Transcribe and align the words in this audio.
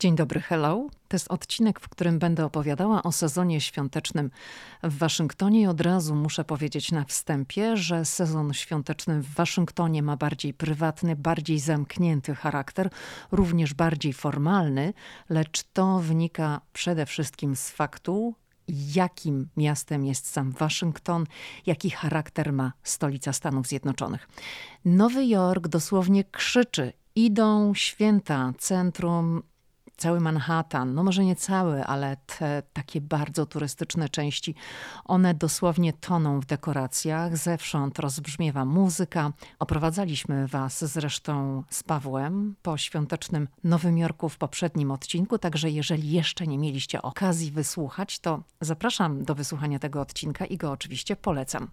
Dzień 0.00 0.16
dobry, 0.16 0.40
hello. 0.40 0.86
To 1.08 1.14
jest 1.14 1.28
odcinek, 1.28 1.80
w 1.80 1.88
którym 1.88 2.18
będę 2.18 2.44
opowiadała 2.44 3.02
o 3.02 3.12
sezonie 3.12 3.60
świątecznym 3.60 4.30
w 4.82 4.98
Waszyngtonie 4.98 5.60
i 5.60 5.66
od 5.66 5.80
razu 5.80 6.14
muszę 6.14 6.44
powiedzieć 6.44 6.92
na 6.92 7.04
wstępie, 7.04 7.76
że 7.76 8.04
sezon 8.04 8.52
świąteczny 8.54 9.22
w 9.22 9.34
Waszyngtonie 9.34 10.02
ma 10.02 10.16
bardziej 10.16 10.54
prywatny, 10.54 11.16
bardziej 11.16 11.58
zamknięty 11.58 12.34
charakter, 12.34 12.90
również 13.32 13.74
bardziej 13.74 14.12
formalny, 14.12 14.92
lecz 15.28 15.62
to 15.62 15.98
wynika 15.98 16.60
przede 16.72 17.06
wszystkim 17.06 17.56
z 17.56 17.70
faktu, 17.70 18.34
jakim 18.94 19.48
miastem 19.56 20.04
jest 20.04 20.26
sam 20.26 20.52
Waszyngton, 20.52 21.26
jaki 21.66 21.90
charakter 21.90 22.52
ma 22.52 22.72
stolica 22.82 23.32
Stanów 23.32 23.66
Zjednoczonych. 23.66 24.28
Nowy 24.84 25.26
Jork 25.26 25.68
dosłownie 25.68 26.24
krzyczy 26.24 26.92
idą 27.14 27.74
święta, 27.74 28.52
centrum 28.58 29.42
cały 29.98 30.20
Manhattan, 30.20 30.94
no 30.94 31.02
może 31.02 31.24
nie 31.24 31.36
cały, 31.36 31.84
ale 31.84 32.16
te 32.16 32.62
takie 32.72 33.00
bardzo 33.00 33.46
turystyczne 33.46 34.08
części, 34.08 34.54
one 35.04 35.34
dosłownie 35.34 35.92
toną 35.92 36.40
w 36.40 36.46
dekoracjach, 36.46 37.36
zewsząd 37.36 37.98
rozbrzmiewa 37.98 38.64
muzyka. 38.64 39.32
Oprowadzaliśmy 39.58 40.46
Was 40.46 40.84
zresztą 40.84 41.62
z 41.70 41.82
Pawłem 41.82 42.54
po 42.62 42.76
świątecznym 42.76 43.48
Nowym 43.64 43.98
Jorku 43.98 44.28
w 44.28 44.38
poprzednim 44.38 44.90
odcinku, 44.90 45.38
także 45.38 45.70
jeżeli 45.70 46.10
jeszcze 46.10 46.46
nie 46.46 46.58
mieliście 46.58 47.02
okazji 47.02 47.50
wysłuchać, 47.50 48.18
to 48.18 48.42
zapraszam 48.60 49.24
do 49.24 49.34
wysłuchania 49.34 49.78
tego 49.78 50.00
odcinka 50.00 50.46
i 50.46 50.56
go 50.56 50.70
oczywiście 50.70 51.16
polecam. 51.16 51.70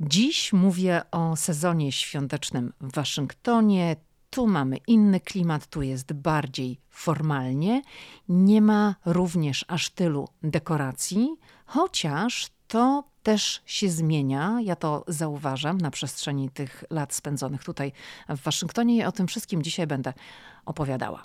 Dziś 0.00 0.52
mówię 0.52 1.02
o 1.10 1.36
sezonie 1.36 1.92
świątecznym 1.92 2.72
w 2.80 2.94
Waszyngtonie. 2.94 3.96
Tu 4.30 4.46
mamy 4.46 4.76
inny 4.86 5.20
klimat, 5.20 5.66
tu 5.66 5.82
jest 5.82 6.12
bardziej 6.12 6.80
formalnie. 6.88 7.82
Nie 8.28 8.62
ma 8.62 8.94
również 9.04 9.64
aż 9.68 9.90
tylu 9.90 10.28
dekoracji, 10.42 11.36
chociaż 11.66 12.48
to 12.68 13.04
też 13.22 13.62
się 13.66 13.90
zmienia. 13.90 14.58
Ja 14.62 14.76
to 14.76 15.04
zauważam 15.08 15.78
na 15.78 15.90
przestrzeni 15.90 16.50
tych 16.50 16.84
lat 16.90 17.14
spędzonych 17.14 17.64
tutaj 17.64 17.92
w 18.28 18.42
Waszyngtonie 18.42 18.96
i 18.96 19.04
o 19.04 19.12
tym 19.12 19.26
wszystkim 19.26 19.62
dzisiaj 19.62 19.86
będę 19.86 20.12
opowiadała. 20.66 21.24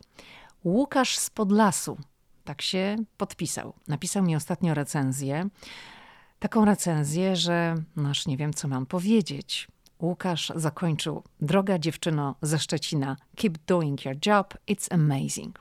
Łukasz 0.63 1.17
z 1.17 1.29
Podlasu, 1.29 1.97
tak 2.43 2.61
się 2.61 2.95
podpisał. 3.17 3.73
Napisał 3.87 4.23
mi 4.23 4.35
ostatnio 4.35 4.73
recenzję. 4.73 5.49
Taką 6.39 6.65
recenzję, 6.65 7.35
że 7.35 7.75
nasz 7.95 8.27
nie 8.27 8.37
wiem, 8.37 8.53
co 8.53 8.67
mam 8.67 8.85
powiedzieć. 8.85 9.67
Łukasz 10.01 10.51
zakończył. 10.55 11.23
Droga 11.41 11.79
dziewczyno 11.79 12.35
ze 12.41 12.59
Szczecina, 12.59 13.17
keep 13.35 13.57
doing 13.57 14.05
your 14.05 14.15
job, 14.25 14.57
it's 14.69 14.93
amazing. 14.93 15.59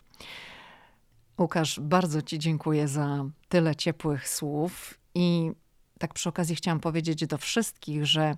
Łukasz, 1.39 1.81
bardzo 1.81 2.23
Ci 2.23 2.39
dziękuję 2.39 2.89
za 2.89 3.25
tyle 3.49 3.77
ciepłych 3.77 4.29
słów 4.29 4.99
i 5.15 5.53
tak 5.99 6.15
przy 6.15 6.29
okazji 6.29 6.57
chciałam 6.57 6.81
powiedzieć 6.81 7.27
do 7.27 7.39
wszystkich, 7.39 8.07
że 8.07 8.35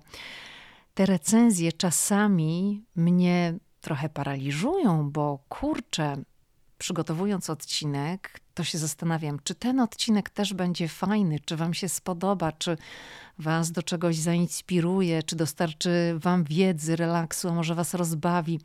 te 0.93 1.05
recenzje 1.05 1.71
czasami 1.71 2.83
mnie 2.95 3.53
trochę 3.81 4.09
paraliżują, 4.09 5.11
bo 5.11 5.39
kurczę, 5.49 6.15
przygotowując 6.77 7.49
odcinek, 7.49 8.39
to 8.53 8.63
się 8.63 8.77
zastanawiam, 8.77 9.39
czy 9.43 9.55
ten 9.55 9.79
odcinek 9.79 10.29
też 10.29 10.53
będzie 10.53 10.87
fajny, 10.87 11.39
czy 11.39 11.57
Wam 11.57 11.73
się 11.73 11.89
spodoba, 11.89 12.51
czy 12.51 12.77
Was 13.39 13.71
do 13.71 13.83
czegoś 13.83 14.15
zainspiruje, 14.15 15.23
czy 15.23 15.35
dostarczy 15.35 16.15
Wam 16.19 16.43
wiedzy, 16.43 16.95
relaksu, 16.95 17.49
a 17.49 17.53
może 17.53 17.75
Was 17.75 17.93
rozbawi. 17.93 18.59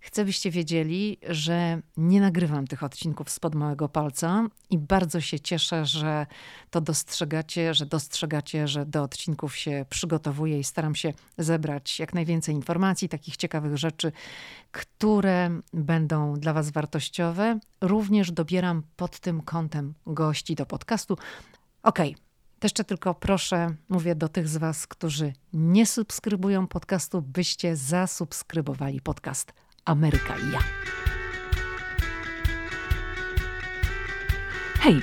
Chcę, 0.00 0.24
byście 0.24 0.50
wiedzieli, 0.50 1.18
że 1.28 1.80
nie 1.96 2.20
nagrywam 2.20 2.66
tych 2.66 2.82
odcinków 2.82 3.30
spod 3.30 3.54
małego 3.54 3.88
palca 3.88 4.46
i 4.70 4.78
bardzo 4.78 5.20
się 5.20 5.40
cieszę, 5.40 5.86
że 5.86 6.26
to 6.70 6.80
dostrzegacie, 6.80 7.74
że 7.74 7.86
dostrzegacie, 7.86 8.68
że 8.68 8.86
do 8.86 9.02
odcinków 9.02 9.56
się 9.56 9.86
przygotowuję 9.90 10.58
i 10.58 10.64
staram 10.64 10.94
się 10.94 11.12
zebrać 11.38 11.98
jak 11.98 12.14
najwięcej 12.14 12.54
informacji, 12.54 13.08
takich 13.08 13.36
ciekawych 13.36 13.76
rzeczy, 13.76 14.12
które 14.72 15.60
będą 15.72 16.34
dla 16.34 16.52
Was 16.52 16.70
wartościowe. 16.70 17.58
Również 17.80 18.32
dobieram 18.32 18.82
pod 18.96 19.20
tym 19.20 19.40
kątem 19.40 19.94
gości 20.06 20.54
do 20.54 20.66
podcastu. 20.66 21.14
Okej. 21.82 22.10
Okay. 22.12 22.28
Jeszcze 22.62 22.84
tylko 22.84 23.14
proszę, 23.14 23.74
mówię 23.88 24.14
do 24.14 24.28
tych 24.28 24.48
z 24.48 24.56
Was, 24.56 24.86
którzy 24.86 25.32
nie 25.52 25.86
subskrybują 25.86 26.66
podcastu, 26.66 27.22
byście 27.22 27.76
zasubskrybowali 27.76 29.00
podcast 29.00 29.52
Ameryka 29.84 30.34
ja. 30.52 30.60
Hej, 34.80 35.02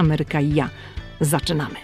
Ameryka 0.01 0.41
i 0.41 0.53
ja. 0.53 0.69
Zaczynamy. 1.19 1.75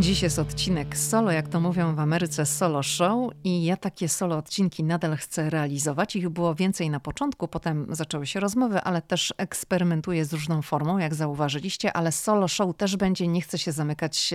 Dziś 0.00 0.22
jest 0.22 0.38
odcinek 0.38 0.96
solo, 0.96 1.30
jak 1.32 1.48
to 1.48 1.60
mówią 1.60 1.94
w 1.94 1.98
Ameryce, 1.98 2.46
solo 2.46 2.82
show 2.82 3.32
i 3.44 3.64
ja 3.64 3.76
takie 3.76 4.08
solo 4.08 4.36
odcinki 4.36 4.84
nadal 4.84 5.16
chcę 5.16 5.50
realizować. 5.50 6.16
Ich 6.16 6.28
było 6.28 6.54
więcej 6.54 6.90
na 6.90 7.00
początku, 7.00 7.48
potem 7.48 7.86
zaczęły 7.90 8.26
się 8.26 8.40
rozmowy, 8.40 8.80
ale 8.80 9.02
też 9.02 9.34
eksperymentuję 9.36 10.24
z 10.24 10.32
różną 10.32 10.62
formą, 10.62 10.98
jak 10.98 11.14
zauważyliście, 11.14 11.92
ale 11.92 12.12
solo 12.12 12.48
show 12.48 12.76
też 12.76 12.96
będzie, 12.96 13.28
nie 13.28 13.40
chcę 13.40 13.58
się 13.58 13.72
zamykać 13.72 14.34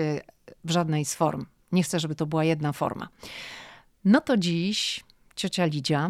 w 0.64 0.72
żadnej 0.72 1.06
z 1.06 1.16
form. 1.16 1.46
Nie 1.72 1.84
chcę, 1.84 2.00
żeby 2.00 2.16
to 2.16 2.26
była 2.26 2.44
jedna 2.44 2.74
forma. 2.74 3.08
No 4.06 4.22
to 4.22 4.38
dziś 4.38 5.04
ciocia 5.36 5.66
Lidia, 5.66 6.10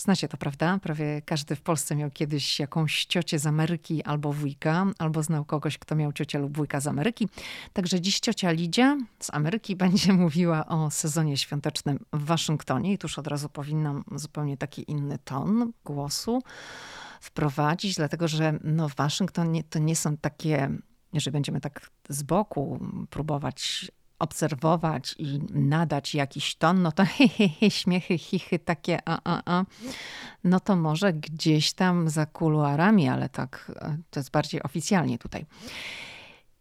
Znacie 0.00 0.28
to, 0.28 0.36
prawda? 0.36 0.78
Prawie 0.78 1.22
każdy 1.22 1.56
w 1.56 1.60
Polsce 1.60 1.96
miał 1.96 2.10
kiedyś 2.10 2.58
jakąś 2.58 3.04
ciocię 3.04 3.38
z 3.38 3.46
Ameryki 3.46 4.02
albo 4.02 4.32
wujka, 4.32 4.86
albo 4.98 5.22
znał 5.22 5.44
kogoś, 5.44 5.78
kto 5.78 5.96
miał 5.96 6.12
ciocię 6.12 6.38
lub 6.38 6.56
wujka 6.56 6.80
z 6.80 6.86
Ameryki. 6.86 7.28
Także 7.72 8.00
dziś 8.00 8.20
ciocia 8.20 8.50
Lidia 8.50 8.96
z 9.20 9.34
Ameryki 9.34 9.76
będzie 9.86 10.12
mówiła 10.12 10.66
o 10.66 10.90
sezonie 10.90 11.36
świątecznym 11.36 11.98
w 12.12 12.24
Waszyngtonie 12.24 12.92
i 12.92 12.98
tuż 12.98 13.18
od 13.18 13.26
razu 13.26 13.48
powinnam 13.48 14.04
zupełnie 14.12 14.56
taki 14.56 14.90
inny 14.90 15.18
ton 15.18 15.72
głosu 15.84 16.42
wprowadzić, 17.20 17.94
dlatego 17.94 18.28
że 18.28 18.58
no, 18.64 18.88
Waszyngton 18.96 19.52
nie, 19.52 19.64
to 19.64 19.78
nie 19.78 19.96
są 19.96 20.16
takie 20.16 20.70
jeżeli 21.12 21.32
będziemy 21.32 21.60
tak 21.60 21.90
z 22.08 22.22
boku 22.22 22.80
próbować 23.10 23.90
obserwować 24.20 25.14
i 25.18 25.40
nadać 25.52 26.14
jakiś 26.14 26.54
ton, 26.54 26.82
no 26.82 26.92
to 26.92 27.04
he, 27.16 27.28
he, 27.28 27.48
he, 27.48 27.70
śmiechy, 27.70 28.18
chichy, 28.18 28.58
takie 28.58 28.98
a, 29.04 29.20
a, 29.24 29.42
a, 29.58 29.64
no 30.44 30.60
to 30.60 30.76
może 30.76 31.12
gdzieś 31.12 31.72
tam 31.72 32.08
za 32.08 32.26
kuluarami, 32.26 33.08
ale 33.08 33.28
tak, 33.28 33.72
e, 33.76 33.96
to 34.10 34.20
jest 34.20 34.30
bardziej 34.30 34.62
oficjalnie 34.62 35.18
tutaj. 35.18 35.46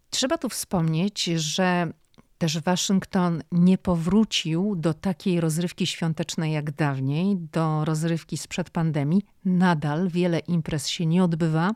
Trzeba 0.09 0.37
tu 0.37 0.49
wspomnieć, 0.49 1.23
że 1.23 1.91
też 2.37 2.59
Waszyngton 2.59 3.43
nie 3.51 3.77
powrócił 3.77 4.75
do 4.75 4.93
takiej 4.93 5.41
rozrywki 5.41 5.87
świątecznej 5.87 6.53
jak 6.53 6.71
dawniej, 6.71 7.37
do 7.37 7.85
rozrywki 7.85 8.37
sprzed 8.37 8.69
pandemii. 8.69 9.21
Nadal 9.45 10.09
wiele 10.09 10.39
imprez 10.39 10.87
się 10.87 11.05
nie 11.05 11.23
odbywa 11.23 11.71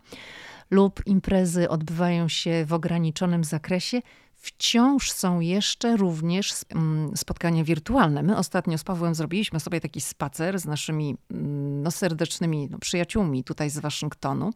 lub 0.71 1.07
imprezy 1.07 1.69
odbywają 1.69 2.27
się 2.27 2.65
w 2.65 2.74
ograniczonym 2.74 3.44
zakresie 3.44 4.01
wciąż 4.44 5.12
są 5.12 5.40
jeszcze 5.40 5.98
również 5.98 6.54
mm, 6.69 7.18
spotkania 7.18 7.63
wirtualne. 7.63 8.24
My 8.24 8.38
ostatnio 8.38 8.78
z 8.78 8.84
Pawłem 8.84 9.16
zrobiliśmy 9.16 9.60
sobie 9.60 9.81
taki 9.81 10.01
spacer 10.01 10.60
z 10.60 10.66
naszymi 10.66 11.16
mm, 11.31 11.84
no, 11.84 11.92
serdecznymi 11.92 12.69
no, 12.72 12.80
przyjaciółmi 12.80 13.44
tutaj 13.44 13.69
z 13.69 13.80
Waszyngtonu 13.80 14.51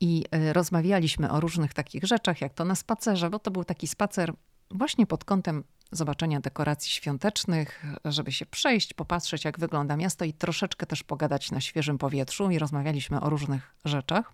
i 0.00 0.24
e, 0.30 0.52
rozmawialiśmy 0.52 1.30
o 1.30 1.40
różnych 1.40 1.74
takich 1.74 2.04
rzeczach, 2.04 2.40
jak 2.40 2.54
to 2.54 2.64
na 2.64 2.74
spacerze, 2.74 3.30
bo 3.30 3.38
to 3.38 3.50
był 3.50 3.64
taki 3.64 3.88
spacer 3.88 4.32
właśnie 4.70 5.06
pod 5.06 5.24
kątem 5.24 5.64
zobaczenia 5.92 6.40
dekoracji 6.40 6.90
świątecznych, 6.90 7.84
żeby 8.04 8.32
się 8.32 8.46
przejść, 8.46 8.94
popatrzeć, 8.94 9.44
jak 9.44 9.58
wygląda 9.58 9.96
miasto 9.96 10.24
i 10.24 10.32
troszeczkę 10.32 10.86
też 10.86 11.02
pogadać 11.02 11.50
na 11.50 11.60
świeżym 11.60 11.98
powietrzu 11.98 12.50
i 12.50 12.58
rozmawialiśmy 12.58 13.20
o 13.20 13.30
różnych 13.30 13.74
rzeczach. 13.84 14.32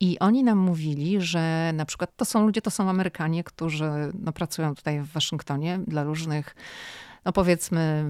I 0.00 0.18
oni 0.18 0.44
nam 0.44 0.58
mówili, 0.58 1.20
że 1.20 1.72
na 1.74 1.84
przykład 1.84 2.16
to 2.16 2.24
są 2.24 2.46
ludzie, 2.46 2.62
to 2.62 2.70
są 2.70 2.90
Amerykanie, 2.90 3.44
którzy 3.44 3.90
no, 4.14 4.32
pracują 4.32 4.74
tutaj 4.74 5.00
w 5.00 5.12
Waszyngtonie 5.12 5.80
dla 5.86 6.04
różnych 6.04 6.54
no 7.24 7.32
powiedzmy, 7.32 8.04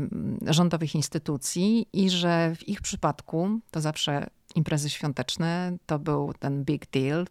rządowych 0.47 0.95
instytucji 0.95 1.87
i 1.93 2.11
że 2.11 2.55
w 2.57 2.69
ich 2.69 2.81
przypadku 2.81 3.61
to 3.71 3.81
zawsze 3.81 4.27
imprezy 4.55 4.91
świąteczne 4.91 5.77
to 5.87 5.99
był 5.99 6.33
ten 6.39 6.65
big 6.65 6.91
deal, 6.91 7.27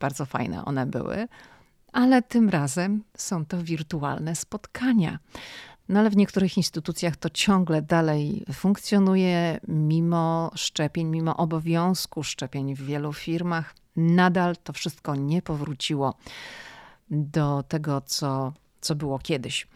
bardzo 0.00 0.26
fajne 0.26 0.64
one 0.64 0.86
były, 0.86 1.28
ale 1.92 2.22
tym 2.22 2.48
razem 2.48 3.04
są 3.16 3.46
to 3.46 3.62
wirtualne 3.62 4.36
spotkania. 4.36 5.18
No 5.88 6.00
ale 6.00 6.10
w 6.10 6.16
niektórych 6.16 6.56
instytucjach 6.56 7.16
to 7.16 7.30
ciągle 7.30 7.82
dalej 7.82 8.44
funkcjonuje, 8.52 9.60
mimo 9.68 10.50
szczepień, 10.54 11.06
mimo 11.06 11.36
obowiązku 11.36 12.22
szczepień 12.22 12.74
w 12.74 12.82
wielu 12.82 13.12
firmach. 13.12 13.74
Nadal 13.96 14.56
to 14.56 14.72
wszystko 14.72 15.14
nie 15.14 15.42
powróciło 15.42 16.14
do 17.10 17.62
tego, 17.68 18.00
co, 18.00 18.52
co 18.80 18.94
było 18.94 19.18
kiedyś. 19.18 19.66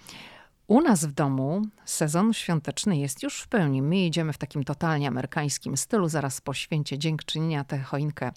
U 0.66 0.80
nas 0.80 1.04
w 1.04 1.12
domu 1.12 1.62
sezon 1.84 2.32
świąteczny 2.32 2.96
jest 2.96 3.22
już 3.22 3.40
w 3.40 3.48
pełni. 3.48 3.82
My 3.82 4.06
idziemy 4.06 4.32
w 4.32 4.38
takim 4.38 4.64
totalnie 4.64 5.08
amerykańskim 5.08 5.76
stylu. 5.76 6.08
Zaraz 6.08 6.40
po 6.40 6.54
święcie 6.54 6.98
dziękczynienia 6.98 7.64
tę 7.64 7.78
choinkę 7.78 8.32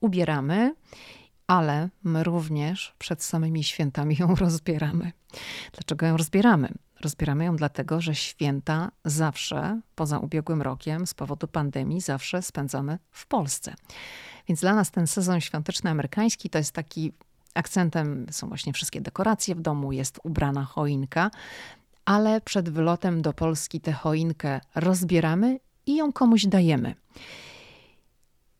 ubieramy, 0.00 0.74
ale 1.46 1.88
my 2.04 2.24
również 2.24 2.94
przed 2.98 3.22
samymi 3.22 3.64
świętami 3.64 4.16
ją 4.20 4.34
rozbieramy. 4.44 5.12
Dlaczego 5.72 6.06
ją 6.06 6.16
rozbieramy? 6.16 6.68
Rozbieramy 7.04 7.44
ją 7.44 7.56
dlatego, 7.56 8.00
że 8.00 8.14
święta 8.14 8.90
zawsze, 9.04 9.80
poza 9.94 10.18
ubiegłym 10.18 10.62
rokiem, 10.62 11.06
z 11.06 11.14
powodu 11.14 11.48
pandemii, 11.48 12.00
zawsze 12.00 12.42
spędzamy 12.42 12.98
w 13.10 13.26
Polsce. 13.26 13.74
Więc 14.48 14.60
dla 14.60 14.74
nas 14.74 14.90
ten 14.90 15.06
sezon 15.06 15.40
świąteczny 15.40 15.90
amerykański 15.90 16.50
to 16.50 16.58
jest 16.58 16.72
taki 16.72 17.12
akcentem, 17.54 18.26
są 18.30 18.48
właśnie 18.48 18.72
wszystkie 18.72 19.00
dekoracje 19.00 19.54
w 19.54 19.60
domu, 19.60 19.92
jest 19.92 20.20
ubrana 20.22 20.64
choinka, 20.64 21.30
ale 22.04 22.40
przed 22.40 22.68
wylotem 22.68 23.22
do 23.22 23.32
Polski 23.32 23.80
tę 23.80 23.92
choinkę 23.92 24.60
rozbieramy 24.74 25.60
i 25.86 25.96
ją 25.96 26.12
komuś 26.12 26.46
dajemy. 26.46 26.94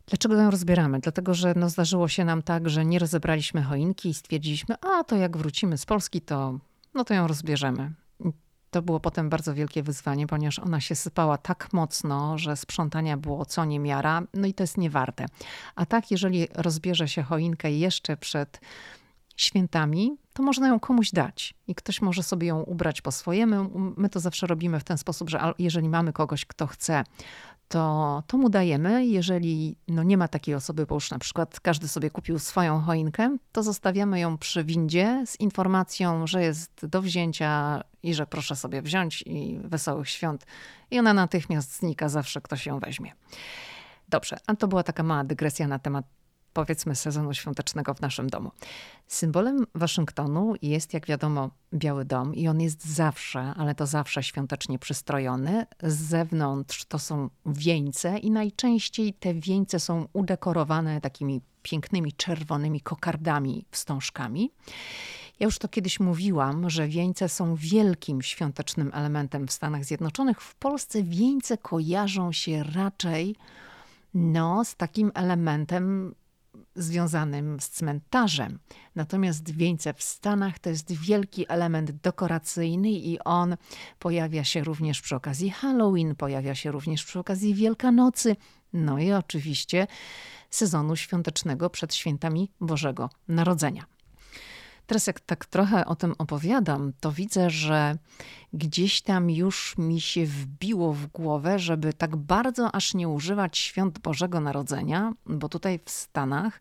Dlaczego 0.06 0.34
ją 0.34 0.50
rozbieramy? 0.50 1.00
Dlatego, 1.00 1.34
że 1.34 1.54
no 1.56 1.68
zdarzyło 1.68 2.08
się 2.08 2.24
nam 2.24 2.42
tak, 2.42 2.68
że 2.68 2.84
nie 2.84 2.98
rozebraliśmy 2.98 3.62
choinki 3.62 4.08
i 4.08 4.14
stwierdziliśmy, 4.14 4.74
a 4.80 5.04
to 5.04 5.16
jak 5.16 5.36
wrócimy 5.36 5.78
z 5.78 5.86
Polski, 5.86 6.20
to, 6.20 6.58
no 6.94 7.04
to 7.04 7.14
ją 7.14 7.26
rozbierzemy. 7.26 8.03
To 8.74 8.82
było 8.82 9.00
potem 9.00 9.28
bardzo 9.30 9.54
wielkie 9.54 9.82
wyzwanie, 9.82 10.26
ponieważ 10.26 10.58
ona 10.58 10.80
się 10.80 10.94
sypała 10.94 11.38
tak 11.38 11.72
mocno, 11.72 12.38
że 12.38 12.56
sprzątania 12.56 13.16
było 13.16 13.44
co 13.44 13.64
niemiara, 13.64 14.22
no 14.34 14.46
i 14.46 14.54
to 14.54 14.62
jest 14.62 14.78
niewarte. 14.78 15.26
A 15.74 15.86
tak, 15.86 16.10
jeżeli 16.10 16.48
rozbierze 16.54 17.08
się 17.08 17.22
choinkę 17.22 17.72
jeszcze 17.72 18.16
przed 18.16 18.60
świętami, 19.36 20.16
to 20.32 20.42
można 20.42 20.68
ją 20.68 20.80
komuś 20.80 21.10
dać 21.10 21.54
i 21.68 21.74
ktoś 21.74 22.02
może 22.02 22.22
sobie 22.22 22.46
ją 22.46 22.62
ubrać 22.62 23.00
po 23.00 23.12
swojemu. 23.12 23.70
My 23.96 24.08
to 24.08 24.20
zawsze 24.20 24.46
robimy 24.46 24.80
w 24.80 24.84
ten 24.84 24.98
sposób, 24.98 25.30
że 25.30 25.52
jeżeli 25.58 25.88
mamy 25.88 26.12
kogoś, 26.12 26.44
kto 26.44 26.66
chce 26.66 27.04
to, 27.68 28.22
to 28.26 28.38
mu 28.38 28.50
dajemy. 28.50 29.06
Jeżeli 29.06 29.76
no 29.88 30.02
nie 30.02 30.16
ma 30.16 30.28
takiej 30.28 30.54
osoby, 30.54 30.86
bo 30.86 30.94
już 30.94 31.10
na 31.10 31.18
przykład 31.18 31.60
każdy 31.60 31.88
sobie 31.88 32.10
kupił 32.10 32.38
swoją 32.38 32.80
choinkę, 32.80 33.36
to 33.52 33.62
zostawiamy 33.62 34.20
ją 34.20 34.38
przy 34.38 34.64
windzie 34.64 35.22
z 35.26 35.40
informacją, 35.40 36.26
że 36.26 36.42
jest 36.42 36.86
do 36.86 37.02
wzięcia 37.02 37.82
i 38.02 38.14
że 38.14 38.26
proszę 38.26 38.56
sobie 38.56 38.82
wziąć 38.82 39.22
i 39.26 39.58
wesołych 39.64 40.08
świąt. 40.08 40.46
I 40.90 40.98
ona 40.98 41.14
natychmiast 41.14 41.78
znika, 41.78 42.08
zawsze 42.08 42.40
ktoś 42.40 42.66
ją 42.66 42.80
weźmie. 42.80 43.12
Dobrze, 44.08 44.36
a 44.46 44.56
to 44.56 44.68
była 44.68 44.82
taka 44.82 45.02
mała 45.02 45.24
dygresja 45.24 45.68
na 45.68 45.78
temat 45.78 46.04
powiedzmy 46.54 46.94
sezonu 46.94 47.34
świątecznego 47.34 47.94
w 47.94 48.00
naszym 48.00 48.30
domu. 48.30 48.50
Symbolem 49.06 49.66
Waszyngtonu 49.74 50.54
jest, 50.62 50.94
jak 50.94 51.06
wiadomo, 51.06 51.50
Biały 51.74 52.04
Dom 52.04 52.34
i 52.34 52.48
on 52.48 52.60
jest 52.60 52.84
zawsze, 52.84 53.40
ale 53.40 53.74
to 53.74 53.86
zawsze 53.86 54.22
świątecznie 54.22 54.78
przystrojony. 54.78 55.66
Z 55.82 55.96
zewnątrz 55.96 56.84
to 56.84 56.98
są 56.98 57.30
wieńce 57.46 58.18
i 58.18 58.30
najczęściej 58.30 59.14
te 59.14 59.34
wieńce 59.34 59.80
są 59.80 60.08
udekorowane 60.12 61.00
takimi 61.00 61.40
pięknymi 61.62 62.12
czerwonymi 62.12 62.80
kokardami, 62.80 63.66
wstążkami. 63.70 64.50
Ja 65.40 65.44
już 65.44 65.58
to 65.58 65.68
kiedyś 65.68 66.00
mówiłam, 66.00 66.70
że 66.70 66.88
wieńce 66.88 67.28
są 67.28 67.54
wielkim 67.56 68.22
świątecznym 68.22 68.90
elementem 68.94 69.46
w 69.46 69.52
Stanach 69.52 69.84
Zjednoczonych. 69.84 70.40
W 70.40 70.54
Polsce 70.54 71.02
wieńce 71.02 71.58
kojarzą 71.58 72.32
się 72.32 72.62
raczej 72.62 73.36
no, 74.14 74.64
z 74.64 74.76
takim 74.76 75.12
elementem 75.14 76.14
związanym 76.74 77.60
z 77.60 77.68
cmentarzem. 77.68 78.58
Natomiast 78.94 79.50
wieńce 79.50 79.94
w 79.94 80.02
Stanach 80.02 80.58
to 80.58 80.70
jest 80.70 80.92
wielki 80.92 81.44
element 81.48 81.90
dekoracyjny 81.90 82.90
i 82.90 83.18
on 83.18 83.56
pojawia 83.98 84.44
się 84.44 84.64
również 84.64 85.00
przy 85.00 85.16
okazji 85.16 85.50
Halloween, 85.50 86.14
pojawia 86.14 86.54
się 86.54 86.72
również 86.72 87.04
przy 87.04 87.18
okazji 87.18 87.54
Wielkanocy, 87.54 88.36
no 88.72 88.98
i 88.98 89.12
oczywiście 89.12 89.86
sezonu 90.50 90.96
świątecznego 90.96 91.70
przed 91.70 91.94
świętami 91.94 92.50
Bożego 92.60 93.10
Narodzenia. 93.28 93.93
Teraz 94.86 95.06
jak 95.06 95.20
tak 95.20 95.46
trochę 95.46 95.86
o 95.86 95.96
tym 95.96 96.14
opowiadam, 96.18 96.92
to 97.00 97.12
widzę, 97.12 97.50
że 97.50 97.98
gdzieś 98.52 99.02
tam 99.02 99.30
już 99.30 99.78
mi 99.78 100.00
się 100.00 100.26
wbiło 100.26 100.92
w 100.92 101.06
głowę, 101.06 101.58
żeby 101.58 101.92
tak 101.92 102.16
bardzo 102.16 102.74
aż 102.74 102.94
nie 102.94 103.08
używać 103.08 103.58
świąt 103.58 103.98
Bożego 103.98 104.40
Narodzenia, 104.40 105.12
bo 105.26 105.48
tutaj 105.48 105.80
w 105.84 105.90
Stanach 105.90 106.60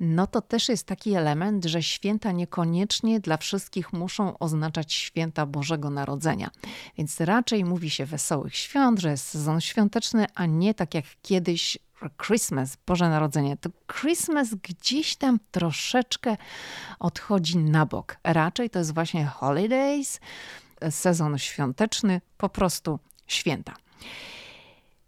no 0.00 0.26
to 0.26 0.40
też 0.40 0.68
jest 0.68 0.86
taki 0.86 1.14
element, 1.14 1.64
że 1.64 1.82
święta 1.82 2.32
niekoniecznie 2.32 3.20
dla 3.20 3.36
wszystkich 3.36 3.92
muszą 3.92 4.38
oznaczać 4.38 4.92
święta 4.92 5.46
Bożego 5.46 5.90
Narodzenia. 5.90 6.50
Więc 6.98 7.20
raczej 7.20 7.64
mówi 7.64 7.90
się 7.90 8.06
wesołych 8.06 8.56
świąt, 8.56 9.00
że 9.00 9.10
jest 9.10 9.28
sezon 9.28 9.60
świąteczny, 9.60 10.26
a 10.34 10.46
nie 10.46 10.74
tak 10.74 10.94
jak 10.94 11.04
kiedyś 11.22 11.78
Christmas, 12.26 12.76
Boże 12.86 13.08
Narodzenie, 13.08 13.56
to 13.56 13.70
Christmas 14.00 14.54
gdzieś 14.54 15.16
tam 15.16 15.38
troszeczkę 15.50 16.36
odchodzi 16.98 17.58
na 17.58 17.86
bok. 17.86 18.16
Raczej 18.24 18.70
to 18.70 18.78
jest 18.78 18.94
właśnie 18.94 19.26
holidays, 19.26 20.20
sezon 20.90 21.38
świąteczny, 21.38 22.20
po 22.36 22.48
prostu 22.48 22.98
święta. 23.26 23.74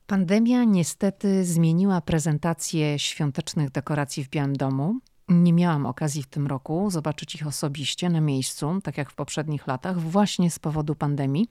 Pandemia 0.06 0.64
niestety 0.64 1.44
zmieniła 1.44 2.00
prezentację 2.00 2.98
świątecznych 2.98 3.70
dekoracji 3.70 4.24
w 4.24 4.28
Białym 4.28 4.56
Domu. 4.56 4.94
Nie 5.28 5.52
miałam 5.52 5.86
okazji 5.86 6.22
w 6.22 6.26
tym 6.26 6.46
roku 6.46 6.90
zobaczyć 6.90 7.34
ich 7.34 7.46
osobiście 7.46 8.10
na 8.10 8.20
miejscu, 8.20 8.80
tak 8.82 8.98
jak 8.98 9.10
w 9.10 9.14
poprzednich 9.14 9.66
latach, 9.66 10.00
właśnie 10.00 10.50
z 10.50 10.58
powodu 10.58 10.94
pandemii. 10.94 11.48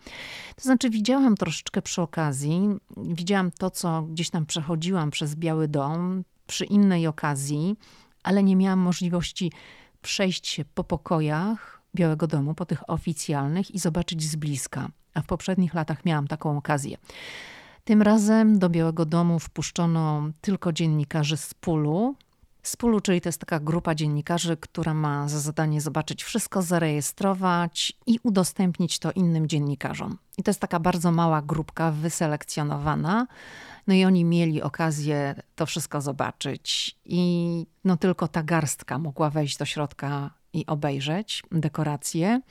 To 0.56 0.64
znaczy, 0.64 0.90
widziałam 0.90 1.36
troszeczkę 1.36 1.82
przy 1.82 2.02
okazji, 2.02 2.70
widziałam 2.98 3.52
to, 3.52 3.72
co 3.72 4.02
gdzieś 4.02 4.30
tam 4.30 4.46
przechodziłam 4.46 5.12
przez 5.12 5.36
Biały 5.36 5.68
Dom 5.68 6.24
przy 6.48 6.66
innej 6.66 7.08
okazji, 7.08 7.76
ale 8.24 8.44
nie 8.44 8.56
miałam 8.56 8.80
możliwości 8.80 9.52
przejść 10.02 10.48
się 10.48 10.66
po 10.66 10.84
pokojach 10.84 11.82
Białego 11.96 12.28
Domu, 12.28 12.54
po 12.54 12.66
tych 12.66 12.90
oficjalnych 12.90 13.72
i 13.76 13.80
zobaczyć 13.80 14.24
z 14.24 14.36
bliska. 14.36 14.90
A 15.14 15.22
w 15.22 15.26
poprzednich 15.26 15.74
latach 15.74 16.06
miałam 16.06 16.28
taką 16.28 16.58
okazję. 16.58 16.98
Tym 17.84 18.02
razem 18.02 18.60
do 18.60 18.70
Białego 18.70 19.06
Domu 19.06 19.40
wpuszczono 19.40 20.24
tylko 20.42 20.74
dziennikarzy 20.74 21.38
z 21.38 21.54
pulu, 21.54 22.16
Spulu, 22.68 23.02
czyli 23.02 23.22
to 23.22 23.30
jest 23.30 23.40
taka 23.40 23.60
grupa 23.60 23.96
dziennikarzy, 23.96 24.58
która 24.58 24.94
ma 24.94 25.30
za 25.30 25.40
zadanie 25.40 25.82
zobaczyć 25.82 26.24
wszystko, 26.24 26.62
zarejestrować 26.62 27.94
i 28.08 28.20
udostępnić 28.24 29.00
to 29.00 29.12
innym 29.12 29.48
dziennikarzom. 29.48 30.18
I 30.38 30.44
to 30.44 30.50
jest 30.50 30.60
taka 30.60 30.80
bardzo 30.80 31.12
mała 31.12 31.42
grupka 31.42 31.92
wyselekcjonowana. 31.92 33.28
No 33.88 33.94
i 33.94 34.06
oni 34.06 34.26
mieli 34.26 34.62
okazję 34.62 35.36
to 35.56 35.66
wszystko 35.66 36.02
zobaczyć. 36.02 36.96
I 37.06 37.66
no 37.84 37.98
tylko 37.98 38.28
ta 38.28 38.44
garstka 38.44 39.00
mogła 39.00 39.30
wejść 39.30 39.58
do 39.58 39.66
środka 39.66 40.30
i 40.54 40.66
obejrzeć 40.66 41.44
dekoracje. 41.52 42.42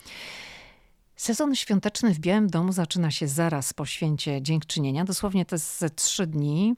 Sezon 1.15 1.55
świąteczny 1.55 2.13
w 2.13 2.19
Białym 2.19 2.49
Domu 2.49 2.71
zaczyna 2.71 3.11
się 3.11 3.27
zaraz 3.27 3.73
po 3.73 3.85
święcie 3.85 4.41
Dziękczynienia. 4.41 5.05
Dosłownie 5.05 5.45
to 5.45 5.55
jest 5.55 5.79
ze 5.79 5.89
trzy 5.89 6.27
dni. 6.27 6.75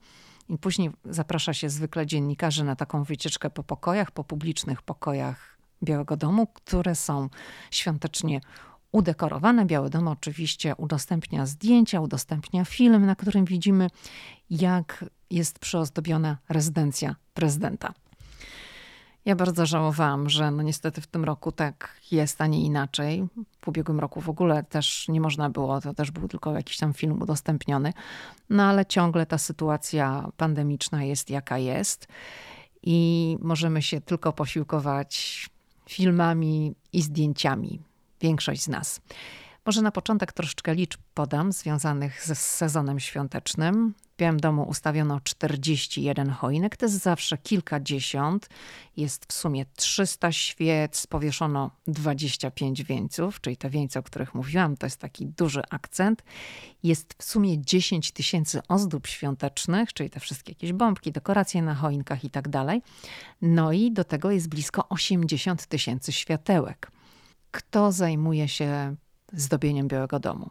I 0.49 0.57
później 0.57 0.91
zaprasza 1.05 1.53
się 1.53 1.69
zwykle 1.69 2.05
dziennikarzy 2.05 2.63
na 2.63 2.75
taką 2.75 3.03
wycieczkę 3.03 3.49
po 3.49 3.63
pokojach, 3.63 4.11
po 4.11 4.23
publicznych 4.23 4.81
pokojach 4.81 5.57
Białego 5.83 6.17
Domu, 6.17 6.47
które 6.47 6.95
są 6.95 7.29
świątecznie 7.71 8.41
udekorowane. 8.91 9.65
Biały 9.65 9.89
Dom 9.89 10.07
oczywiście 10.07 10.75
udostępnia 10.75 11.45
zdjęcia, 11.45 12.01
udostępnia 12.01 12.65
film, 12.65 13.05
na 13.05 13.15
którym 13.15 13.45
widzimy, 13.45 13.89
jak 14.49 15.05
jest 15.31 15.59
przyozdobiona 15.59 16.37
rezydencja 16.49 17.15
prezydenta. 17.33 17.93
Ja 19.27 19.36
bardzo 19.36 19.65
żałowałam, 19.65 20.29
że 20.29 20.51
no 20.51 20.63
niestety 20.63 21.01
w 21.01 21.07
tym 21.07 21.24
roku 21.24 21.51
tak 21.51 21.89
jest, 22.12 22.41
a 22.41 22.48
nie 22.48 22.62
inaczej. 22.62 23.27
W 23.62 23.67
ubiegłym 23.67 24.00
roku 24.00 24.22
w 24.22 24.29
ogóle 24.29 24.63
też 24.63 25.07
nie 25.07 25.22
można 25.22 25.50
było, 25.50 25.81
to 25.81 25.93
też 25.93 26.12
był 26.12 26.27
tylko 26.27 26.53
jakiś 26.53 26.77
tam 26.77 26.93
film 26.93 27.22
udostępniony. 27.22 27.93
No 28.50 28.63
ale 28.63 28.86
ciągle 28.86 29.25
ta 29.25 29.38
sytuacja 29.38 30.29
pandemiczna 30.38 31.03
jest 31.03 31.29
jaka 31.29 31.57
jest 31.57 32.07
i 32.84 33.38
możemy 33.41 33.81
się 33.81 34.01
tylko 34.01 34.34
posiłkować 34.34 35.46
filmami 35.89 36.75
i 36.93 37.01
zdjęciami. 37.01 37.79
Większość 38.22 38.62
z 38.63 38.67
nas. 38.67 39.01
Może 39.65 39.81
na 39.81 39.91
początek 39.91 40.34
troszeczkę 40.34 40.75
liczb 40.75 41.01
podam 41.13 41.51
związanych 41.51 42.24
z 42.24 42.38
sezonem 42.38 43.00
świątecznym. 43.00 43.93
Białym 44.17 44.39
Domu 44.39 44.63
ustawiono 44.63 45.19
41 45.24 46.29
choinek, 46.29 46.77
to 46.77 46.86
jest 46.86 46.97
zawsze 46.97 47.38
kilkadziesiąt. 47.38 48.50
Jest 48.97 49.25
w 49.25 49.33
sumie 49.33 49.65
300 49.75 50.31
świec, 50.31 51.07
powieszono 51.07 51.71
25 51.88 52.83
wieńców, 52.83 53.41
czyli 53.41 53.57
te 53.57 53.69
wieńce, 53.69 54.00
o 54.00 54.03
których 54.03 54.36
mówiłam, 54.36 54.77
to 54.77 54.86
jest 54.86 55.00
taki 55.00 55.25
duży 55.25 55.62
akcent. 55.69 56.24
Jest 56.83 57.15
w 57.17 57.24
sumie 57.24 57.62
10 57.62 58.12
tysięcy 58.12 58.62
ozdób 58.67 59.07
świątecznych, 59.07 59.93
czyli 59.93 60.09
te 60.09 60.19
wszystkie 60.19 60.51
jakieś 60.51 60.74
bombki, 60.74 61.12
dekoracje 61.12 61.62
na 61.62 61.75
choinkach 61.75 62.24
i 62.24 62.29
tak 62.29 62.50
dalej. 62.50 62.81
No 63.41 63.71
i 63.71 63.91
do 63.91 64.03
tego 64.03 64.31
jest 64.31 64.50
blisko 64.50 64.89
80 64.89 65.65
tysięcy 65.65 66.12
światełek. 66.12 66.91
Kto 67.51 67.91
zajmuje 67.91 68.47
się 68.47 68.95
zdobieniem 69.34 69.88
Białego 69.88 70.19
Domu. 70.19 70.50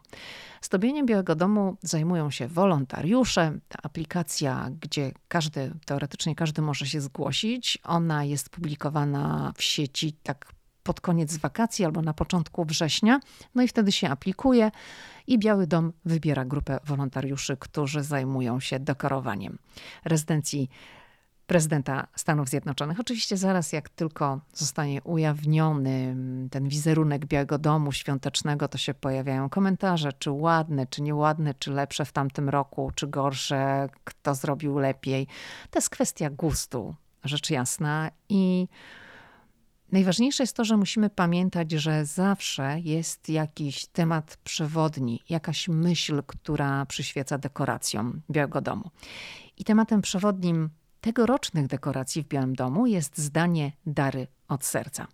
Zdobieniem 0.61 1.05
Białego 1.05 1.35
Domu 1.35 1.77
zajmują 1.81 2.31
się 2.31 2.47
wolontariusze. 2.47 3.59
Ta 3.69 3.79
aplikacja, 3.83 4.69
gdzie 4.81 5.11
każdy, 5.27 5.71
teoretycznie 5.85 6.35
każdy 6.35 6.61
może 6.61 6.85
się 6.85 7.01
zgłosić, 7.01 7.77
ona 7.83 8.23
jest 8.23 8.49
publikowana 8.49 9.53
w 9.57 9.63
sieci 9.63 10.13
tak 10.23 10.53
pod 10.83 11.01
koniec 11.01 11.37
wakacji 11.37 11.85
albo 11.85 12.01
na 12.01 12.13
początku 12.13 12.65
września. 12.65 13.19
No 13.55 13.63
i 13.63 13.67
wtedy 13.67 13.91
się 13.91 14.09
aplikuje 14.09 14.71
i 15.27 15.39
Biały 15.39 15.67
Dom 15.67 15.93
wybiera 16.05 16.45
grupę 16.45 16.79
wolontariuszy, 16.85 17.57
którzy 17.57 18.03
zajmują 18.03 18.59
się 18.59 18.79
dekorowaniem 18.79 19.57
rezydencji 20.05 20.69
prezydenta 21.47 22.07
Stanów 22.15 22.49
Zjednoczonych. 22.49 22.99
Oczywiście 22.99 23.37
zaraz 23.37 23.73
jak 23.73 23.89
tylko 23.89 24.39
zostanie 24.53 25.01
ujawniony 25.03 26.15
ten 26.51 26.67
wizerunek 26.69 27.25
Białego 27.25 27.57
Domu 27.57 27.91
Świątecznego, 27.91 28.67
to 28.67 28.77
się 28.77 28.93
pojawiają 28.93 29.49
komentarze, 29.49 30.13
czy 30.13 30.31
ładne, 30.31 30.87
czy 30.87 31.01
nieładne, 31.01 31.53
czy 31.53 31.71
lepsze 31.71 32.05
w 32.05 32.11
tamtym 32.11 32.49
roku, 32.49 32.91
czy 32.95 33.07
gorsze, 33.07 33.89
kto 34.03 34.35
zrobił 34.35 34.77
lepiej. 34.77 35.27
To 35.69 35.77
jest 35.79 35.89
kwestia 35.89 36.29
gustu, 36.29 36.95
rzecz 37.23 37.49
jasna. 37.49 38.11
I 38.29 38.67
Najważniejsze 39.91 40.43
jest 40.43 40.55
to, 40.55 40.65
że 40.65 40.77
musimy 40.77 41.09
pamiętać, 41.09 41.71
że 41.71 42.05
zawsze 42.05 42.79
jest 42.79 43.29
jakiś 43.29 43.85
temat 43.85 44.37
przewodni, 44.43 45.23
jakaś 45.29 45.67
myśl, 45.67 46.23
która 46.27 46.85
przyświeca 46.85 47.37
dekoracjom 47.37 48.21
Białego 48.31 48.61
Domu. 48.61 48.89
I 49.57 49.63
tematem 49.63 50.01
przewodnim 50.01 50.69
tegorocznych 51.07 51.67
dekoracji 51.67 52.23
w 52.23 52.27
Białym 52.27 52.55
Domu 52.55 52.87
jest 52.87 53.17
zdanie 53.17 53.71
Dary 53.85 54.27
od 54.47 54.65
serca. 54.65 55.07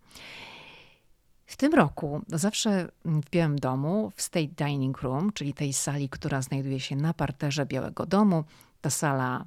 W 1.46 1.56
tym 1.56 1.74
roku 1.74 2.22
zawsze 2.28 2.88
w 3.04 3.30
Białym 3.30 3.58
Domu, 3.58 4.12
w 4.16 4.22
State 4.22 4.46
Dining 4.56 5.02
Room, 5.02 5.32
czyli 5.32 5.54
tej 5.54 5.72
sali, 5.72 6.08
która 6.08 6.42
znajduje 6.42 6.80
się 6.80 6.96
na 6.96 7.14
parterze 7.14 7.66
Białego 7.66 8.06
Domu, 8.06 8.44
ta 8.80 8.90
sala, 8.90 9.44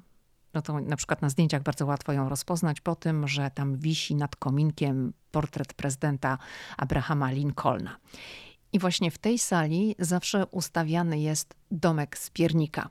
no 0.54 0.62
to 0.62 0.80
na 0.80 0.96
przykład 0.96 1.22
na 1.22 1.28
zdjęciach 1.28 1.62
bardzo 1.62 1.86
łatwo 1.86 2.12
ją 2.12 2.28
rozpoznać 2.28 2.80
po 2.80 2.94
tym, 2.94 3.28
że 3.28 3.50
tam 3.50 3.76
wisi 3.76 4.14
nad 4.14 4.36
kominkiem 4.36 5.12
portret 5.30 5.74
prezydenta 5.74 6.38
Abrahama 6.76 7.30
Lincolna. 7.30 7.96
I 8.72 8.78
właśnie 8.78 9.10
w 9.10 9.18
tej 9.18 9.38
sali 9.38 9.94
zawsze 9.98 10.46
ustawiany 10.46 11.20
jest 11.20 11.54
domek 11.70 12.18
z 12.18 12.30
piernika. 12.30 12.88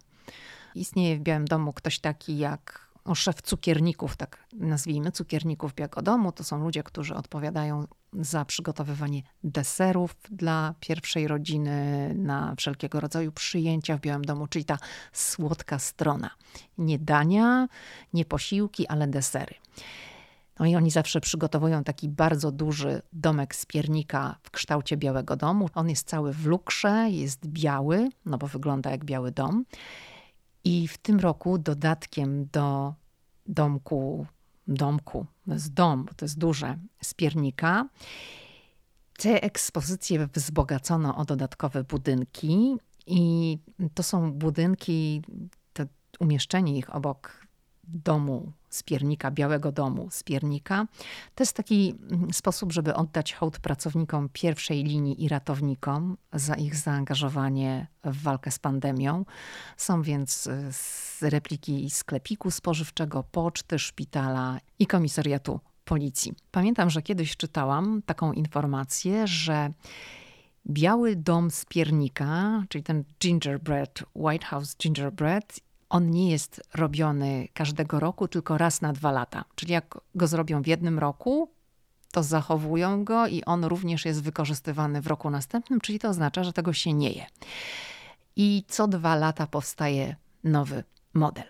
Istnieje 0.75 1.17
w 1.17 1.21
Białym 1.21 1.45
Domu 1.45 1.73
ktoś 1.73 1.99
taki 1.99 2.37
jak 2.37 2.86
o 3.07 3.15
szef 3.15 3.41
cukierników, 3.41 4.17
tak 4.17 4.47
nazwijmy, 4.53 5.11
cukierników 5.11 5.73
Biagodomu. 5.73 6.31
To 6.31 6.43
są 6.43 6.63
ludzie, 6.63 6.83
którzy 6.83 7.15
odpowiadają 7.15 7.87
za 8.13 8.45
przygotowywanie 8.45 9.21
deserów 9.43 10.15
dla 10.31 10.75
pierwszej 10.79 11.27
rodziny 11.27 12.13
na 12.17 12.55
wszelkiego 12.57 12.99
rodzaju 12.99 13.31
przyjęcia 13.31 13.97
w 13.97 14.01
Białym 14.01 14.25
Domu, 14.25 14.47
czyli 14.47 14.65
ta 14.65 14.77
słodka 15.13 15.79
strona. 15.79 16.29
Nie 16.77 16.99
dania, 16.99 17.67
nie 18.13 18.25
posiłki, 18.25 18.87
ale 18.87 19.07
desery. 19.07 19.55
No 20.59 20.65
i 20.65 20.75
oni 20.75 20.91
zawsze 20.91 21.21
przygotowują 21.21 21.83
taki 21.83 22.09
bardzo 22.09 22.51
duży 22.51 23.01
domek 23.13 23.55
z 23.55 23.65
piernika 23.65 24.35
w 24.43 24.51
kształcie 24.51 24.97
Białego 24.97 25.35
Domu. 25.35 25.69
On 25.75 25.89
jest 25.89 26.07
cały 26.07 26.33
w 26.33 26.45
lukrze, 26.45 27.09
jest 27.09 27.47
biały, 27.47 28.09
no 28.25 28.37
bo 28.37 28.47
wygląda 28.47 28.91
jak 28.91 29.05
Biały 29.05 29.31
Dom. 29.31 29.65
I 30.67 30.87
w 30.87 30.97
tym 30.97 31.19
roku 31.19 31.57
dodatkiem 31.57 32.47
do 32.51 32.93
domku, 33.45 34.25
domku, 34.67 35.25
to 35.45 35.53
jest 35.53 35.73
dom, 35.73 36.05
bo 36.05 36.13
to 36.13 36.25
jest 36.25 36.37
duże, 36.37 36.77
z 37.01 37.13
piernika, 37.13 37.89
te 39.17 39.43
ekspozycje 39.43 40.27
wzbogacono 40.33 41.17
o 41.17 41.25
dodatkowe 41.25 41.83
budynki 41.83 42.77
i 43.05 43.57
to 43.93 44.03
są 44.03 44.31
budynki, 44.31 45.21
to 45.73 45.83
umieszczenie 46.19 46.77
ich 46.77 46.95
obok 46.95 47.47
domu 47.83 48.51
z 48.77 48.83
piernika, 48.83 49.31
białego 49.31 49.71
domu 49.71 50.07
z 50.11 50.23
piernika. 50.23 50.87
To 51.35 51.43
jest 51.43 51.53
taki 51.53 51.95
mm, 52.11 52.33
sposób, 52.33 52.71
żeby 52.71 52.95
oddać 52.95 53.33
hołd 53.33 53.59
pracownikom 53.59 54.29
pierwszej 54.33 54.83
linii 54.83 55.23
i 55.23 55.29
ratownikom 55.29 56.17
za 56.33 56.55
ich 56.55 56.75
zaangażowanie 56.75 57.87
w 58.03 58.21
walkę 58.21 58.51
z 58.51 58.59
pandemią. 58.59 59.25
Są 59.77 60.01
więc 60.01 60.47
y, 60.47 61.29
repliki 61.29 61.89
sklepiku 61.89 62.51
spożywczego, 62.51 63.23
poczty, 63.23 63.79
szpitala 63.79 64.59
i 64.79 64.87
komisariatu 64.87 65.59
policji. 65.85 66.33
Pamiętam, 66.51 66.89
że 66.89 67.01
kiedyś 67.01 67.37
czytałam 67.37 68.01
taką 68.05 68.33
informację, 68.33 69.27
że 69.27 69.71
Biały 70.69 71.15
Dom 71.15 71.51
z 71.51 71.65
Piernika, 71.65 72.63
czyli 72.69 72.83
ten 72.83 73.03
gingerbread, 73.19 74.03
White 74.15 74.45
House 74.45 74.75
gingerbread 74.77 75.59
on 75.89 76.11
nie 76.11 76.31
jest 76.31 76.61
robiony 76.73 77.47
każdego 77.53 77.99
roku, 77.99 78.27
tylko 78.27 78.57
raz 78.57 78.81
na 78.81 78.93
dwa 78.93 79.11
lata. 79.11 79.45
Czyli 79.55 79.73
jak 79.73 79.97
go 80.15 80.27
zrobią 80.27 80.61
w 80.61 80.67
jednym 80.67 80.99
roku, 80.99 81.49
to 82.11 82.23
zachowują 82.23 83.03
go 83.03 83.27
i 83.27 83.43
on 83.43 83.65
również 83.65 84.05
jest 84.05 84.23
wykorzystywany 84.23 85.01
w 85.01 85.07
roku 85.07 85.29
następnym, 85.29 85.81
czyli 85.81 85.99
to 85.99 86.09
oznacza, 86.09 86.43
że 86.43 86.53
tego 86.53 86.73
się 86.73 86.93
nie 86.93 87.11
je. 87.11 87.25
I 88.35 88.63
co 88.67 88.87
dwa 88.87 89.15
lata 89.15 89.47
powstaje 89.47 90.15
nowy 90.43 90.83
model. 91.13 91.45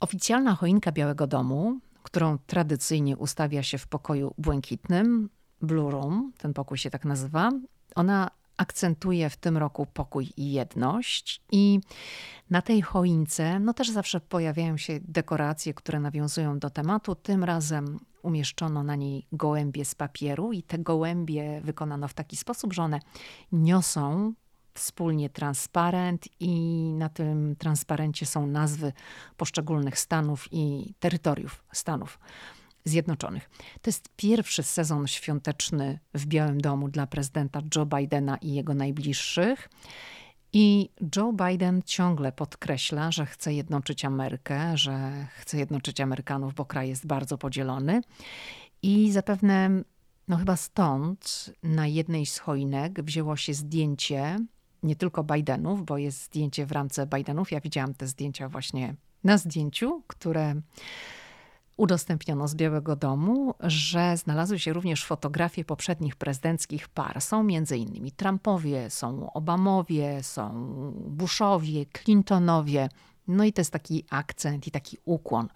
Oficjalna 0.00 0.54
choinka 0.54 0.92
Białego 0.92 1.26
Domu, 1.26 1.78
którą 2.02 2.38
tradycyjnie 2.38 3.16
ustawia 3.16 3.62
się 3.62 3.78
w 3.78 3.86
pokoju 3.86 4.34
błękitnym, 4.38 5.30
Blue 5.62 5.90
Room, 5.90 6.32
ten 6.38 6.54
pokój 6.54 6.78
się 6.78 6.90
tak 6.90 7.04
nazywa, 7.04 7.50
ona 7.94 8.30
akcentuje 8.60 9.30
w 9.30 9.36
tym 9.36 9.56
roku 9.56 9.86
pokój 9.86 10.32
i 10.36 10.52
jedność. 10.52 11.42
I 11.52 11.80
na 12.50 12.62
tej 12.62 12.82
choince 12.82 13.60
no 13.60 13.74
też 13.74 13.90
zawsze 13.90 14.20
pojawiają 14.20 14.76
się 14.76 15.00
dekoracje, 15.02 15.74
które 15.74 16.00
nawiązują 16.00 16.58
do 16.58 16.70
tematu. 16.70 17.14
Tym 17.14 17.44
razem 17.44 18.00
umieszczono 18.22 18.82
na 18.82 18.96
niej 18.96 19.26
gołębie 19.32 19.84
z 19.84 19.94
papieru 19.94 20.52
i 20.52 20.62
te 20.62 20.78
gołębie 20.78 21.60
wykonano 21.64 22.08
w 22.08 22.14
taki 22.14 22.36
sposób, 22.36 22.72
że 22.72 22.82
one 22.82 23.00
niosą 23.52 24.32
wspólnie 24.74 25.30
transparent 25.30 26.28
i 26.40 26.50
na 26.94 27.08
tym 27.08 27.56
transparencie 27.56 28.26
są 28.26 28.46
nazwy 28.46 28.92
poszczególnych 29.36 29.98
stanów 29.98 30.48
i 30.52 30.94
terytoriów 30.98 31.64
Stanów. 31.72 32.18
Zjednoczonych. 32.90 33.50
To 33.82 33.88
jest 33.88 34.08
pierwszy 34.16 34.62
sezon 34.62 35.06
świąteczny 35.06 35.98
w 36.14 36.26
Białym 36.26 36.60
Domu 36.60 36.88
dla 36.88 37.06
prezydenta 37.06 37.60
Joe 37.76 37.86
Bidena 37.86 38.36
i 38.36 38.54
jego 38.54 38.74
najbliższych. 38.74 39.68
I 40.52 40.90
Joe 41.16 41.32
Biden 41.32 41.82
ciągle 41.82 42.32
podkreśla, 42.32 43.12
że 43.12 43.26
chce 43.26 43.54
jednoczyć 43.54 44.04
Amerykę, 44.04 44.76
że 44.76 45.26
chce 45.38 45.58
jednoczyć 45.58 46.00
Amerykanów, 46.00 46.54
bo 46.54 46.64
kraj 46.64 46.88
jest 46.88 47.06
bardzo 47.06 47.38
podzielony. 47.38 48.00
I 48.82 49.12
zapewne, 49.12 49.82
no 50.28 50.36
chyba 50.36 50.56
stąd, 50.56 51.50
na 51.62 51.86
jednej 51.86 52.26
z 52.26 52.38
choinek 52.38 53.02
wzięło 53.02 53.36
się 53.36 53.54
zdjęcie 53.54 54.38
nie 54.82 54.96
tylko 54.96 55.24
Bidenów, 55.24 55.84
bo 55.84 55.98
jest 55.98 56.24
zdjęcie 56.24 56.66
w 56.66 56.72
ramce 56.72 57.06
Bidenów. 57.06 57.52
Ja 57.52 57.60
widziałam 57.60 57.94
te 57.94 58.06
zdjęcia 58.06 58.48
właśnie 58.48 58.94
na 59.24 59.38
zdjęciu, 59.38 60.02
które 60.06 60.54
udostępniono 61.80 62.48
z 62.48 62.54
Białego 62.54 62.96
Domu, 62.96 63.54
że 63.60 64.16
znalazły 64.16 64.58
się 64.58 64.72
również 64.72 65.04
fotografie 65.04 65.64
poprzednich 65.64 66.16
prezydenckich 66.16 66.88
par. 66.88 67.20
Są 67.20 67.48
innymi 67.48 68.12
Trumpowie, 68.12 68.90
są 68.90 69.32
Obamowie, 69.32 70.22
są 70.22 70.52
Bushowie, 71.06 71.86
Clintonowie. 71.86 72.88
No 73.28 73.44
i 73.44 73.52
to 73.52 73.60
jest 73.60 73.72
taki 73.72 74.04
akcent 74.10 74.66
i 74.66 74.70
taki 74.70 74.98
ukłon 75.04 75.48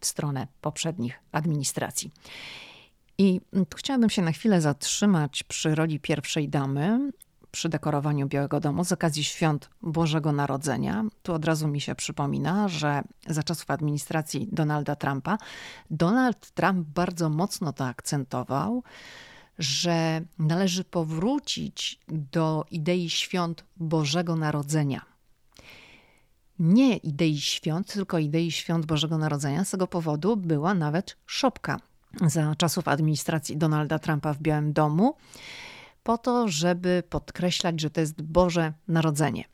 w 0.00 0.06
stronę 0.06 0.46
poprzednich 0.60 1.20
administracji. 1.32 2.10
I 3.18 3.40
tu 3.50 3.76
chciałabym 3.76 4.10
się 4.10 4.22
na 4.22 4.32
chwilę 4.32 4.60
zatrzymać 4.60 5.42
przy 5.42 5.74
roli 5.74 6.00
pierwszej 6.00 6.48
damy 6.48 7.10
przy 7.52 7.68
dekorowaniu 7.68 8.28
Białego 8.28 8.60
Domu 8.60 8.84
z 8.84 8.92
okazji 8.92 9.24
świąt 9.24 9.70
Bożego 9.82 10.32
Narodzenia. 10.32 11.04
Tu 11.22 11.32
od 11.32 11.44
razu 11.44 11.68
mi 11.68 11.80
się 11.80 11.94
przypomina, 11.94 12.68
że 12.68 13.02
za 13.26 13.42
czasów 13.42 13.70
administracji 13.70 14.48
Donalda 14.52 14.96
Trumpa 14.96 15.38
Donald 15.90 16.50
Trump 16.50 16.88
bardzo 16.88 17.28
mocno 17.28 17.72
to 17.72 17.86
akcentował, 17.86 18.82
że 19.58 20.20
należy 20.38 20.84
powrócić 20.84 22.00
do 22.08 22.64
idei 22.70 23.10
świąt 23.10 23.64
Bożego 23.76 24.36
Narodzenia. 24.36 25.10
Nie 26.58 26.96
idei 26.96 27.40
świąt, 27.40 27.92
tylko 27.92 28.18
idei 28.18 28.50
świąt 28.50 28.86
Bożego 28.86 29.18
Narodzenia. 29.18 29.64
Z 29.64 29.70
tego 29.70 29.86
powodu 29.86 30.36
była 30.36 30.74
nawet 30.74 31.16
szopka 31.26 31.80
za 32.26 32.54
czasów 32.54 32.88
administracji 32.88 33.56
Donalda 33.56 33.98
Trumpa 33.98 34.32
w 34.32 34.38
Białym 34.38 34.72
Domu, 34.72 35.14
po 36.02 36.18
to, 36.18 36.48
żeby 36.48 37.02
podkreślać, 37.10 37.80
że 37.80 37.90
to 37.90 38.00
jest 38.00 38.22
Boże 38.22 38.72
Narodzenie. 38.88 39.44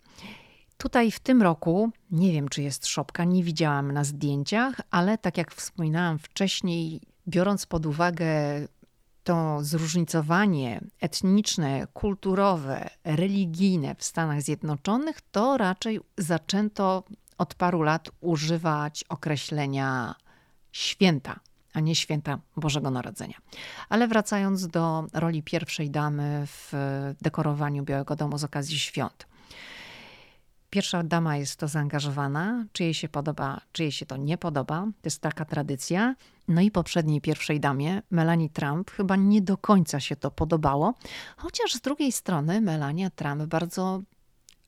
Tutaj 0.79 1.11
w 1.11 1.21
tym 1.21 1.43
roku, 1.43 1.91
nie 2.11 2.33
wiem 2.33 2.49
czy 2.49 2.63
jest 2.63 2.87
szopka, 2.87 3.25
nie 3.25 3.45
widziałam 3.45 3.93
na 3.93 4.05
zdjęciach, 4.05 4.81
ale 4.91 5.19
tak 5.19 5.37
jak 5.37 5.55
wspominałam 5.55 6.19
wcześniej, 6.19 7.01
biorąc 7.29 7.67
pod 7.67 7.87
uwagę 7.87 8.27
to 9.25 9.59
zróżnicowanie 9.61 10.81
etniczne, 11.01 11.87
kulturowe, 11.93 12.91
religijne 13.05 13.95
w 13.95 14.05
Stanach 14.05 14.43
Zjednoczonych, 14.43 15.21
to 15.21 15.57
raczej 15.57 16.01
zaczęto 16.19 17.05
od 17.39 17.55
paru 17.55 17.83
lat 17.83 18.11
używać 18.21 19.05
określenia 19.09 20.15
święta, 20.73 21.41
a 21.77 21.81
nie 21.81 21.95
święta 21.95 22.39
Bożego 22.57 22.91
Narodzenia. 22.91 23.35
Ale 23.89 24.09
wracając 24.09 24.69
do 24.69 25.07
roli 25.13 25.43
pierwszej 25.43 25.91
damy 25.91 26.47
w 26.47 26.73
dekorowaniu 27.23 27.85
Białego 27.85 28.17
Domu 28.17 28.39
z 28.39 28.45
okazji 28.45 28.79
świąt. 28.79 29.27
Pierwsza 30.71 31.03
dama 31.03 31.37
jest 31.37 31.57
to 31.57 31.69
zaangażowana, 31.69 32.65
czy 32.73 32.85
jej 32.85 32.95
się 32.95 33.09
podoba, 33.09 33.61
czy 33.73 33.83
jej 33.83 33.93
się 33.93 34.07
to 34.07 34.17
nie 34.17 34.39
podoba. 34.39 34.81
To 34.81 35.07
jest 35.07 35.21
taka 35.21 35.45
tradycja. 35.45 36.15
No 36.49 36.61
i 36.61 36.71
poprzedniej 36.71 37.21
pierwszej 37.21 37.61
damie, 37.61 38.03
Melanie 38.11 38.51
Trump, 38.51 38.91
chyba 38.91 39.17
nie 39.17 39.43
do 39.43 39.57
końca 39.57 40.01
się 40.01 40.17
to 40.17 40.31
podobało, 40.31 40.95
chociaż 41.37 41.75
z 41.75 41.81
drugiej 41.81 42.13
strony 42.13 42.61
Melania 42.61 43.11
Trump 43.11 43.43
bardzo 43.43 44.03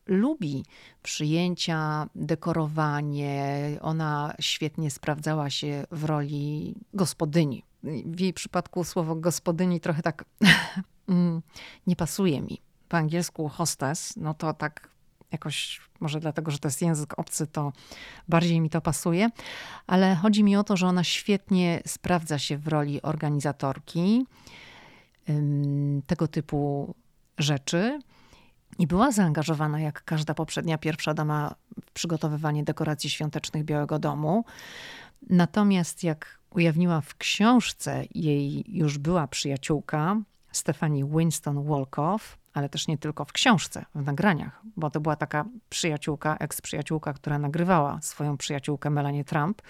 lubi 0.08 0.64
przyjęcia, 1.02 2.08
dekorowanie. 2.14 3.78
Ona 3.80 4.34
świetnie 4.40 4.90
sprawdzała 4.90 5.50
się 5.50 5.84
w 5.90 6.04
roli 6.04 6.74
gospodyni. 6.94 7.64
W 8.04 8.20
jej 8.20 8.32
przypadku 8.32 8.84
słowo 8.84 9.14
gospodyni 9.14 9.80
trochę 9.80 10.02
tak 10.02 10.24
mm, 11.08 11.42
nie 11.86 11.96
pasuje 11.96 12.42
mi. 12.42 12.60
Po 12.88 12.96
angielsku 12.96 13.48
hostess, 13.48 14.16
no 14.16 14.34
to 14.34 14.54
tak 14.54 14.88
jakoś, 15.32 15.80
może 16.00 16.20
dlatego, 16.20 16.50
że 16.50 16.58
to 16.58 16.68
jest 16.68 16.82
język 16.82 17.18
obcy, 17.18 17.46
to 17.46 17.72
bardziej 18.28 18.60
mi 18.60 18.70
to 18.70 18.80
pasuje, 18.80 19.30
ale 19.86 20.14
chodzi 20.14 20.44
mi 20.44 20.56
o 20.56 20.64
to, 20.64 20.76
że 20.76 20.86
ona 20.86 21.04
świetnie 21.04 21.82
sprawdza 21.86 22.38
się 22.38 22.58
w 22.58 22.68
roli 22.68 23.02
organizatorki 23.02 24.26
tego 26.06 26.28
typu 26.28 26.94
rzeczy. 27.38 28.00
I 28.78 28.86
była 28.86 29.12
zaangażowana, 29.12 29.80
jak 29.80 30.04
każda 30.04 30.34
poprzednia 30.34 30.78
pierwsza 30.78 31.14
dama, 31.14 31.54
w 31.84 31.90
przygotowywanie 31.92 32.64
dekoracji 32.64 33.10
świątecznych 33.10 33.64
Białego 33.64 33.98
Domu. 33.98 34.44
Natomiast 35.30 36.04
jak 36.04 36.38
ujawniła 36.50 37.00
w 37.00 37.16
książce 37.16 38.04
jej 38.14 38.64
już 38.68 38.98
była 38.98 39.26
przyjaciółka, 39.26 40.16
Stefani 40.52 41.04
Winston 41.04 41.64
Wolkow, 41.64 42.38
ale 42.54 42.68
też 42.68 42.88
nie 42.88 42.98
tylko 42.98 43.24
w 43.24 43.32
książce, 43.32 43.84
w 43.94 44.06
nagraniach, 44.06 44.60
bo 44.76 44.90
to 44.90 45.00
była 45.00 45.16
taka 45.16 45.44
przyjaciółka, 45.68 46.36
eks-przyjaciółka, 46.36 47.12
która 47.12 47.38
nagrywała 47.38 47.98
swoją 48.02 48.36
przyjaciółkę 48.36 48.90
Melanie 48.90 49.24
Trump. 49.24 49.62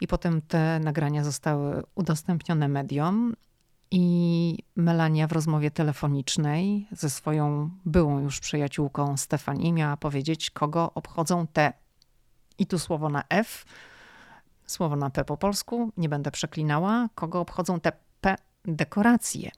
I 0.00 0.06
potem 0.06 0.42
te 0.42 0.80
nagrania 0.80 1.24
zostały 1.24 1.82
udostępnione 1.94 2.68
mediom. 2.68 3.34
I 3.90 4.58
Melania 4.76 5.26
w 5.26 5.32
rozmowie 5.32 5.70
telefonicznej 5.70 6.86
ze 6.92 7.10
swoją 7.10 7.70
byłą 7.84 8.20
już 8.20 8.40
przyjaciółką 8.40 9.16
Stefani 9.16 9.72
miała 9.72 9.96
powiedzieć, 9.96 10.50
kogo 10.50 10.92
obchodzą 10.94 11.46
te. 11.46 11.72
I 12.58 12.66
tu 12.66 12.78
słowo 12.78 13.08
na 13.08 13.24
F, 13.28 13.64
słowo 14.66 14.96
na 14.96 15.10
P 15.10 15.24
po 15.24 15.36
polsku, 15.36 15.92
nie 15.96 16.08
będę 16.08 16.30
przeklinała, 16.30 17.08
kogo 17.14 17.40
obchodzą 17.40 17.80
te 17.80 17.92
P 18.20 18.36
dekoracje 18.64 19.50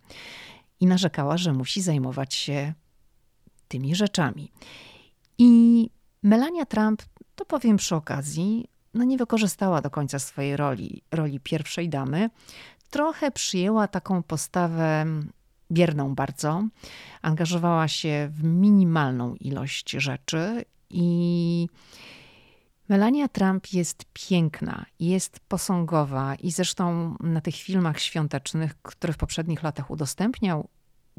i 0.80 0.86
narzekała, 0.86 1.36
że 1.36 1.52
musi 1.52 1.82
zajmować 1.82 2.34
się 2.34 2.74
tymi 3.68 3.94
rzeczami. 3.94 4.52
I 5.38 5.90
Melania 6.22 6.66
Trump, 6.66 7.02
to 7.34 7.44
powiem 7.44 7.76
przy 7.76 7.96
okazji, 7.96 8.68
no 8.94 9.04
nie 9.04 9.18
wykorzystała 9.18 9.80
do 9.80 9.90
końca 9.90 10.18
swojej 10.18 10.56
roli, 10.56 11.02
roli 11.10 11.40
pierwszej 11.40 11.88
damy. 11.88 12.30
Trochę 12.90 13.30
przyjęła 13.30 13.88
taką 13.88 14.22
postawę 14.22 15.06
bierną 15.72 16.14
bardzo. 16.14 16.68
Angażowała 17.22 17.88
się 17.88 18.30
w 18.32 18.44
minimalną 18.44 19.34
ilość 19.34 19.90
rzeczy 19.90 20.64
i 20.90 21.68
Melania 22.88 23.28
Trump 23.28 23.72
jest 23.72 24.04
piękna, 24.12 24.86
jest 25.00 25.40
posągowa 25.40 26.34
i 26.34 26.50
zresztą 26.50 27.16
na 27.20 27.40
tych 27.40 27.54
filmach 27.54 28.00
świątecznych, 28.00 28.82
które 28.82 29.12
w 29.12 29.16
poprzednich 29.16 29.62
latach 29.62 29.90
udostępniał 29.90 30.68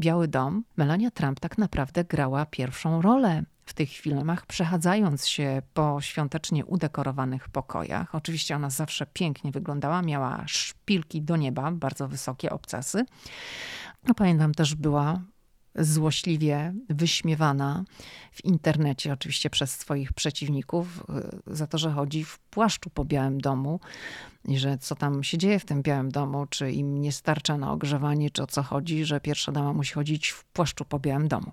Biały 0.01 0.27
Dom, 0.27 0.63
Melania 0.77 1.11
Trump 1.11 1.39
tak 1.39 1.57
naprawdę 1.57 2.03
grała 2.03 2.45
pierwszą 2.45 3.01
rolę 3.01 3.43
w 3.65 3.73
tych 3.73 3.89
filmach, 3.89 4.45
przechadzając 4.45 5.27
się 5.27 5.61
po 5.73 6.01
świątecznie 6.01 6.65
udekorowanych 6.65 7.49
pokojach. 7.49 8.15
Oczywiście 8.15 8.55
ona 8.55 8.69
zawsze 8.69 9.05
pięknie 9.05 9.51
wyglądała, 9.51 10.01
miała 10.01 10.43
szpilki 10.47 11.21
do 11.21 11.37
nieba, 11.37 11.71
bardzo 11.71 12.07
wysokie 12.07 12.49
obcasy. 12.49 13.05
No, 14.07 14.13
pamiętam 14.13 14.53
też 14.53 14.75
była 14.75 15.21
złośliwie 15.75 16.73
wyśmiewana 16.89 17.83
w 18.31 18.45
internecie, 18.45 19.13
oczywiście 19.13 19.49
przez 19.49 19.71
swoich 19.71 20.13
przeciwników, 20.13 21.03
y, 21.49 21.55
za 21.55 21.67
to, 21.67 21.77
że 21.77 21.91
chodzi 21.91 22.23
w 22.23 22.39
płaszczu 22.39 22.89
po 22.89 23.05
Białym 23.05 23.41
Domu 23.41 23.79
i 24.47 24.59
że 24.59 24.77
co 24.77 24.95
tam 24.95 25.23
się 25.23 25.37
dzieje 25.37 25.59
w 25.59 25.65
tym 25.65 25.81
Białym 25.81 26.11
Domu, 26.11 26.45
czy 26.49 26.71
im 26.71 27.01
nie 27.01 27.11
starcza 27.11 27.57
na 27.57 27.71
ogrzewanie, 27.71 28.29
czy 28.29 28.43
o 28.43 28.47
co 28.47 28.63
chodzi, 28.63 29.05
że 29.05 29.19
pierwsza 29.19 29.51
dama 29.51 29.73
musi 29.73 29.93
chodzić 29.93 30.29
w 30.29 30.43
płaszczu 30.43 30.85
po 30.85 30.99
Białym 30.99 31.27
Domu. 31.27 31.51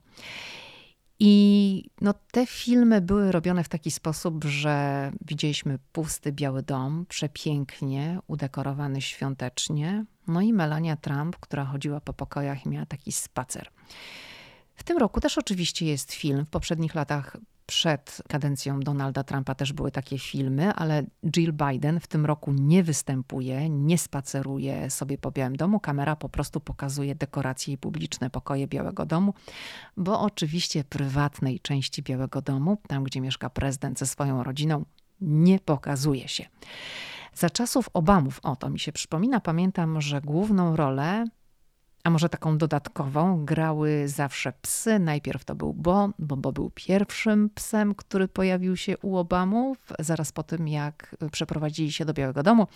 I 1.21 1.85
no, 2.01 2.15
te 2.31 2.47
filmy 2.47 3.01
były 3.01 3.33
robione 3.33 3.65
w 3.65 3.69
taki 3.69 3.91
sposób, 3.91 4.45
że 4.45 5.13
widzieliśmy 5.27 5.79
pusty 5.93 6.33
Biały 6.33 6.63
Dom, 6.63 7.07
przepięknie 7.09 8.19
udekorowany 8.27 9.01
świątecznie. 9.01 10.05
No 10.29 10.41
i 10.41 10.53
Melania 10.53 10.97
Trump, 10.97 11.37
która 11.37 11.65
chodziła 11.65 12.01
po 12.01 12.13
pokojach 12.13 12.67
i 12.67 12.69
miała 12.69 12.87
taki 12.87 13.13
spacer. 13.13 13.69
W 14.75 14.85
tym 14.85 14.99
roku 14.99 15.21
też 15.21 15.39
oczywiście 15.39 15.87
jest 15.87 16.13
film. 16.13 16.45
W 16.45 16.51
poprzednich 16.51 16.95
latach 16.95 17.37
przed 17.67 18.23
kadencją 18.29 18.81
Donalda 18.81 19.25
Trumpa 19.25 19.55
też 19.55 19.73
były 19.73 19.91
takie 19.91 20.19
filmy, 20.19 20.75
ale 20.75 21.03
Jill 21.37 21.53
Biden 21.53 22.01
w 22.01 22.07
tym 22.07 22.27
roku 22.27 22.53
nie 22.53 22.83
występuje, 22.83 23.71
nie 23.71 23.99
spaceruje 23.99 24.91
sobie 24.91 25.19
po 25.19 25.31
Białym 25.31 25.57
Domu. 25.57 25.81
Kamera 25.81 26.17
po 26.17 26.29
prostu 26.29 26.61
pokazuje 26.61 27.15
dekoracje 27.15 27.75
i 27.75 27.79
publiczne 27.79 28.31
pokoje 28.31 28.67
Białego 28.67 29.07
Domu, 29.07 29.35
bo 29.97 30.21
oczywiście 30.21 30.85
prywatnej 30.85 31.61
części 31.61 32.03
Białego 32.03 32.43
Domu, 32.43 32.79
tam 32.89 33.05
gdzie 33.05 33.21
mieszka 33.21 33.51
prezydent 33.51 33.99
ze 33.99 34.07
swoją 34.07 34.43
rodziną, 34.43 34.85
nie 35.21 35.59
pokazuje 35.59 36.29
się. 36.29 36.45
Za 37.39 37.51
czasów 37.51 37.89
Obamów, 37.95 38.41
o 38.43 38.57
to 38.57 38.71
mi 38.71 38.79
się 38.79 38.93
przypomina, 38.93 39.41
pamiętam, 39.41 40.01
że 40.01 40.21
główną 40.21 40.77
rolę 40.77 41.25
a 42.05 42.11
może 42.11 42.29
taką 42.29 42.59
dodatkową, 42.59 43.45
grały 43.45 44.09
zawsze 44.09 44.53
psy. 44.53 44.99
Najpierw 44.99 45.45
to 45.45 45.55
był 45.55 45.75
Bo, 45.75 46.11
bo 46.19 46.37
Bo 46.37 46.53
był 46.53 46.71
pierwszym 46.71 47.51
psem, 47.51 47.95
który 47.95 48.29
pojawił 48.29 48.77
się 48.77 48.99
u 48.99 49.17
Obamów, 49.17 49.79
zaraz 49.99 50.33
po 50.33 50.43
tym 50.43 50.69
jak 50.69 51.17
przeprowadzili 51.33 51.93
się 51.93 52.05
do 52.05 52.15
Białego 52.15 52.43
Domu, 52.43 52.67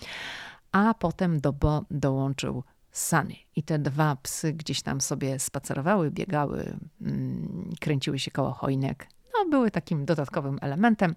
a 0.73 0.95
potem 0.95 1.41
do 1.41 1.53
Bo 1.53 1.85
dołączył 1.91 2.65
Sunny. 2.93 3.35
I 3.57 3.63
te 3.63 3.79
dwa 3.79 4.17
psy 4.17 4.53
gdzieś 4.53 4.83
tam 4.83 5.01
sobie 5.01 5.39
spacerowały, 5.39 6.11
biegały, 6.11 6.77
mm, 7.01 7.71
kręciły 7.81 8.19
się 8.19 8.31
koło 8.31 8.53
chojnek. 8.53 9.07
Były 9.51 9.71
takim 9.71 10.05
dodatkowym 10.05 10.59
elementem. 10.61 11.15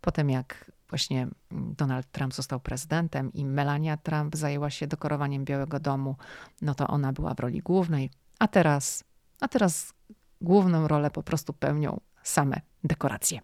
Potem 0.00 0.30
jak 0.30 0.70
właśnie 0.90 1.22
mm, 1.22 1.74
Donald 1.78 2.10
Trump 2.12 2.34
został 2.34 2.60
prezydentem 2.60 3.32
i 3.32 3.44
Melania 3.44 3.96
Trump 3.96 4.36
zajęła 4.36 4.70
się 4.70 4.86
dekorowaniem 4.86 5.44
Białego 5.44 5.80
Domu, 5.80 6.16
no 6.62 6.74
to 6.74 6.86
ona 6.86 7.12
była 7.12 7.34
w 7.34 7.40
roli 7.40 7.60
głównej, 7.60 8.10
a 8.38 8.48
teraz, 8.48 9.04
a 9.40 9.48
teraz 9.48 9.92
główną 10.40 10.88
rolę 10.88 11.10
po 11.10 11.22
prostu 11.22 11.52
pełnią 11.52 12.00
same 12.22 12.60
dekoracje. 12.84 13.40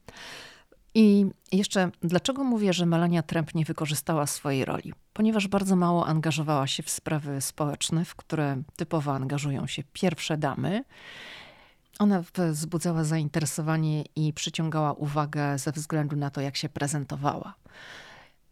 I 0.95 1.27
jeszcze 1.53 1.91
dlaczego 2.03 2.45
mówię, 2.45 2.73
że 2.73 2.87
Melania 2.87 3.23
Trump 3.23 3.55
nie 3.55 3.65
wykorzystała 3.65 4.27
swojej 4.27 4.65
roli? 4.65 4.93
Ponieważ 5.13 5.49
bardzo 5.49 5.77
mało 5.77 6.07
angażowała 6.07 6.67
się 6.67 6.83
w 6.83 6.91
sprawy 6.91 7.41
społeczne, 7.41 8.05
w 8.05 8.15
które 8.15 8.63
typowo 8.77 9.13
angażują 9.13 9.67
się 9.67 9.83
pierwsze 9.93 10.37
damy. 10.37 10.85
Ona 11.99 12.25
wzbudzała 12.53 13.05
zainteresowanie 13.05 14.05
i 14.17 14.33
przyciągała 14.33 14.93
uwagę 14.93 15.59
ze 15.59 15.73
względu 15.73 16.17
na 16.17 16.31
to, 16.31 16.41
jak 16.41 16.57
się 16.57 16.69
prezentowała. 16.69 17.55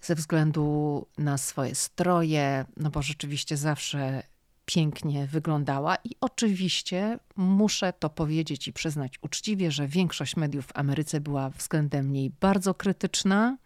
Ze 0.01 0.15
względu 0.15 1.07
na 1.19 1.39
swoje 1.39 1.75
stroje, 1.75 2.65
no 2.77 2.91
bo 2.91 3.03
rzeczywiście 3.03 3.57
zawsze 3.57 4.23
pięknie 4.67 5.27
wyglądała 5.27 5.97
i 6.05 6.11
oczywiście 6.21 7.19
muszę 7.37 7.93
to 7.93 8.11
powiedzieć 8.11 8.69
i 8.69 8.73
przyznać 8.73 9.19
uczciwie, 9.23 9.71
że 9.71 9.89
większość 9.89 10.37
mediów 10.37 10.67
w 10.67 10.77
Ameryce 10.77 11.21
była 11.21 11.51
względem 11.51 12.13
niej 12.13 12.31
bardzo 12.41 12.75
krytyczna, 12.75 13.57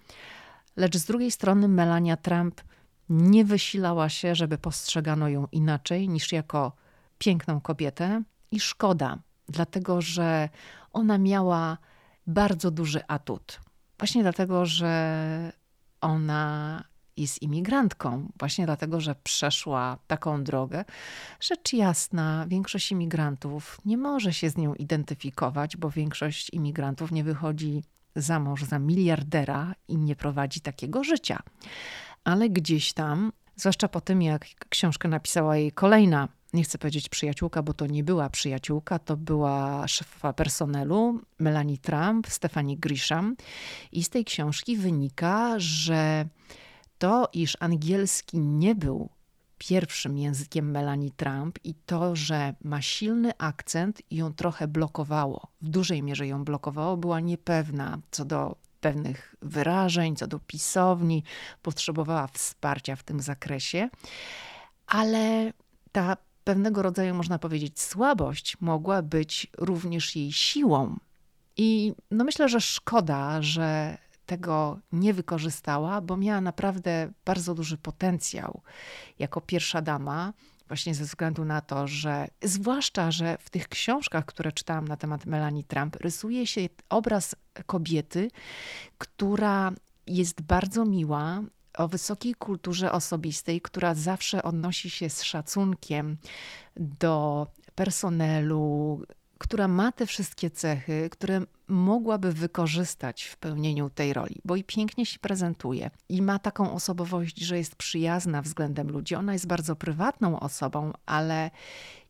lecz 0.77 0.97
z 0.97 1.05
drugiej 1.05 1.31
strony 1.31 1.69
Melania 1.69 2.17
Trump 2.17 2.61
nie 3.09 3.45
wysilała 3.45 4.09
się, 4.09 4.35
żeby 4.35 4.59
postrzegano 4.59 5.29
ją 5.29 5.47
inaczej 5.53 6.09
niż 6.09 6.33
jako 6.33 6.73
piękną 7.19 7.61
kobietę 7.61 8.23
i 8.51 8.61
szkoda, 8.61 9.19
dlatego 9.49 10.01
że 10.01 10.49
ona 10.93 11.19
miała 11.19 11.79
bardzo 12.27 12.71
duży 12.71 13.01
atut. 13.09 13.61
Właśnie 13.99 14.23
dlatego, 14.23 14.67
że 14.67 15.53
ona 16.01 16.85
jest 17.17 17.43
imigrantką, 17.43 18.29
właśnie 18.39 18.67
dlatego, 18.67 19.01
że 19.01 19.15
przeszła 19.15 19.99
taką 20.07 20.45
drogę. 20.45 20.85
Rzecz 21.41 21.73
jasna, 21.73 22.47
większość 22.49 22.93
imigrantów 22.93 23.81
nie 23.85 23.97
może 23.97 24.33
się 24.33 24.51
z 24.51 24.57
nią 24.57 24.75
identyfikować, 24.75 25.77
bo 25.77 25.91
większość 25.91 26.51
imigrantów 26.51 27.13
nie 27.13 27.25
wychodzi 27.25 27.83
za 28.17 28.41
mąż 28.41 28.65
za 28.65 28.79
miliardera 28.79 29.75
i 29.89 29.97
nie 29.97 30.17
prowadzi 30.17 30.61
takiego 30.61 31.05
życia. 31.05 31.39
Ale 32.25 32.51
gdzieś 32.51 32.93
tam, 32.93 33.33
zwłaszcza 33.57 33.89
po 33.89 34.01
tym, 34.01 34.23
jak 34.23 34.47
książkę 34.69 35.09
napisała 35.09 35.57
jej 35.57 35.73
kolejna 35.73 36.29
nie 36.53 36.63
chcę 36.63 36.79
powiedzieć 36.79 37.09
przyjaciółka, 37.09 37.63
bo 37.63 37.73
to 37.75 37.87
nie 37.87 38.05
była 38.05 38.31
przyjaciółka, 38.31 38.99
to 38.99 39.17
była 39.17 39.89
szefowa 39.89 40.33
personelu 40.33 41.21
Melanie 41.39 41.79
Trump, 41.79 42.27
Stephanie 42.29 42.77
Grisham. 42.77 43.37
I 43.93 44.05
z 44.05 44.09
tej 44.09 44.25
książki 44.25 44.77
wynika, 44.77 45.55
że 45.57 46.27
to, 46.99 47.29
iż 47.33 47.57
angielski 47.61 48.39
nie 48.39 48.75
był 48.75 49.09
pierwszym 49.59 50.19
językiem 50.19 50.71
Melanie 50.71 51.11
Trump 51.11 51.59
i 51.65 51.75
to, 51.75 52.17
że 52.17 52.55
ma 52.65 52.83
silny 52.83 53.33
akcent 53.39 54.03
ją 54.11 54.33
trochę 54.35 54.69
blokowało, 54.69 55.49
w 55.61 55.69
dużej 55.69 56.03
mierze 56.03 56.27
ją 56.27 56.45
blokowało, 56.45 56.97
była 56.97 57.21
niepewna 57.21 57.99
co 58.11 58.25
do 58.25 58.57
pewnych 58.81 59.35
wyrażeń, 59.43 60.17
co 60.17 60.27
do 60.27 60.39
pisowni, 60.39 61.25
potrzebowała 61.63 62.27
wsparcia 62.27 62.97
w 62.97 63.03
tym 63.03 63.21
zakresie, 63.21 63.89
ale 64.87 65.53
ta 65.93 66.17
pewnego 66.49 66.83
rodzaju, 66.83 67.15
można 67.15 67.39
powiedzieć, 67.39 67.81
słabość 67.81 68.57
mogła 68.61 69.03
być 69.03 69.47
również 69.59 70.17
jej 70.17 70.33
siłą. 70.33 70.97
I 71.57 71.93
no 72.11 72.25
myślę, 72.25 72.49
że 72.49 72.61
szkoda, 72.61 73.43
że 73.43 73.99
tego 74.27 74.79
nie 74.93 75.15
wykorzystała, 75.15 76.01
bo 76.01 76.17
miała 76.17 76.41
naprawdę 76.41 77.13
bardzo 77.25 77.55
duży 77.55 77.77
potencjał 77.77 78.61
jako 79.19 79.41
pierwsza 79.41 79.83
dama, 79.83 80.33
właśnie 80.69 80.95
ze 80.95 81.05
względu 81.05 81.45
na 81.45 81.61
to, 81.61 81.87
że 81.87 82.29
zwłaszcza, 82.43 83.11
że 83.11 83.39
w 83.41 83.51
tych 83.51 83.69
książkach, 83.69 84.25
które 84.25 84.53
czytałam 84.53 84.89
na 84.89 84.97
temat 84.97 85.27
Melanie 85.27 85.65
Trump, 85.65 85.97
rysuje 85.97 86.47
się 86.47 86.61
obraz 86.89 87.35
kobiety, 87.67 88.31
która 88.99 89.73
jest 90.07 90.43
bardzo 90.43 90.85
miła, 90.85 91.43
o 91.79 91.89
wysokiej 91.89 92.35
kulturze 92.35 92.93
osobistej, 92.93 93.61
która 93.61 93.95
zawsze 93.95 94.43
odnosi 94.43 94.91
się 94.91 95.11
z 95.11 95.23
szacunkiem 95.23 96.17
do 96.77 97.47
personelu, 97.75 99.03
która 99.39 99.69
ma 99.69 99.93
te 99.93 100.07
wszystkie 100.07 100.51
cechy, 100.51 101.09
które 101.13 101.41
mogłaby 101.69 102.33
wykorzystać 102.33 103.23
w 103.23 103.37
pełnieniu 103.37 103.91
tej 103.91 104.13
roli, 104.13 104.41
bo 104.45 104.57
i 104.57 104.65
pięknie 104.65 105.07
się 105.07 105.19
prezentuje 105.19 105.91
i 106.09 106.23
ma 106.23 106.39
taką 106.39 106.73
osobowość, 106.73 107.39
że 107.39 107.59
jest 107.59 107.77
przyjazna 107.77 108.43
względem 108.43 108.91
ludzi. 108.91 109.15
Ona 109.15 109.33
jest 109.33 109.47
bardzo 109.47 109.77
prywatną 109.77 110.41
osobą, 110.41 110.93
ale 111.07 111.51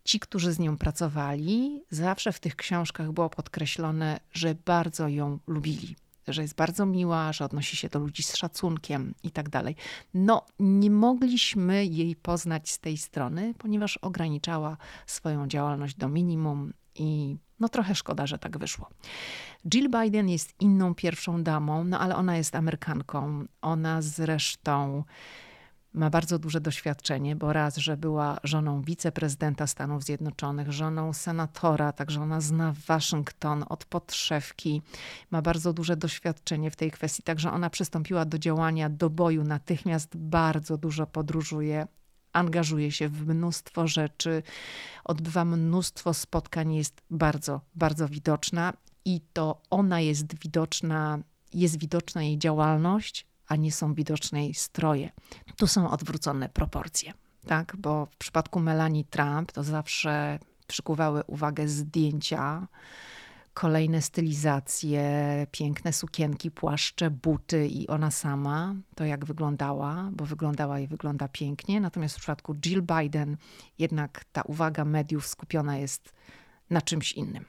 ci, 0.05 0.21
którzy 0.21 0.53
z 0.53 0.59
nią 0.59 0.77
pracowali, 0.77 1.83
zawsze 1.91 2.33
w 2.33 2.41
tych 2.41 2.57
książkach 2.57 3.13
było 3.13 3.31
podkreślone, 3.31 4.21
że 4.33 4.55
bardzo 4.55 5.09
ją 5.09 5.39
lubili 5.47 5.97
że 6.33 6.43
jest 6.43 6.55
bardzo 6.55 6.87
miła, 6.87 7.33
że 7.33 7.45
odnosi 7.45 7.77
się 7.77 7.89
do 7.89 7.99
ludzi 7.99 8.23
z 8.23 8.37
szacunkiem 8.37 9.15
i 9.23 9.31
tak 9.31 9.49
dalej. 9.49 9.77
No, 10.15 10.47
nie 10.59 10.91
mogliśmy 10.91 11.87
jej 11.87 12.17
poznać 12.17 12.71
z 12.71 12.79
tej 12.79 12.97
strony, 12.97 13.55
ponieważ 13.59 13.97
ograniczała 13.97 14.77
swoją 15.07 15.47
działalność 15.49 15.95
do 15.95 16.09
minimum 16.09 16.73
i 16.95 17.37
no 17.61 17.69
trochę 17.69 17.95
szkoda, 17.95 18.27
że 18.27 18.39
tak 18.39 18.59
wyszło. 18.59 18.89
Jill 19.75 19.91
Biden 19.91 20.29
jest 20.29 20.55
inną 20.61 20.95
pierwszą 20.95 21.43
damą, 21.43 21.85
no 21.85 22.01
ale 22.01 22.17
ona 22.17 22.37
jest 22.37 22.55
Amerykanką. 22.55 23.45
Ona 23.63 24.03
zresztą 24.03 25.05
ma 25.93 26.11
bardzo 26.11 26.39
duże 26.39 26.61
doświadczenie, 26.61 27.37
bo 27.37 27.53
raz, 27.53 27.77
że 27.77 27.97
była 27.97 28.39
żoną 28.45 28.83
wiceprezydenta 28.83 29.67
Stanów 29.67 30.05
Zjednoczonych, 30.05 30.73
żoną 30.73 31.13
senatora, 31.13 31.93
także 31.93 32.21
ona 32.21 32.41
zna 32.41 32.75
Waszyngton 32.87 33.65
od 33.69 33.85
podszewki, 33.85 34.83
ma 35.31 35.43
bardzo 35.43 35.73
duże 35.73 35.97
doświadczenie 35.97 36.71
w 36.71 36.77
tej 36.77 36.91
kwestii, 36.91 37.23
także 37.23 37.53
ona 37.53 37.71
przystąpiła 37.71 38.25
do 38.25 38.39
działania, 38.39 38.89
do 38.89 39.11
boju 39.11 39.45
natychmiast, 39.45 40.17
bardzo 40.17 40.77
dużo 40.77 41.07
podróżuje, 41.07 41.87
angażuje 42.33 42.93
się 42.93 43.09
w 43.09 43.27
mnóstwo 43.27 43.87
rzeczy, 43.87 44.43
odbywa 45.05 45.45
mnóstwo 45.45 46.15
spotkań, 46.15 46.75
jest 46.75 47.03
bardzo, 47.11 47.61
bardzo 47.75 48.09
widoczna 48.09 48.73
i 49.05 49.21
to 49.33 49.63
ona 49.71 50.01
jest 50.01 50.39
widoczna, 50.39 51.19
jest 51.55 51.79
widoczna 51.79 52.23
jej 52.23 52.39
działalność, 52.39 53.28
a 53.49 53.57
nie 53.57 53.73
są 53.73 53.95
widoczne 53.95 54.45
jej 54.45 54.55
stroje. 54.55 55.11
Tu 55.57 55.67
są 55.67 55.91
odwrócone 55.91 56.49
proporcje, 56.49 57.13
tak? 57.47 57.77
Bo 57.79 58.07
w 58.07 58.17
przypadku 58.17 58.61
Melanie 58.61 59.05
Trump 59.05 59.53
to 59.53 59.65
zawsze 59.65 60.39
przykuwały 60.67 61.25
uwagę 61.25 61.69
zdjęcia, 61.69 62.67
kolejne 63.55 64.03
stylizacje, 64.03 65.07
piękne 65.53 65.93
sukienki, 65.93 66.51
płaszcze, 66.51 67.11
buty 67.11 67.69
i 67.69 67.89
ona 67.89 68.11
sama, 68.11 68.75
to 68.95 69.05
jak 69.05 69.25
wyglądała, 69.25 70.11
bo 70.13 70.27
wyglądała 70.27 70.81
i 70.81 70.87
wygląda 70.87 71.29
pięknie. 71.29 71.81
Natomiast 71.81 72.17
w 72.17 72.19
przypadku 72.19 72.55
Jill 72.55 72.83
Biden 72.83 73.37
jednak 73.79 74.25
ta 74.33 74.43
uwaga 74.43 74.85
mediów 74.85 75.27
skupiona 75.27 75.77
jest 75.77 76.13
na 76.71 76.83
czymś 76.83 77.13
innym. 77.13 77.45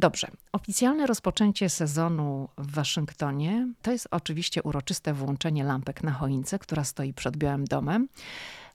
Dobrze, 0.00 0.28
oficjalne 0.52 1.06
rozpoczęcie 1.06 1.68
sezonu 1.68 2.48
w 2.58 2.74
Waszyngtonie 2.74 3.68
to 3.82 3.92
jest 3.92 4.08
oczywiście 4.10 4.62
uroczyste 4.62 5.14
włączenie 5.14 5.64
lampek 5.64 6.02
na 6.02 6.12
choince, 6.12 6.58
która 6.58 6.84
stoi 6.84 7.14
przed 7.14 7.36
Białym 7.36 7.64
Domem, 7.64 8.08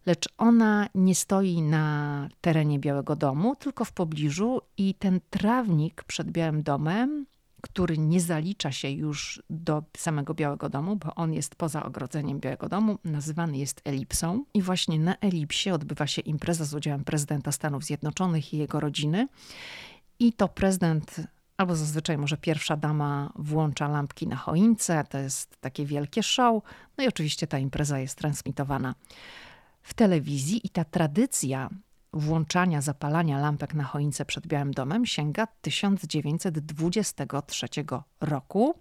lecz 0.05 0.29
ona 0.37 0.87
nie 0.95 1.15
stoi 1.15 1.61
na 1.61 2.27
terenie 2.41 2.79
Białego 2.79 3.15
Domu, 3.15 3.55
tylko 3.55 3.85
w 3.85 3.91
pobliżu 3.91 4.61
i 4.77 4.93
ten 4.93 5.19
trawnik 5.29 6.03
przed 6.03 6.31
Białym 6.31 6.63
Domem 6.63 7.25
który 7.65 7.97
nie 7.97 8.21
zalicza 8.21 8.71
się 8.71 8.89
już 8.89 9.43
do 9.49 9.83
samego 9.97 10.33
Białego 10.33 10.69
Domu, 10.69 10.95
bo 10.95 11.15
on 11.15 11.33
jest 11.33 11.55
poza 11.55 11.83
ogrodzeniem 11.83 12.39
Białego 12.39 12.69
Domu, 12.69 12.97
nazywany 13.03 13.57
jest 13.57 13.81
elipsą. 13.83 14.45
I 14.53 14.61
właśnie 14.61 14.99
na 14.99 15.15
elipsie 15.15 15.71
odbywa 15.71 16.07
się 16.07 16.21
impreza 16.21 16.65
z 16.65 16.73
udziałem 16.73 17.03
prezydenta 17.03 17.51
Stanów 17.51 17.83
Zjednoczonych 17.83 18.53
i 18.53 18.57
jego 18.57 18.79
rodziny. 18.79 19.27
I 20.19 20.33
to 20.33 20.47
prezydent, 20.47 21.21
albo 21.57 21.75
zazwyczaj 21.75 22.17
może 22.17 22.37
pierwsza 22.37 22.77
dama, 22.77 23.33
włącza 23.35 23.87
lampki 23.87 24.27
na 24.27 24.35
choince. 24.35 25.03
To 25.09 25.17
jest 25.17 25.57
takie 25.61 25.85
wielkie 25.85 26.23
show. 26.23 26.63
No 26.97 27.03
i 27.03 27.07
oczywiście 27.07 27.47
ta 27.47 27.59
impreza 27.59 27.99
jest 27.99 28.17
transmitowana 28.17 28.95
w 29.81 29.93
telewizji, 29.93 30.67
i 30.67 30.69
ta 30.69 30.83
tradycja 30.83 31.69
włączania, 32.13 32.81
zapalania 32.81 33.39
lampek 33.39 33.73
na 33.73 33.83
choince 33.83 34.25
przed 34.25 34.47
Białym 34.47 34.71
Domem 34.71 35.05
sięga 35.05 35.47
1923 35.61 37.67
roku. 38.21 38.75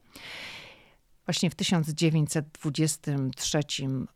Właśnie 1.26 1.50
w 1.50 1.54
1923 1.54 3.58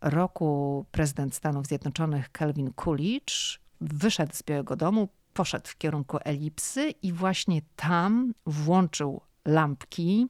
roku 0.00 0.85
prezydent 0.90 1.35
Stanów 1.35 1.66
Zjednoczonych 1.66 2.28
Calvin 2.38 2.72
Coolidge 2.85 3.59
wyszedł 3.81 4.35
z 4.35 4.42
Białego 4.42 4.76
Domu, 4.76 5.09
poszedł 5.38 5.68
w 5.68 5.79
kierunku 5.79 6.18
elipsy 6.24 6.90
i 6.90 7.12
właśnie 7.12 7.62
tam 7.77 8.35
włączył 8.46 9.20
lampki 9.44 10.29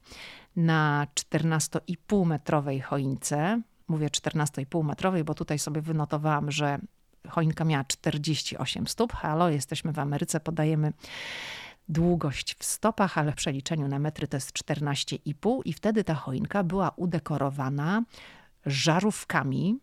na 0.55 1.07
14,5 1.15 2.25
metrowej 2.25 2.81
choince. 2.81 3.61
Mówię 3.87 4.07
14,5 4.07 4.83
metrowej, 4.83 5.23
bo 5.23 5.33
tutaj 5.33 5.59
sobie 5.59 5.81
wynotowałam, 5.81 6.51
że 6.51 6.79
choinka 7.29 7.65
miała 7.65 7.83
48 7.83 8.87
stóp. 8.87 9.13
Halo, 9.13 9.49
jesteśmy 9.49 9.93
w 9.93 9.99
Ameryce, 9.99 10.39
podajemy 10.39 10.93
długość 11.87 12.55
w 12.59 12.63
stopach, 12.63 13.17
ale 13.17 13.31
w 13.31 13.35
przeliczeniu 13.35 13.87
na 13.87 13.99
metry 13.99 14.27
to 14.27 14.37
jest 14.37 14.51
14,5 14.51 15.61
i 15.65 15.73
wtedy 15.73 16.03
ta 16.03 16.15
choinka 16.15 16.63
była 16.63 16.91
udekorowana 16.95 18.03
żarówkami, 18.65 19.79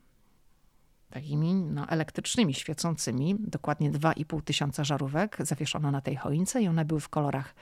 takimi 1.16 1.54
no, 1.54 1.88
elektrycznymi, 1.88 2.54
świecącymi, 2.54 3.36
dokładnie 3.38 3.90
2,5 3.90 4.42
tysiąca 4.42 4.84
żarówek 4.84 5.36
zawieszono 5.40 5.90
na 5.90 6.00
tej 6.00 6.16
choince 6.16 6.62
i 6.62 6.68
one 6.68 6.84
były 6.84 7.00
w 7.00 7.08
kolorach 7.08 7.54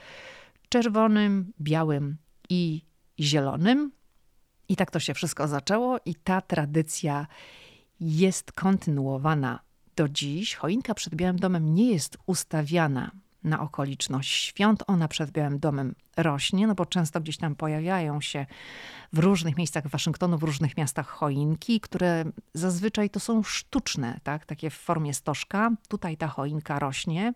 czerwonym, 0.69 1.53
białym 1.61 2.17
i 2.49 2.85
zielonym. 3.19 3.91
I 4.69 4.75
tak 4.75 4.91
to 4.91 4.99
się 4.99 5.13
wszystko 5.13 5.47
zaczęło 5.47 5.97
i 6.05 6.15
ta 6.15 6.41
tradycja 6.41 7.27
jest 7.99 8.51
kontynuowana. 8.51 9.59
Do 9.95 10.09
dziś 10.09 10.55
choinka 10.55 10.93
przed 10.93 11.15
Białym 11.15 11.39
Domem 11.39 11.75
nie 11.75 11.91
jest 11.91 12.17
ustawiana 12.25 13.11
na 13.45 13.61
okoliczność 13.61 14.31
świąt. 14.31 14.83
Ona 14.87 15.07
przed 15.07 15.31
Białym 15.31 15.59
Domem 15.59 15.95
rośnie, 16.17 16.67
no 16.67 16.75
bo 16.75 16.85
często 16.85 17.21
gdzieś 17.21 17.37
tam 17.37 17.55
pojawiają 17.55 18.21
się 18.21 18.45
w 19.13 19.19
różnych 19.19 19.57
miejscach 19.57 19.87
Waszyngtonu, 19.87 20.37
w 20.37 20.43
różnych 20.43 20.77
miastach 20.77 21.07
choinki, 21.07 21.79
które 21.79 22.25
zazwyczaj 22.53 23.09
to 23.09 23.19
są 23.19 23.43
sztuczne, 23.43 24.19
tak? 24.23 24.45
takie 24.45 24.69
w 24.69 24.73
formie 24.73 25.13
stożka. 25.13 25.71
Tutaj 25.87 26.17
ta 26.17 26.27
choinka 26.27 26.79
rośnie. 26.79 27.33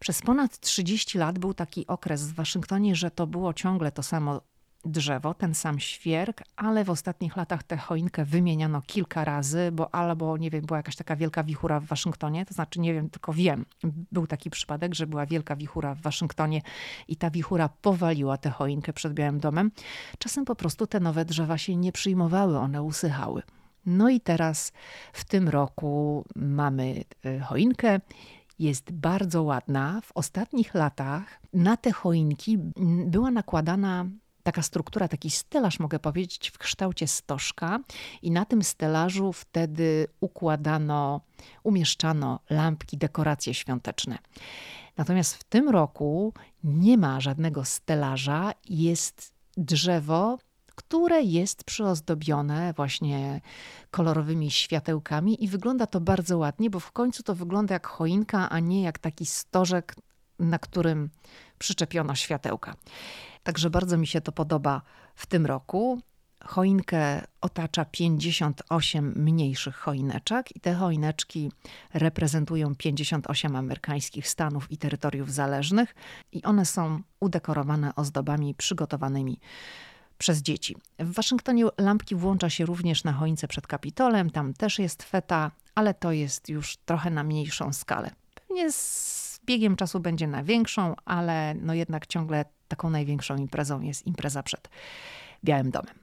Przez 0.00 0.22
ponad 0.22 0.60
30 0.60 1.18
lat 1.18 1.38
był 1.38 1.54
taki 1.54 1.86
okres 1.86 2.22
w 2.22 2.34
Waszyngtonie, 2.34 2.96
że 2.96 3.10
to 3.10 3.26
było 3.26 3.54
ciągle 3.54 3.92
to 3.92 4.02
samo 4.02 4.40
drzewo, 4.84 5.34
ten 5.34 5.54
sam 5.54 5.80
świerk, 5.80 6.42
ale 6.56 6.84
w 6.84 6.90
ostatnich 6.90 7.36
latach 7.36 7.62
tę 7.62 7.76
choinkę 7.76 8.24
wymieniano 8.24 8.82
kilka 8.82 9.24
razy, 9.24 9.70
bo 9.72 9.94
albo, 9.94 10.36
nie 10.36 10.50
wiem, 10.50 10.66
była 10.66 10.78
jakaś 10.78 10.96
taka 10.96 11.16
wielka 11.16 11.44
wichura 11.44 11.80
w 11.80 11.84
Waszyngtonie, 11.84 12.46
to 12.46 12.54
znaczy 12.54 12.80
nie 12.80 12.94
wiem, 12.94 13.10
tylko 13.10 13.32
wiem, 13.32 13.64
był 14.12 14.26
taki 14.26 14.50
przypadek, 14.50 14.94
że 14.94 15.06
była 15.06 15.26
wielka 15.26 15.56
wichura 15.56 15.94
w 15.94 16.00
Waszyngtonie 16.00 16.62
i 17.08 17.16
ta 17.16 17.30
wichura 17.30 17.68
powaliła 17.68 18.36
tę 18.36 18.50
choinkę 18.50 18.92
przed 18.92 19.14
Białym 19.14 19.40
Domem. 19.40 19.70
Czasem 20.18 20.44
po 20.44 20.56
prostu 20.56 20.86
te 20.86 21.00
nowe 21.00 21.24
drzewa 21.24 21.58
się 21.58 21.76
nie 21.76 21.92
przyjmowały, 21.92 22.58
one 22.58 22.82
usychały. 22.82 23.42
No 23.86 24.08
i 24.08 24.20
teraz 24.20 24.72
w 25.12 25.24
tym 25.24 25.48
roku 25.48 26.24
mamy 26.36 27.04
e, 27.24 27.40
choinkę 27.40 28.00
jest 28.58 28.92
bardzo 28.92 29.42
ładna. 29.42 30.00
W 30.00 30.12
ostatnich 30.14 30.74
latach 30.74 31.40
na 31.52 31.76
te 31.76 31.92
choinki 31.92 32.58
była 33.06 33.30
nakładana 33.30 34.06
taka 34.42 34.62
struktura, 34.62 35.08
taki 35.08 35.30
stelaż, 35.30 35.78
mogę 35.78 35.98
powiedzieć, 35.98 36.50
w 36.50 36.58
kształcie 36.58 37.06
stożka, 37.06 37.80
i 38.22 38.30
na 38.30 38.44
tym 38.44 38.62
stelażu 38.62 39.32
wtedy 39.32 40.06
układano, 40.20 41.20
umieszczano 41.62 42.40
lampki, 42.50 42.98
dekoracje 42.98 43.54
świąteczne. 43.54 44.18
Natomiast 44.96 45.34
w 45.34 45.44
tym 45.44 45.68
roku 45.68 46.34
nie 46.64 46.98
ma 46.98 47.20
żadnego 47.20 47.64
stelaża, 47.64 48.52
jest 48.68 49.32
drzewo, 49.56 50.38
które 50.74 51.22
jest 51.22 51.64
przyozdobione 51.64 52.72
właśnie 52.72 53.40
kolorowymi 53.90 54.50
światełkami 54.50 55.44
i 55.44 55.48
wygląda 55.48 55.86
to 55.86 56.00
bardzo 56.00 56.38
ładnie, 56.38 56.70
bo 56.70 56.80
w 56.80 56.92
końcu 56.92 57.22
to 57.22 57.34
wygląda 57.34 57.74
jak 57.74 57.86
choinka, 57.86 58.50
a 58.50 58.60
nie 58.60 58.82
jak 58.82 58.98
taki 58.98 59.26
stożek, 59.26 59.94
na 60.38 60.58
którym 60.58 61.10
przyczepiono 61.58 62.14
światełka. 62.14 62.74
Także 63.42 63.70
bardzo 63.70 63.96
mi 63.96 64.06
się 64.06 64.20
to 64.20 64.32
podoba 64.32 64.82
w 65.14 65.26
tym 65.26 65.46
roku. 65.46 66.00
Choinkę 66.44 67.22
otacza 67.40 67.84
58 67.84 69.14
mniejszych 69.16 69.76
choineczek 69.76 70.56
i 70.56 70.60
te 70.60 70.74
choineczki 70.74 71.52
reprezentują 71.94 72.74
58 72.74 73.56
amerykańskich 73.56 74.28
stanów 74.28 74.70
i 74.70 74.78
terytoriów 74.78 75.32
zależnych 75.32 75.94
i 76.32 76.42
one 76.42 76.66
są 76.66 77.02
udekorowane 77.20 77.94
ozdobami 77.94 78.54
przygotowanymi 78.54 79.40
przez 80.18 80.42
dzieci. 80.42 80.76
W 80.98 81.12
Waszyngtonie 81.12 81.64
lampki 81.78 82.14
włącza 82.14 82.50
się 82.50 82.66
również 82.66 83.04
na 83.04 83.12
choince 83.12 83.48
przed 83.48 83.66
Kapitolem, 83.66 84.30
tam 84.30 84.54
też 84.54 84.78
jest 84.78 85.02
feta, 85.02 85.50
ale 85.74 85.94
to 85.94 86.12
jest 86.12 86.48
już 86.48 86.76
trochę 86.76 87.10
na 87.10 87.24
mniejszą 87.24 87.72
skalę. 87.72 88.10
Pewnie 88.34 88.72
z 88.72 89.21
biegiem 89.46 89.76
czasu 89.76 90.00
będzie 90.00 90.26
na 90.26 90.44
większą, 90.44 90.94
ale 91.04 91.54
no 91.54 91.74
jednak 91.74 92.06
ciągle 92.06 92.44
taką 92.68 92.90
największą 92.90 93.36
imprezą 93.36 93.80
jest 93.80 94.06
impreza 94.06 94.42
przed 94.42 94.68
Białym 95.44 95.70
Domem. 95.70 95.94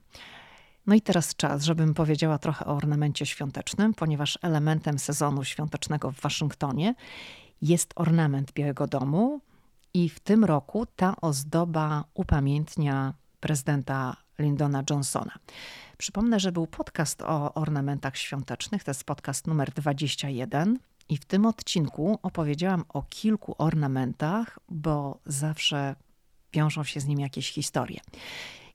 No 0.86 0.94
i 0.94 1.00
teraz 1.00 1.36
czas, 1.36 1.64
żebym 1.64 1.94
powiedziała 1.94 2.38
trochę 2.38 2.66
o 2.66 2.76
ornamencie 2.76 3.26
świątecznym, 3.26 3.94
ponieważ 3.94 4.38
elementem 4.42 4.98
sezonu 4.98 5.44
świątecznego 5.44 6.10
w 6.12 6.20
Waszyngtonie 6.20 6.94
jest 7.62 7.92
ornament 7.96 8.52
Białego 8.52 8.86
Domu 8.86 9.40
i 9.94 10.08
w 10.08 10.20
tym 10.20 10.44
roku 10.44 10.86
ta 10.96 11.14
ozdoba 11.20 12.04
upamiętnia 12.14 13.14
prezydenta 13.40 14.16
Lyndona 14.38 14.82
Johnsona. 14.90 15.32
Przypomnę, 15.98 16.40
że 16.40 16.52
był 16.52 16.66
podcast 16.66 17.22
o 17.22 17.54
ornamentach 17.54 18.16
świątecznych, 18.16 18.84
to 18.84 18.90
jest 18.90 19.04
podcast 19.04 19.46
numer 19.46 19.70
21. 19.70 20.78
I 21.10 21.16
w 21.16 21.24
tym 21.24 21.46
odcinku 21.46 22.18
opowiedziałam 22.22 22.84
o 22.88 23.02
kilku 23.02 23.54
ornamentach, 23.58 24.58
bo 24.68 25.20
zawsze 25.26 25.96
wiążą 26.52 26.84
się 26.84 27.00
z 27.00 27.06
nim 27.06 27.20
jakieś 27.20 27.52
historie. 27.52 28.00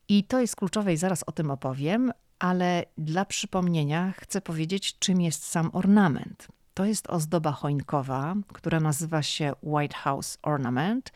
I 0.08 0.24
to 0.24 0.41
jest 0.41 0.56
kluczowe 0.56 0.93
i 0.93 0.98
zaraz 0.98 1.24
o 1.24 1.32
tym 1.32 1.52
opowiem, 1.52 2.12
ale 2.39 2.86
dla 2.98 3.26
przypomnienia 3.26 4.13
chcę 4.17 4.41
powiedzieć, 4.41 5.00
czym 5.00 5.21
jest 5.21 5.43
sam 5.43 5.69
ornament. 5.74 6.48
To 6.75 6.85
jest 6.85 7.07
ozdoba 7.09 7.51
choinkowa, 7.51 8.35
która 8.53 8.79
nazywa 8.79 9.23
się 9.23 9.53
White 9.63 9.95
House 9.95 10.38
Ornament. 10.41 11.11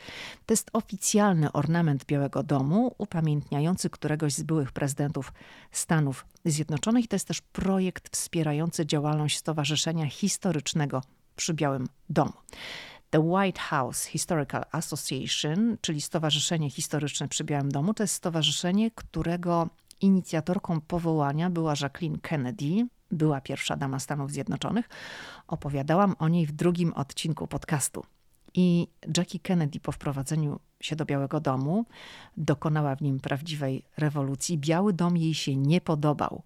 To 0.45 0.53
jest 0.53 0.69
oficjalny 0.73 1.51
ornament 1.51 2.05
Białego 2.05 2.43
Domu, 2.43 2.95
upamiętniający 2.97 3.89
któregoś 3.89 4.33
z 4.33 4.43
byłych 4.43 4.71
prezydentów 4.71 5.33
Stanów 5.71 6.25
Zjednoczonych. 6.45 7.07
To 7.07 7.15
jest 7.15 7.27
też 7.27 7.41
projekt 7.41 8.17
wspierający 8.17 8.85
działalność 8.85 9.37
Stowarzyszenia 9.37 10.05
Historycznego 10.05 11.01
przy 11.35 11.53
Białym 11.53 11.87
Domu. 12.09 12.33
The 13.09 13.19
White 13.19 13.59
House 13.59 14.03
Historical 14.03 14.63
Association, 14.71 15.77
czyli 15.81 16.01
Stowarzyszenie 16.01 16.69
Historyczne 16.69 17.27
przy 17.27 17.43
Białym 17.43 17.71
Domu, 17.71 17.93
to 17.93 18.03
jest 18.03 18.13
stowarzyszenie, 18.13 18.91
którego 18.91 19.69
inicjatorką 20.01 20.81
powołania 20.81 21.49
była 21.49 21.73
Jacqueline 21.81 22.19
Kennedy, 22.19 22.87
była 23.11 23.41
pierwsza 23.41 23.75
dama 23.75 23.99
Stanów 23.99 24.31
Zjednoczonych. 24.31 24.89
Opowiadałam 25.47 26.15
o 26.19 26.27
niej 26.27 26.45
w 26.45 26.51
drugim 26.51 26.93
odcinku 26.93 27.47
podcastu. 27.47 28.05
I 28.53 28.87
Jackie 29.17 29.39
Kennedy 29.39 29.79
po 29.79 29.91
wprowadzeniu 29.91 30.59
się 30.81 30.95
do 30.95 31.05
Białego 31.05 31.39
Domu 31.39 31.85
dokonała 32.37 32.95
w 32.95 33.01
nim 33.01 33.19
prawdziwej 33.19 33.83
rewolucji. 33.97 34.57
Biały 34.57 34.93
Dom 34.93 35.17
jej 35.17 35.33
się 35.33 35.55
nie 35.55 35.81
podobał. 35.81 36.43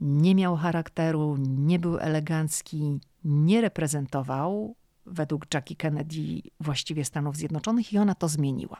Nie 0.00 0.34
miał 0.34 0.56
charakteru, 0.56 1.36
nie 1.38 1.78
był 1.78 1.98
elegancki, 1.98 3.00
nie 3.24 3.60
reprezentował 3.60 4.76
według 5.06 5.54
Jackie 5.54 5.76
Kennedy 5.76 6.42
właściwie 6.60 7.04
Stanów 7.04 7.36
Zjednoczonych 7.36 7.92
i 7.92 7.98
ona 7.98 8.14
to 8.14 8.28
zmieniła. 8.28 8.76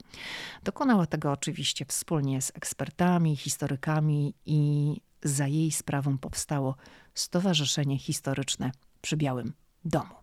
Dokonała 0.64 1.06
tego 1.06 1.32
oczywiście 1.32 1.84
wspólnie 1.84 2.42
z 2.42 2.52
ekspertami, 2.54 3.36
historykami 3.36 4.34
i 4.46 5.00
za 5.28 5.46
jej 5.46 5.72
sprawą 5.72 6.18
powstało 6.18 6.76
Stowarzyszenie 7.14 7.98
Historyczne 7.98 8.70
przy 9.00 9.16
Białym 9.16 9.52
Domu. 9.84 10.14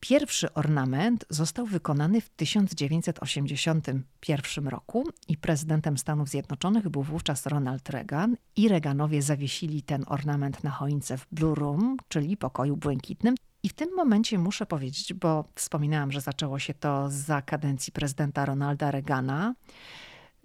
Pierwszy 0.00 0.54
ornament 0.54 1.24
został 1.30 1.66
wykonany 1.66 2.20
w 2.20 2.28
1981 2.28 4.68
roku 4.68 5.04
i 5.28 5.36
prezydentem 5.36 5.98
Stanów 5.98 6.28
Zjednoczonych 6.28 6.88
był 6.88 7.02
wówczas 7.02 7.46
Ronald 7.46 7.90
Reagan 7.90 8.36
i 8.56 8.68
Reaganowie 8.68 9.22
zawiesili 9.22 9.82
ten 9.82 10.04
ornament 10.06 10.64
na 10.64 10.70
choince 10.70 11.18
w 11.18 11.26
Blue 11.32 11.54
Room, 11.54 11.96
czyli 12.08 12.36
pokoju 12.36 12.76
błękitnym. 12.76 13.34
I 13.62 13.68
w 13.68 13.72
tym 13.72 13.88
momencie 13.96 14.38
muszę 14.38 14.66
powiedzieć, 14.66 15.14
bo 15.14 15.44
wspominałam, 15.54 16.12
że 16.12 16.20
zaczęło 16.20 16.58
się 16.58 16.74
to 16.74 17.10
za 17.10 17.42
kadencji 17.42 17.92
prezydenta 17.92 18.44
Ronalda 18.44 18.90
Reagana, 18.90 19.54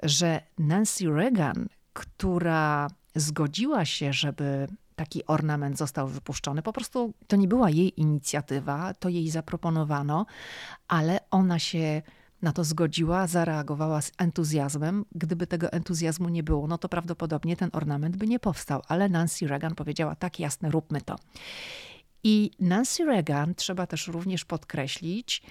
że 0.03 0.41
Nancy 0.57 1.09
Reagan, 1.09 1.67
która 1.93 2.87
zgodziła 3.15 3.85
się, 3.85 4.13
żeby 4.13 4.67
taki 4.95 5.25
ornament 5.25 5.77
został 5.77 6.07
wypuszczony. 6.07 6.61
Po 6.61 6.73
prostu 6.73 7.13
to 7.27 7.35
nie 7.35 7.47
była 7.47 7.69
jej 7.69 7.99
inicjatywa, 7.99 8.93
to 8.93 9.09
jej 9.09 9.29
zaproponowano, 9.29 10.25
ale 10.87 11.19
ona 11.31 11.59
się 11.59 12.01
na 12.41 12.53
to 12.53 12.63
zgodziła, 12.63 13.27
zareagowała 13.27 14.01
z 14.01 14.11
entuzjazmem. 14.17 15.05
Gdyby 15.15 15.47
tego 15.47 15.71
entuzjazmu 15.71 16.29
nie 16.29 16.43
było, 16.43 16.67
no 16.67 16.77
to 16.77 16.89
prawdopodobnie 16.89 17.57
ten 17.57 17.69
ornament 17.73 18.17
by 18.17 18.27
nie 18.27 18.39
powstał, 18.39 18.81
ale 18.87 19.09
Nancy 19.09 19.47
Reagan 19.47 19.75
powiedziała: 19.75 20.15
tak, 20.15 20.39
jasne, 20.39 20.71
róbmy 20.71 21.01
to. 21.01 21.15
I 22.23 22.51
Nancy 22.59 23.05
Reagan, 23.05 23.55
trzeba 23.55 23.87
też 23.87 24.07
również 24.07 24.45
podkreślić, 24.45 25.41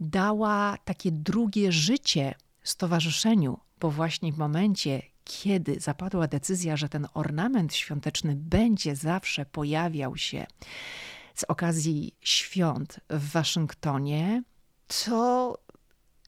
dała 0.00 0.76
takie 0.84 1.12
drugie 1.12 1.72
życie 1.72 2.34
stowarzyszeniu, 2.62 3.58
bo 3.80 3.90
właśnie 3.90 4.32
w 4.32 4.38
momencie, 4.38 5.02
kiedy 5.24 5.80
zapadła 5.80 6.26
decyzja, 6.28 6.76
że 6.76 6.88
ten 6.88 7.06
ornament 7.14 7.74
świąteczny 7.74 8.36
będzie 8.36 8.96
zawsze 8.96 9.46
pojawiał 9.46 10.16
się 10.16 10.46
z 11.34 11.44
okazji 11.44 12.14
świąt 12.20 13.00
w 13.10 13.30
Waszyngtonie, 13.30 14.42
to 15.04 15.58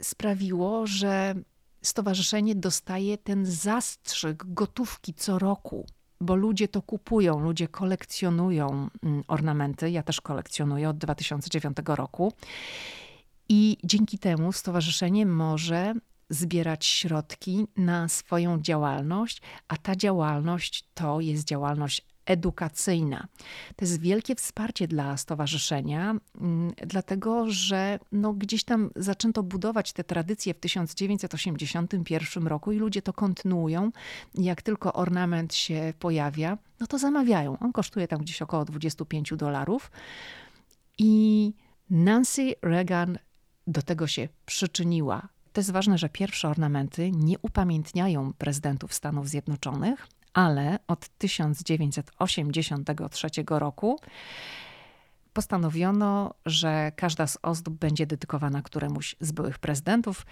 sprawiło, 0.03 0.87
że 0.87 1.35
stowarzyszenie 1.83 2.55
dostaje 2.55 3.19
ten 3.19 3.47
zastrzyk 3.47 4.45
gotówki 4.47 5.15
co 5.15 5.39
roku 5.39 5.87
bo 6.21 6.35
ludzie 6.35 6.69
to 6.69 6.83
kupują, 6.83 7.41
ludzie 7.41 7.69
kolekcjonują 7.69 8.89
mm, 9.03 9.25
ornamenty. 9.29 9.91
Ja 9.91 10.03
też 10.03 10.21
kolekcjonuję 10.21 10.89
od 10.89 10.99
2009 10.99 11.77
roku. 11.87 12.33
I 13.49 13.77
dzięki 13.85 14.19
temu 14.19 14.53
stowarzyszenie 14.53 15.27
może 15.27 15.95
zbierać 16.31 16.87
środki 16.87 17.67
na 17.77 18.09
swoją 18.09 18.61
działalność, 18.61 19.43
a 19.69 19.77
ta 19.77 19.97
działalność 19.97 20.89
to 20.95 21.21
jest 21.21 21.45
działalność 21.45 22.07
edukacyjna. 22.27 23.27
To 23.77 23.85
jest 23.85 24.01
wielkie 24.01 24.35
wsparcie 24.35 24.89
dla 24.89 25.17
stowarzyszenia, 25.17 26.15
mm, 26.41 26.73
dlatego 26.87 27.51
że 27.51 27.99
no, 28.13 28.33
gdzieś 28.33 28.65
tam 28.65 28.91
zaczęto 28.97 29.43
budować 29.43 29.93
te 29.93 30.05
tradycje 30.05 30.55
w 30.55 30.61
1981 30.61 32.47
roku 32.47 32.73
i 32.73 32.79
ludzie 32.79 33.03
to 33.03 33.13
kontynuują. 33.13 33.91
Jak 34.35 34.63
tylko 34.63 34.93
ornament 34.93 35.55
się 35.55 35.93
pojawia, 35.99 36.59
no 36.81 36.87
to 36.87 36.99
zamawiają. 36.99 37.59
On 37.59 37.73
kosztuje 37.73 38.09
tam 38.09 38.21
gdzieś 38.21 38.43
około 38.43 38.65
25 38.65 39.33
dolarów. 39.37 39.91
I 40.99 41.53
Nancy 41.91 42.55
Reagan 42.63 43.19
do 43.67 43.83
tego 43.83 44.07
się 44.07 44.29
przyczyniła. 44.47 45.34
To 45.55 45.61
jest 45.61 45.71
ważne, 45.71 45.99
że 45.99 46.09
pierwsze 46.09 46.49
ornamenty 46.49 47.11
nie 47.11 47.39
upamiętniają 47.39 48.33
prezydentów 48.33 48.95
Stanów 48.95 49.29
Zjednoczonych, 49.29 50.07
ale 50.33 50.79
od 50.89 51.09
1983 51.09 53.29
roku 53.49 54.01
postanowiono, 55.33 56.35
że 56.47 56.93
każda 56.97 57.27
z 57.27 57.39
ozdób 57.43 57.75
będzie 57.75 58.07
dedykowana 58.07 58.63
któremuś 58.63 59.17
z 59.21 59.33
byłych 59.33 59.59
prezydentów. 59.59 60.27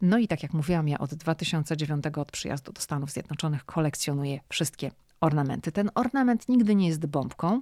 No 0.00 0.18
i 0.18 0.28
tak 0.28 0.42
jak 0.42 0.52
mówiłam, 0.52 0.88
ja 0.88 0.98
od 0.98 1.14
2009 1.14 2.04
od 2.16 2.32
przyjazdu 2.32 2.72
do 2.72 2.80
Stanów 2.80 3.10
Zjednoczonych 3.10 3.64
kolekcjonuję 3.64 4.40
wszystkie 4.48 4.90
ornamenty. 5.20 5.72
Ten 5.72 5.90
ornament 5.94 6.48
nigdy 6.48 6.74
nie 6.74 6.88
jest 6.88 7.06
bombką. 7.06 7.60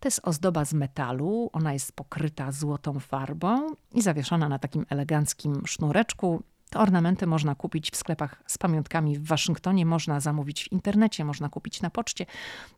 To 0.00 0.06
jest 0.06 0.20
ozdoba 0.22 0.64
z 0.64 0.74
metalu. 0.74 1.50
Ona 1.52 1.72
jest 1.72 1.92
pokryta 1.92 2.52
złotą 2.52 3.00
farbą 3.00 3.66
i 3.92 4.02
zawieszona 4.02 4.48
na 4.48 4.58
takim 4.58 4.86
eleganckim 4.90 5.66
sznureczku. 5.66 6.42
Te 6.70 6.80
ornamenty 6.80 7.26
można 7.26 7.54
kupić 7.54 7.90
w 7.90 7.96
sklepach 7.96 8.42
z 8.46 8.58
pamiątkami 8.58 9.18
w 9.18 9.26
Waszyngtonie, 9.26 9.86
można 9.86 10.20
zamówić 10.20 10.64
w 10.64 10.72
internecie, 10.72 11.24
można 11.24 11.48
kupić 11.48 11.82
na 11.82 11.90
poczcie. 11.90 12.26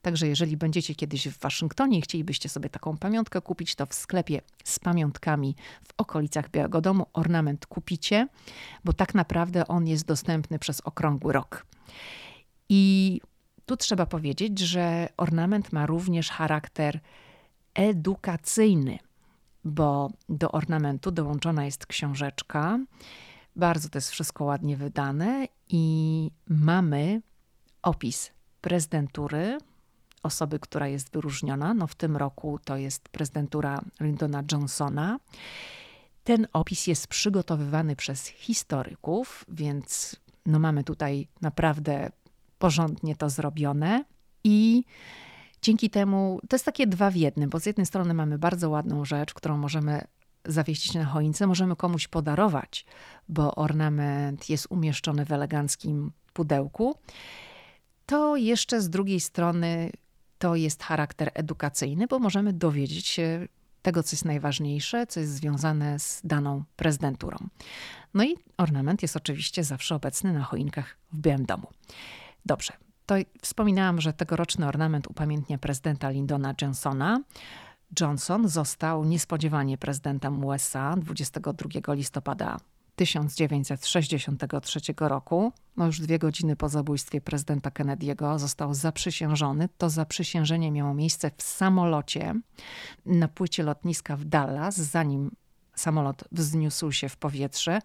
Także 0.03 0.29
jeżeli 0.29 0.57
będziecie 0.57 0.95
kiedyś 0.95 1.29
w 1.29 1.39
Waszyngtonie 1.39 1.99
i 1.99 2.03
chcielibyście 2.03 2.49
sobie 2.49 2.71
taką 2.71 2.97
pamiątkę 2.97 3.41
kupić, 3.41 3.75
to 3.75 3.87
w 3.87 3.95
sklepie 3.95 4.41
z 4.65 4.79
pamiątkami 4.79 5.57
w 5.89 5.93
okolicach 5.97 6.51
Białego 6.51 6.81
Domu 6.81 7.07
ornament 7.12 7.67
kupicie, 7.67 8.29
bo 8.85 8.93
tak 8.93 9.15
naprawdę 9.15 9.67
on 9.67 9.87
jest 9.87 10.07
dostępny 10.07 10.59
przez 10.59 10.81
okrągły 10.81 11.33
rok. 11.33 11.67
I 12.69 13.21
tu 13.66 13.76
trzeba 13.76 14.07
powiedzieć, 14.07 14.59
że 14.59 15.09
ornament 15.16 15.72
ma 15.72 15.87
również 15.87 16.31
charakter 16.31 17.00
edukacyjny, 17.74 18.98
bo 19.64 20.11
do 20.29 20.52
ornamentu 20.52 21.11
dołączona 21.11 21.64
jest 21.64 21.87
książeczka. 21.87 22.79
Bardzo 23.57 23.88
to 23.88 23.98
jest 23.98 24.11
wszystko 24.11 24.44
ładnie 24.44 24.76
wydane 24.76 25.48
i 25.68 26.31
mamy 26.48 27.22
opis 27.83 28.31
prezydentury, 28.61 29.59
osoby, 30.22 30.59
która 30.59 30.88
jest 30.88 31.12
wyróżniona. 31.12 31.74
No 31.74 31.87
w 31.87 31.94
tym 31.94 32.16
roku 32.16 32.59
to 32.64 32.76
jest 32.76 33.09
prezydentura 33.09 33.81
Lyndona 34.00 34.42
Johnsona. 34.52 35.18
Ten 36.24 36.46
opis 36.52 36.87
jest 36.87 37.07
przygotowywany 37.09 37.96
przez 37.96 38.26
historyków, 38.26 39.44
więc 39.48 40.16
no 40.46 40.59
mamy 40.59 40.85
tutaj 40.85 41.29
naprawdę 41.40 42.11
porządnie 42.59 43.16
to 43.16 43.31
zrobione 43.31 44.05
i 44.45 44.85
dzięki 45.62 45.90
temu 45.90 46.40
to 46.49 46.57
jest 46.57 46.64
takie 46.64 46.87
dwa 46.87 47.11
w 47.11 47.16
jednym, 47.16 47.51
bo 47.51 47.61
z 47.61 47.66
jednej 47.66 47.87
strony 47.87 48.14
mamy 48.14 48.38
bardzo 48.38 48.71
ładną 48.71 49.05
rzecz, 49.05 49.35
którą 49.35 49.57
możemy 49.57 50.07
zawieścić 50.45 50.95
na 50.95 51.05
choince, 51.05 51.47
możemy 51.47 51.77
komuś 51.77 52.09
podarować, 52.09 52.87
bo 53.29 53.55
ornament 53.55 54.51
jest 54.51 54.66
umieszczony 54.71 55.25
w 55.25 55.33
eleganckim 55.33 56.12
pudełku. 56.33 56.95
To 58.07 58.37
jeszcze 58.37 58.81
z 58.81 58.90
drugiej 58.90 59.21
strony 59.21 59.90
to 60.38 60.57
jest 60.57 60.83
charakter 60.83 61.31
edukacyjny, 61.35 62.07
bo 62.07 62.19
możemy 62.19 62.53
dowiedzieć 62.53 63.07
się 63.07 63.49
tego, 63.83 64.03
co 64.03 64.14
jest 64.14 64.25
najważniejsze, 64.25 65.07
co 65.07 65.21
jest 65.21 65.33
związane 65.33 65.99
z 65.99 66.21
daną 66.25 66.64
prezydenturą. 66.77 67.37
No 68.14 68.25
i 68.25 68.37
ornament 68.57 69.03
jest 69.03 69.16
oczywiście 69.16 69.64
zawsze 69.64 69.95
obecny 69.95 70.33
na 70.33 70.42
choinkach 70.42 70.97
w 71.12 71.21
Białym 71.21 71.47
Domu. 71.47 71.66
Dobrze, 72.47 72.73
to 73.07 73.15
wspominałam, 73.43 74.01
że 74.01 74.13
tegoroczny 74.13 74.67
ornament 74.67 75.07
upamiętnia 75.07 75.59
prezydenta 75.59 76.11
Lyndona 76.11 76.55
Johnsona. 76.63 77.21
Johnson 78.01 78.49
został 78.49 79.05
niespodziewanie 79.05 79.79
prezydentem 79.79 80.45
USA 80.45 80.97
22 80.97 81.95
listopada 81.95 82.57
1963 82.97 84.81
roku, 85.01 85.53
no 85.77 85.87
już 85.87 86.01
dwie 86.01 86.19
godziny 86.19 86.57
po 86.57 86.69
zabójstwie 86.69 87.21
prezydenta 87.21 87.71
Kennedy'ego, 87.71 88.39
został 88.39 88.75
zaprzysiężony. 88.75 89.69
To 89.79 89.91
zaprzysiężenie 89.91 90.71
miało 90.73 90.95
miejsce 90.95 91.31
w 91.37 91.43
samolocie 91.43 92.35
na 93.07 93.29
płycie 93.29 93.63
lotniska 93.63 94.17
w 94.17 94.25
Dallas, 94.25 94.77
zanim 94.77 95.31
samolot 95.75 96.25
wzniósł 96.33 96.93
się 96.93 97.09
w 97.09 97.17
powietrze. 97.17 97.81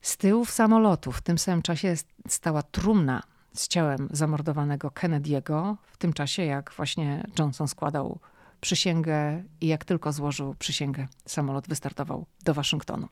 Z 0.00 0.16
tyłu 0.16 0.44
samolotu 0.44 1.12
w 1.12 1.22
tym 1.22 1.38
samym 1.38 1.62
czasie 1.62 1.94
stała 2.28 2.62
trumna 2.62 3.22
z 3.60 3.68
ciałem 3.68 4.08
zamordowanego 4.10 4.88
Kennedy'ego, 4.88 5.76
w 5.86 5.96
tym 5.96 6.12
czasie 6.12 6.44
jak 6.44 6.72
właśnie 6.76 7.24
Johnson 7.38 7.68
składał 7.68 8.18
przysięgę 8.60 9.44
i 9.60 9.66
jak 9.66 9.84
tylko 9.84 10.12
złożył 10.12 10.54
przysięgę, 10.54 11.06
samolot 11.26 11.68
wystartował 11.68 12.26
do 12.44 12.54
Waszyngtonu. 12.54 13.08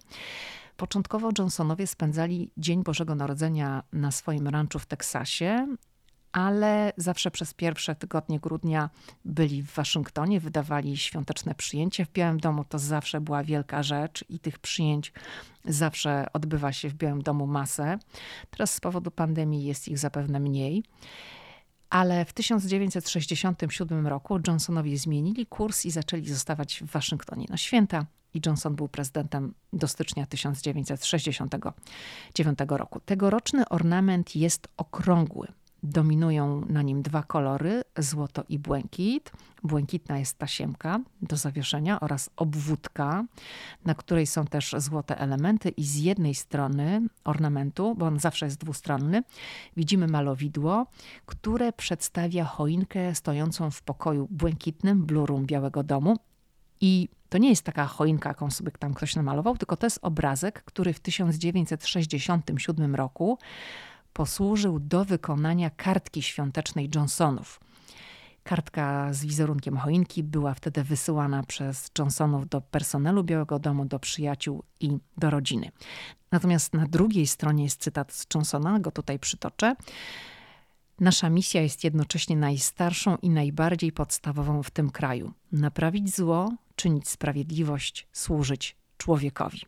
Początkowo 0.76 1.30
Johnsonowie 1.38 1.86
spędzali 1.86 2.50
Dzień 2.56 2.82
Bożego 2.82 3.14
Narodzenia 3.14 3.82
na 3.92 4.10
swoim 4.10 4.48
ranczu 4.48 4.78
w 4.78 4.86
Teksasie, 4.86 5.66
ale 6.36 6.92
zawsze 6.96 7.30
przez 7.30 7.54
pierwsze 7.54 7.94
tygodnie 7.94 8.40
grudnia 8.40 8.90
byli 9.24 9.62
w 9.62 9.74
Waszyngtonie, 9.74 10.40
wydawali 10.40 10.96
świąteczne 10.96 11.54
przyjęcie 11.54 12.04
w 12.04 12.12
Białym 12.12 12.40
Domu. 12.40 12.64
To 12.64 12.78
zawsze 12.78 13.20
była 13.20 13.44
wielka 13.44 13.82
rzecz 13.82 14.24
i 14.28 14.38
tych 14.38 14.58
przyjęć 14.58 15.12
zawsze 15.64 16.26
odbywa 16.32 16.72
się 16.72 16.88
w 16.88 16.94
Białym 16.94 17.22
Domu 17.22 17.46
masę. 17.46 17.98
Teraz 18.50 18.74
z 18.74 18.80
powodu 18.80 19.10
pandemii 19.10 19.64
jest 19.64 19.88
ich 19.88 19.98
zapewne 19.98 20.40
mniej. 20.40 20.84
Ale 21.90 22.24
w 22.24 22.32
1967 22.32 24.06
roku 24.06 24.38
Johnsonowie 24.46 24.98
zmienili 24.98 25.46
kurs 25.46 25.84
i 25.84 25.90
zaczęli 25.90 26.28
zostawać 26.28 26.82
w 26.82 26.90
Waszyngtonie 26.90 27.46
na 27.48 27.56
święta. 27.56 28.06
I 28.34 28.40
Johnson 28.46 28.76
był 28.76 28.88
prezydentem 28.88 29.54
do 29.72 29.88
stycznia 29.88 30.26
1969 30.26 32.60
roku. 32.68 33.00
Tegoroczny 33.00 33.68
ornament 33.68 34.36
jest 34.36 34.68
okrągły. 34.76 35.48
Dominują 35.82 36.62
na 36.68 36.82
nim 36.82 37.02
dwa 37.02 37.22
kolory, 37.22 37.82
złoto 37.98 38.44
i 38.48 38.58
błękit. 38.58 39.32
Błękitna 39.62 40.18
jest 40.18 40.38
tasiemka 40.38 41.00
do 41.22 41.36
zawieszenia 41.36 42.00
oraz 42.00 42.30
obwódka, 42.36 43.24
na 43.84 43.94
której 43.94 44.26
są 44.26 44.46
też 44.46 44.74
złote 44.78 45.18
elementy 45.18 45.68
i 45.68 45.84
z 45.84 45.96
jednej 45.96 46.34
strony 46.34 47.02
ornamentu, 47.24 47.94
bo 47.94 48.06
on 48.06 48.18
zawsze 48.18 48.46
jest 48.46 48.58
dwustronny, 48.58 49.22
widzimy 49.76 50.06
malowidło, 50.06 50.86
które 51.26 51.72
przedstawia 51.72 52.44
choinkę 52.44 53.14
stojącą 53.14 53.70
w 53.70 53.82
pokoju 53.82 54.28
błękitnym 54.30 55.06
Blue 55.06 55.26
Room 55.26 55.46
Białego 55.46 55.82
Domu 55.82 56.16
i 56.80 57.08
to 57.28 57.38
nie 57.38 57.48
jest 57.48 57.62
taka 57.62 57.86
choinka, 57.86 58.28
jaką 58.28 58.50
sobie 58.50 58.70
tam 58.70 58.94
ktoś 58.94 59.16
namalował, 59.16 59.56
tylko 59.56 59.76
to 59.76 59.86
jest 59.86 59.98
obrazek, 60.02 60.62
który 60.64 60.92
w 60.92 61.00
1967 61.00 62.94
roku 62.94 63.38
posłużył 64.16 64.78
do 64.78 65.04
wykonania 65.04 65.70
kartki 65.70 66.22
świątecznej 66.22 66.90
Johnsonów. 66.94 67.60
Kartka 68.42 69.12
z 69.12 69.24
wizerunkiem 69.24 69.76
choinki 69.76 70.22
była 70.22 70.54
wtedy 70.54 70.84
wysyłana 70.84 71.42
przez 71.42 71.90
Johnsonów 71.98 72.48
do 72.48 72.60
personelu 72.60 73.24
Białego 73.24 73.58
Domu, 73.58 73.84
do 73.84 73.98
przyjaciół 73.98 74.62
i 74.80 74.98
do 75.16 75.30
rodziny. 75.30 75.70
Natomiast 76.32 76.74
na 76.74 76.86
drugiej 76.86 77.26
stronie 77.26 77.64
jest 77.64 77.80
cytat 77.80 78.12
z 78.12 78.26
Johnsona, 78.34 78.80
go 78.80 78.90
tutaj 78.90 79.18
przytoczę. 79.18 79.76
Nasza 81.00 81.30
misja 81.30 81.62
jest 81.62 81.84
jednocześnie 81.84 82.36
najstarszą 82.36 83.16
i 83.22 83.30
najbardziej 83.30 83.92
podstawową 83.92 84.62
w 84.62 84.70
tym 84.70 84.90
kraju: 84.90 85.32
naprawić 85.52 86.16
zło, 86.16 86.52
czynić 86.76 87.08
sprawiedliwość, 87.08 88.08
służyć 88.12 88.76
człowiekowi. 88.96 89.60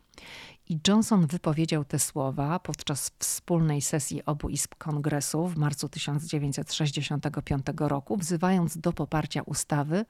I 0.69 0.79
Johnson 0.87 1.27
wypowiedział 1.27 1.85
te 1.85 1.99
słowa 1.99 2.59
podczas 2.59 3.11
wspólnej 3.19 3.81
sesji 3.81 4.25
obu 4.25 4.49
izb 4.49 4.75
kongresu 4.75 5.47
w 5.47 5.57
marcu 5.57 5.89
1965 5.89 7.65
roku, 7.77 8.17
wzywając 8.17 8.77
do 8.77 8.93
poparcia 8.93 9.41
ustawy, 9.41 10.05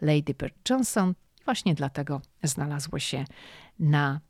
Lady 0.00 0.34
Bird 0.34 0.70
Johnson. 0.70 1.14
Właśnie 1.44 1.74
dlatego 1.74 2.20
znalazło 2.42 2.98
się 2.98 3.24
na 3.78 4.20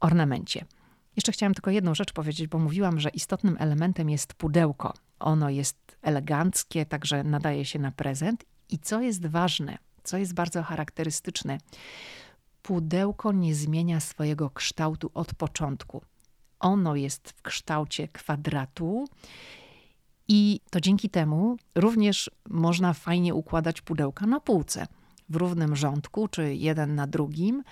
ornamencie. 0.00 0.64
Jeszcze 1.16 1.32
chciałam 1.32 1.54
tylko 1.54 1.70
jedną 1.70 1.94
rzecz 1.94 2.12
powiedzieć, 2.12 2.46
bo 2.46 2.58
mówiłam, 2.58 3.00
że 3.00 3.08
istotnym 3.08 3.56
elementem 3.60 4.10
jest 4.10 4.34
pudełko. 4.34 4.94
Ono 5.18 5.50
jest 5.50 5.98
eleganckie, 6.02 6.86
także 6.86 7.24
nadaje 7.24 7.64
się 7.64 7.78
na 7.78 7.92
prezent. 7.92 8.44
I 8.68 8.78
co 8.78 9.00
jest 9.00 9.26
ważne, 9.26 9.78
co 10.08 10.18
jest 10.18 10.34
bardzo 10.34 10.62
charakterystyczne, 10.62 11.58
pudełko 12.62 13.32
nie 13.32 13.54
zmienia 13.54 14.00
swojego 14.00 14.50
kształtu 14.50 15.10
od 15.14 15.34
początku. 15.34 16.02
Ono 16.60 16.96
jest 16.96 17.30
w 17.30 17.42
kształcie 17.42 18.08
kwadratu. 18.08 19.04
I 20.28 20.60
to 20.70 20.80
dzięki 20.80 21.10
temu 21.10 21.56
również 21.74 22.30
można 22.48 22.92
fajnie 22.92 23.34
układać 23.34 23.80
pudełka 23.80 24.26
na 24.26 24.40
półce 24.40 24.86
w 25.28 25.36
równym 25.36 25.76
rządku, 25.76 26.28
czy 26.28 26.54
jeden 26.54 26.94
na 26.94 27.06
drugim, 27.06 27.62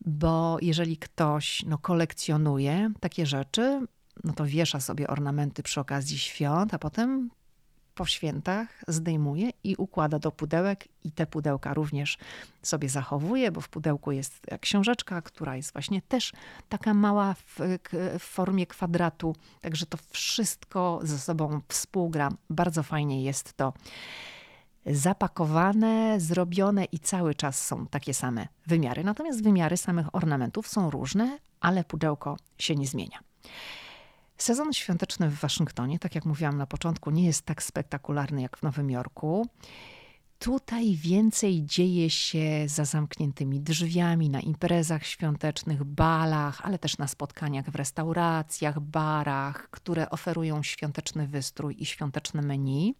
bo 0.00 0.56
jeżeli 0.62 0.96
ktoś 0.96 1.64
no, 1.66 1.78
kolekcjonuje 1.78 2.90
takie 3.00 3.26
rzeczy, 3.26 3.86
no 4.24 4.32
to 4.32 4.46
wiesza 4.46 4.80
sobie 4.80 5.06
ornamenty 5.06 5.62
przy 5.62 5.80
okazji 5.80 6.18
świąt, 6.18 6.74
a 6.74 6.78
potem 6.78 7.30
po 7.98 8.06
świętach 8.06 8.68
zdejmuje 8.88 9.50
i 9.64 9.76
układa 9.76 10.18
do 10.18 10.32
pudełek 10.32 10.88
i 11.04 11.12
te 11.12 11.26
pudełka 11.26 11.74
również 11.74 12.18
sobie 12.62 12.88
zachowuje, 12.88 13.52
bo 13.52 13.60
w 13.60 13.68
pudełku 13.68 14.12
jest 14.12 14.46
książeczka, 14.60 15.22
która 15.22 15.56
jest 15.56 15.72
właśnie 15.72 16.02
też 16.02 16.32
taka 16.68 16.94
mała 16.94 17.34
w, 17.34 17.58
w 18.18 18.22
formie 18.22 18.66
kwadratu, 18.66 19.36
także 19.60 19.86
to 19.86 19.98
wszystko 20.10 21.00
ze 21.02 21.18
sobą 21.18 21.60
współgra. 21.68 22.28
Bardzo 22.50 22.82
fajnie 22.82 23.24
jest 23.24 23.52
to 23.52 23.72
zapakowane, 24.86 26.20
zrobione 26.20 26.84
i 26.84 26.98
cały 26.98 27.34
czas 27.34 27.66
są 27.66 27.86
takie 27.86 28.14
same 28.14 28.48
wymiary. 28.66 29.04
Natomiast 29.04 29.42
wymiary 29.42 29.76
samych 29.76 30.14
ornamentów 30.14 30.68
są 30.68 30.90
różne, 30.90 31.38
ale 31.60 31.84
pudełko 31.84 32.36
się 32.58 32.74
nie 32.74 32.86
zmienia. 32.86 33.18
Sezon 34.38 34.72
świąteczny 34.72 35.30
w 35.30 35.40
Waszyngtonie, 35.40 35.98
tak 35.98 36.14
jak 36.14 36.24
mówiłam 36.24 36.58
na 36.58 36.66
początku, 36.66 37.10
nie 37.10 37.26
jest 37.26 37.42
tak 37.42 37.62
spektakularny 37.62 38.42
jak 38.42 38.58
w 38.58 38.62
Nowym 38.62 38.90
Jorku. 38.90 39.48
Tutaj 40.38 40.94
więcej 40.94 41.64
dzieje 41.64 42.10
się 42.10 42.64
za 42.66 42.84
zamkniętymi 42.84 43.60
drzwiami, 43.60 44.30
na 44.30 44.40
imprezach 44.40 45.06
świątecznych, 45.06 45.84
balach, 45.84 46.60
ale 46.64 46.78
też 46.78 46.98
na 46.98 47.06
spotkaniach 47.06 47.70
w 47.70 47.74
restauracjach, 47.74 48.80
barach, 48.80 49.70
które 49.70 50.10
oferują 50.10 50.62
świąteczny 50.62 51.26
wystrój 51.26 51.76
i 51.78 51.86
świąteczne 51.86 52.42
menu. 52.42 52.94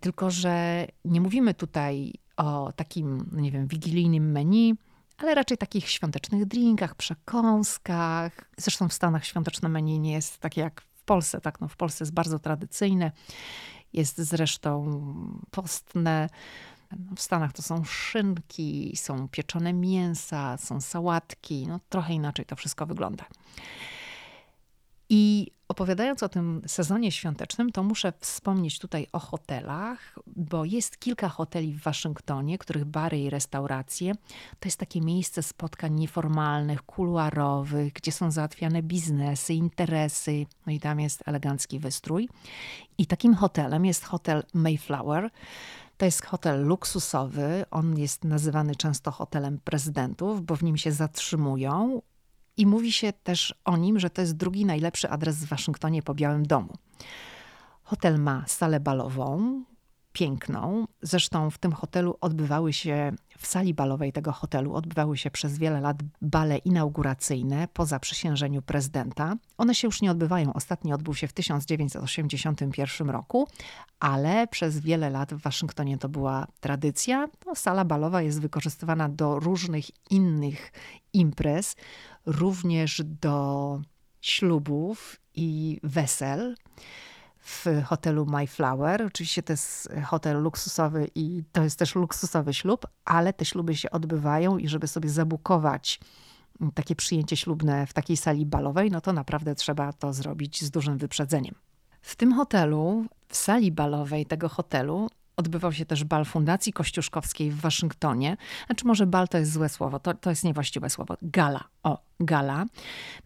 Tylko, 0.00 0.30
że 0.30 0.86
nie 1.04 1.20
mówimy 1.20 1.54
tutaj 1.54 2.12
o 2.36 2.72
takim, 2.76 3.30
nie 3.32 3.50
wiem, 3.50 3.66
wigilijnym 3.66 4.32
menu, 4.32 4.74
ale 5.22 5.34
raczej 5.34 5.58
takich 5.58 5.88
świątecznych 5.88 6.46
drinkach, 6.46 6.94
przekąskach. 6.94 8.50
Zresztą 8.56 8.88
w 8.88 8.92
Stanach 8.92 9.24
świąteczne 9.24 9.68
menu 9.68 9.98
nie 9.98 10.12
jest 10.12 10.38
takie 10.38 10.60
jak 10.60 10.80
w 10.80 11.02
Polsce. 11.04 11.40
Tak? 11.40 11.60
No, 11.60 11.68
w 11.68 11.76
Polsce 11.76 12.04
jest 12.04 12.14
bardzo 12.14 12.38
tradycyjne, 12.38 13.12
jest 13.92 14.18
zresztą 14.18 15.00
postne. 15.50 16.28
No, 16.90 17.16
w 17.16 17.20
Stanach 17.20 17.52
to 17.52 17.62
są 17.62 17.84
szynki, 17.84 18.92
są 18.96 19.28
pieczone 19.28 19.72
mięsa, 19.72 20.56
są 20.56 20.80
sałatki. 20.80 21.66
No, 21.66 21.80
trochę 21.88 22.14
inaczej 22.14 22.44
to 22.46 22.56
wszystko 22.56 22.86
wygląda. 22.86 23.24
I 25.14 25.52
opowiadając 25.68 26.22
o 26.22 26.28
tym 26.28 26.62
sezonie 26.66 27.12
świątecznym, 27.12 27.72
to 27.72 27.82
muszę 27.82 28.12
wspomnieć 28.20 28.78
tutaj 28.78 29.06
o 29.12 29.18
hotelach, 29.18 30.18
bo 30.26 30.64
jest 30.64 30.98
kilka 30.98 31.28
hoteli 31.28 31.74
w 31.74 31.82
Waszyngtonie, 31.82 32.58
których 32.58 32.84
bary 32.84 33.18
i 33.18 33.30
restauracje 33.30 34.14
to 34.60 34.68
jest 34.68 34.78
takie 34.78 35.00
miejsce 35.00 35.42
spotkań 35.42 35.94
nieformalnych, 35.94 36.82
kuluarowych, 36.82 37.92
gdzie 37.92 38.12
są 38.12 38.30
załatwiane 38.30 38.82
biznesy, 38.82 39.54
interesy, 39.54 40.46
no 40.66 40.72
i 40.72 40.80
tam 40.80 41.00
jest 41.00 41.22
elegancki 41.26 41.78
wystrój. 41.78 42.28
I 42.98 43.06
takim 43.06 43.34
hotelem 43.34 43.84
jest 43.84 44.04
hotel 44.04 44.42
Mayflower. 44.54 45.30
To 45.96 46.04
jest 46.04 46.24
hotel 46.24 46.66
luksusowy. 46.66 47.64
On 47.70 47.98
jest 47.98 48.24
nazywany 48.24 48.76
często 48.76 49.10
hotelem 49.10 49.58
prezydentów, 49.64 50.42
bo 50.42 50.56
w 50.56 50.62
nim 50.62 50.76
się 50.76 50.92
zatrzymują 50.92 52.02
i 52.56 52.66
mówi 52.66 52.92
się 52.92 53.12
też 53.12 53.54
o 53.64 53.76
nim, 53.76 53.98
że 53.98 54.10
to 54.10 54.20
jest 54.20 54.36
drugi 54.36 54.64
najlepszy 54.64 55.10
adres 55.10 55.36
w 55.36 55.48
Waszyngtonie 55.48 56.02
po 56.02 56.14
Białym 56.14 56.46
Domu. 56.46 56.74
Hotel 57.82 58.20
ma 58.20 58.44
salę 58.46 58.80
balową, 58.80 59.62
piękną. 60.12 60.86
Zresztą 61.02 61.50
w 61.50 61.58
tym 61.58 61.72
hotelu 61.72 62.16
odbywały 62.20 62.72
się, 62.72 63.12
w 63.38 63.46
sali 63.46 63.74
balowej 63.74 64.12
tego 64.12 64.32
hotelu 64.32 64.74
odbywały 64.74 65.18
się 65.18 65.30
przez 65.30 65.58
wiele 65.58 65.80
lat 65.80 65.96
bale 66.22 66.58
inauguracyjne 66.58 67.68
po 67.72 67.86
zaprzysiężeniu 67.86 68.62
prezydenta. 68.62 69.36
One 69.58 69.74
się 69.74 69.88
już 69.88 70.02
nie 70.02 70.10
odbywają. 70.10 70.52
Ostatni 70.52 70.92
odbył 70.92 71.14
się 71.14 71.28
w 71.28 71.32
1981 71.32 73.10
roku, 73.10 73.48
ale 74.00 74.46
przez 74.46 74.80
wiele 74.80 75.10
lat 75.10 75.34
w 75.34 75.38
Waszyngtonie 75.38 75.98
to 75.98 76.08
była 76.08 76.46
tradycja. 76.60 77.28
No, 77.46 77.54
sala 77.54 77.84
balowa 77.84 78.22
jest 78.22 78.40
wykorzystywana 78.40 79.08
do 79.08 79.40
różnych 79.40 80.10
innych 80.10 80.72
imprez, 81.12 81.76
również 82.26 83.02
do 83.04 83.80
ślubów 84.20 85.20
i 85.34 85.80
wesel 85.82 86.54
w 87.38 87.66
hotelu 87.84 88.26
My 88.26 88.46
Flower. 88.46 89.02
Oczywiście 89.02 89.42
to 89.42 89.52
jest 89.52 89.88
hotel 90.04 90.42
luksusowy 90.42 91.10
i 91.14 91.42
to 91.52 91.62
jest 91.62 91.78
też 91.78 91.94
luksusowy 91.94 92.54
ślub, 92.54 92.86
ale 93.04 93.32
te 93.32 93.44
śluby 93.44 93.76
się 93.76 93.90
odbywają 93.90 94.58
i 94.58 94.68
żeby 94.68 94.88
sobie 94.88 95.08
zabukować 95.08 96.00
takie 96.74 96.96
przyjęcie 96.96 97.36
ślubne 97.36 97.86
w 97.86 97.92
takiej 97.92 98.16
sali 98.16 98.46
balowej, 98.46 98.90
no 98.90 99.00
to 99.00 99.12
naprawdę 99.12 99.54
trzeba 99.54 99.92
to 99.92 100.12
zrobić 100.12 100.64
z 100.64 100.70
dużym 100.70 100.98
wyprzedzeniem. 100.98 101.54
W 102.02 102.16
tym 102.16 102.32
hotelu, 102.32 103.06
w 103.28 103.36
sali 103.36 103.72
balowej 103.72 104.26
tego 104.26 104.48
hotelu 104.48 105.08
odbywał 105.36 105.72
się 105.72 105.86
też 105.86 106.04
bal 106.04 106.24
Fundacji 106.24 106.72
Kościuszkowskiej 106.72 107.50
w 107.50 107.60
Waszyngtonie. 107.60 108.36
Znaczy 108.66 108.86
może 108.86 109.06
bal 109.06 109.28
to 109.28 109.38
jest 109.38 109.52
złe 109.52 109.68
słowo, 109.68 109.98
to, 109.98 110.14
to 110.14 110.30
jest 110.30 110.44
niewłaściwe 110.44 110.90
słowo. 110.90 111.16
Gala, 111.22 111.64
o, 111.82 111.98
gala. 112.20 112.64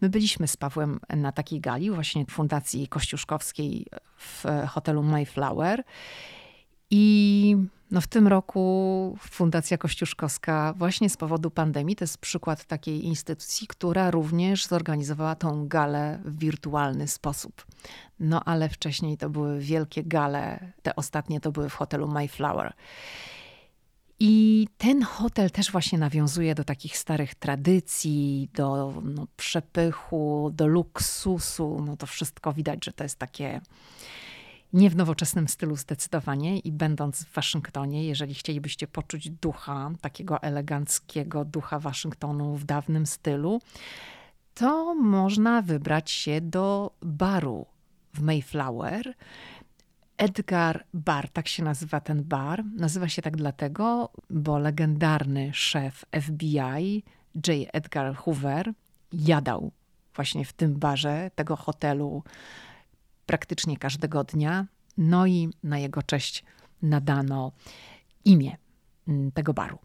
My 0.01 0.09
byliśmy 0.09 0.47
z 0.47 0.57
Pawłem 0.57 0.99
na 1.09 1.31
takiej 1.31 1.61
gali 1.61 1.91
właśnie 1.91 2.25
Fundacji 2.25 2.87
Kościuszkowskiej 2.87 3.85
w 4.17 4.43
hotelu 4.67 5.03
Mayflower 5.03 5.83
i 6.91 7.57
no 7.91 8.01
w 8.01 8.07
tym 8.07 8.27
roku 8.27 9.17
Fundacja 9.19 9.77
Kościuszkowska 9.77 10.73
właśnie 10.77 11.09
z 11.09 11.17
powodu 11.17 11.51
pandemii 11.51 11.95
to 11.95 12.03
jest 12.03 12.17
przykład 12.17 12.65
takiej 12.65 13.05
instytucji, 13.05 13.67
która 13.67 14.11
również 14.11 14.65
zorganizowała 14.65 15.35
tą 15.35 15.67
galę 15.67 16.19
w 16.25 16.39
wirtualny 16.39 17.07
sposób. 17.07 17.65
No 18.19 18.43
ale 18.43 18.69
wcześniej 18.69 19.17
to 19.17 19.29
były 19.29 19.59
wielkie 19.59 20.03
gale, 20.03 20.71
te 20.81 20.95
ostatnie 20.95 21.39
to 21.39 21.51
były 21.51 21.69
w 21.69 21.73
hotelu 21.73 22.07
Mayflower. 22.07 22.73
I 24.19 24.67
ten 24.77 25.01
hotel 25.01 25.51
też 25.51 25.71
właśnie 25.71 25.97
nawiązuje 25.97 26.55
do 26.55 26.63
takich 26.63 26.97
starych 26.97 27.35
tradycji, 27.35 28.49
do 28.53 28.93
no, 29.03 29.27
przepychu, 29.37 30.51
do 30.53 30.67
luksusu. 30.67 31.83
No 31.85 31.97
to 31.97 32.05
wszystko 32.05 32.53
widać, 32.53 32.85
że 32.85 32.93
to 32.93 33.03
jest 33.03 33.19
takie 33.19 33.61
nie 34.73 34.89
w 34.89 34.95
nowoczesnym 34.95 35.47
stylu 35.47 35.75
zdecydowanie 35.75 36.59
i 36.59 36.71
będąc 36.71 37.23
w 37.23 37.33
Waszyngtonie, 37.33 38.05
jeżeli 38.05 38.33
chcielibyście 38.33 38.87
poczuć 38.87 39.29
ducha, 39.29 39.91
takiego 40.01 40.41
eleganckiego 40.41 41.45
ducha 41.45 41.79
Waszyngtonu 41.79 42.55
w 42.55 42.63
dawnym 42.63 43.05
stylu, 43.05 43.61
to 44.53 44.95
można 44.95 45.61
wybrać 45.61 46.11
się 46.11 46.41
do 46.41 46.91
baru 47.01 47.65
w 48.13 48.21
Mayflower. 48.21 49.13
Edgar 50.17 50.85
Bar, 50.93 51.29
tak 51.29 51.47
się 51.47 51.63
nazywa 51.63 51.99
ten 51.99 52.23
bar. 52.23 52.63
Nazywa 52.75 53.09
się 53.09 53.21
tak 53.21 53.37
dlatego, 53.37 54.09
bo 54.29 54.59
legendarny 54.59 55.51
szef 55.53 56.05
FBI 56.21 57.03
J. 57.35 57.69
Edgar 57.73 58.15
Hoover 58.15 58.73
jadał 59.13 59.71
właśnie 60.15 60.45
w 60.45 60.53
tym 60.53 60.79
barze 60.79 61.31
tego 61.35 61.55
hotelu 61.55 62.23
praktycznie 63.27 63.77
każdego 63.77 64.23
dnia. 64.23 64.65
No 64.97 65.27
i 65.27 65.49
na 65.63 65.79
jego 65.79 66.03
cześć 66.03 66.43
nadano 66.81 67.51
imię 68.25 68.57
mm, 69.07 69.31
tego 69.31 69.53
baru. 69.53 69.79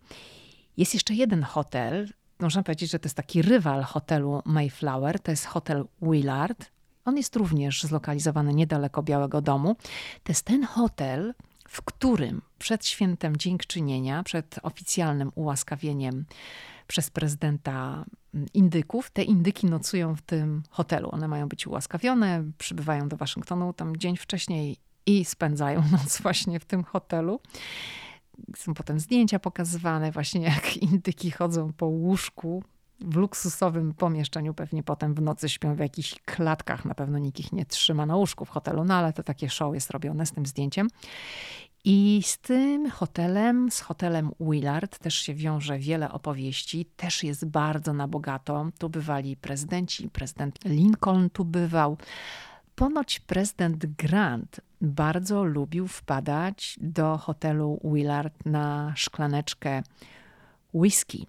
Jest 0.76 0.95
jeszcze 0.95 1.14
jeden 1.14 1.43
hotel, 1.43 2.09
można 2.38 2.62
powiedzieć, 2.62 2.90
że 2.90 2.99
to 2.99 3.07
jest 3.07 3.16
taki 3.16 3.43
rywal 3.43 3.82
hotelu 3.82 4.43
Mayflower, 4.45 5.20
to 5.20 5.30
jest 5.30 5.47
hotel 5.47 5.84
Willard. 6.03 6.70
On 7.05 7.16
jest 7.16 7.36
również 7.36 7.82
zlokalizowany 7.82 8.55
niedaleko 8.55 9.03
Białego 9.03 9.40
Domu. 9.40 9.76
To 10.22 10.32
jest 10.32 10.45
ten 10.45 10.64
hotel, 10.64 11.34
w 11.68 11.82
którym 11.82 12.43
przed 12.59 12.86
świętem 12.86 13.36
Dziękczynienia, 13.36 14.22
przed 14.22 14.59
oficjalnym 14.62 15.32
ułaskawieniem 15.34 16.24
przez 16.93 17.11
prezydenta 17.11 18.05
mm, 18.34 18.47
indyków. 18.55 19.11
Te 19.11 19.22
indyki 19.22 19.66
nocują 19.66 20.16
w 20.16 20.22
tym 20.22 20.62
hotelu. 20.70 21.09
One 21.12 21.28
mają 21.28 21.49
być 21.49 21.66
ułaskawione, 21.66 22.45
przybywają 22.59 23.09
do 23.09 23.16
Waszyngtonu 23.16 23.72
tam 23.72 23.97
dzień 23.97 24.16
wcześniej 24.16 24.76
i 25.07 25.24
spędzają 25.24 25.82
noc 25.93 26.22
właśnie 26.22 26.61
w 26.61 26.64
tym 26.64 26.84
hotelu. 26.84 27.40
Są 28.57 28.74
potem 28.74 29.01
zdjęcia 29.01 29.38
pokazywane, 29.38 30.12
właśnie 30.12 30.40
jak 30.55 30.76
indyki 30.76 31.30
chodzą 31.30 31.72
po 31.72 31.86
łóżku 31.86 32.62
w 33.01 33.16
luksusowym 33.16 33.95
pomieszczeniu. 33.95 34.55
Pewnie 34.55 34.82
potem 34.82 35.14
w 35.14 35.22
nocy 35.22 35.49
śpią 35.49 35.74
w 35.74 35.78
jakichś 35.78 36.14
klatkach. 36.24 36.84
Na 36.84 36.95
pewno 36.95 37.18
nikt 37.18 37.40
ich 37.40 37.53
nie 37.53 37.66
trzyma 37.66 38.07
na 38.07 38.16
łóżku 38.16 38.45
w 38.45 38.49
hotelu, 38.49 38.84
no 38.84 38.95
ale 38.95 39.12
to 39.12 39.22
takie 39.22 39.51
show 39.51 39.74
jest 39.74 39.90
robione 39.90 40.26
z 40.26 40.32
tym 40.32 40.47
zdjęciem. 40.47 40.88
I 41.85 42.20
z 42.24 42.39
tym 42.39 42.91
hotelem, 42.91 43.70
z 43.70 43.80
hotelem 43.80 44.30
Willard 44.41 44.99
też 44.99 45.14
się 45.14 45.35
wiąże 45.35 45.78
wiele 45.78 46.12
opowieści. 46.12 46.85
Też 46.97 47.24
jest 47.24 47.45
bardzo 47.45 47.93
na 47.93 48.09
bogato. 48.09 48.66
Tu 48.78 48.89
bywali 48.89 49.37
prezydenci, 49.37 50.09
prezydent 50.09 50.64
Lincoln 50.64 51.30
tu 51.30 51.45
bywał. 51.45 51.97
Ponoć 52.74 53.20
prezydent 53.20 53.87
Grant 53.87 54.61
bardzo 54.80 55.45
lubił 55.45 55.89
wpadać 55.89 56.76
do 56.80 57.18
hotelu 57.18 57.80
Willard 57.85 58.47
na 58.47 58.93
szklaneczkę 58.97 59.83
whisky. 60.74 61.26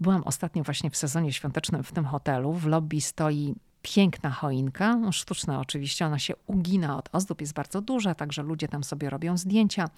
Byłam 0.00 0.22
ostatnio 0.22 0.62
właśnie 0.62 0.90
w 0.90 0.96
sezonie 0.96 1.32
świątecznym 1.32 1.82
w 1.82 1.92
tym 1.92 2.04
hotelu. 2.04 2.52
W 2.52 2.66
lobby 2.66 3.00
stoi 3.00 3.54
piękna 3.84 4.30
choinka, 4.30 4.96
no 4.96 5.12
sztuczna 5.12 5.60
oczywiście, 5.60 6.06
ona 6.06 6.18
się 6.18 6.34
ugina 6.46 6.98
od 6.98 7.08
ozdób, 7.12 7.40
jest 7.40 7.52
bardzo 7.52 7.80
duża, 7.80 8.14
także 8.14 8.42
ludzie 8.42 8.68
tam 8.68 8.84
sobie 8.84 9.10
robią 9.10 9.36
zdjęcia. 9.36 9.88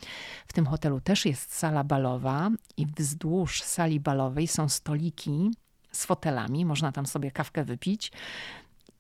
W 0.47 0.53
tym 0.53 0.66
hotelu 0.66 1.01
też 1.01 1.26
jest 1.26 1.55
sala 1.55 1.84
balowa 1.84 2.51
i 2.76 2.87
wzdłuż 2.87 3.62
sali 3.62 4.01
balowej 4.01 4.47
są 4.47 4.68
stoliki 4.68 5.51
z 5.93 6.07
fotelami, 6.07 6.64
można 6.64 6.93
tam 6.93 7.07
sobie 7.07 7.30
kawkę 7.30 7.64
wypić. 7.64 8.12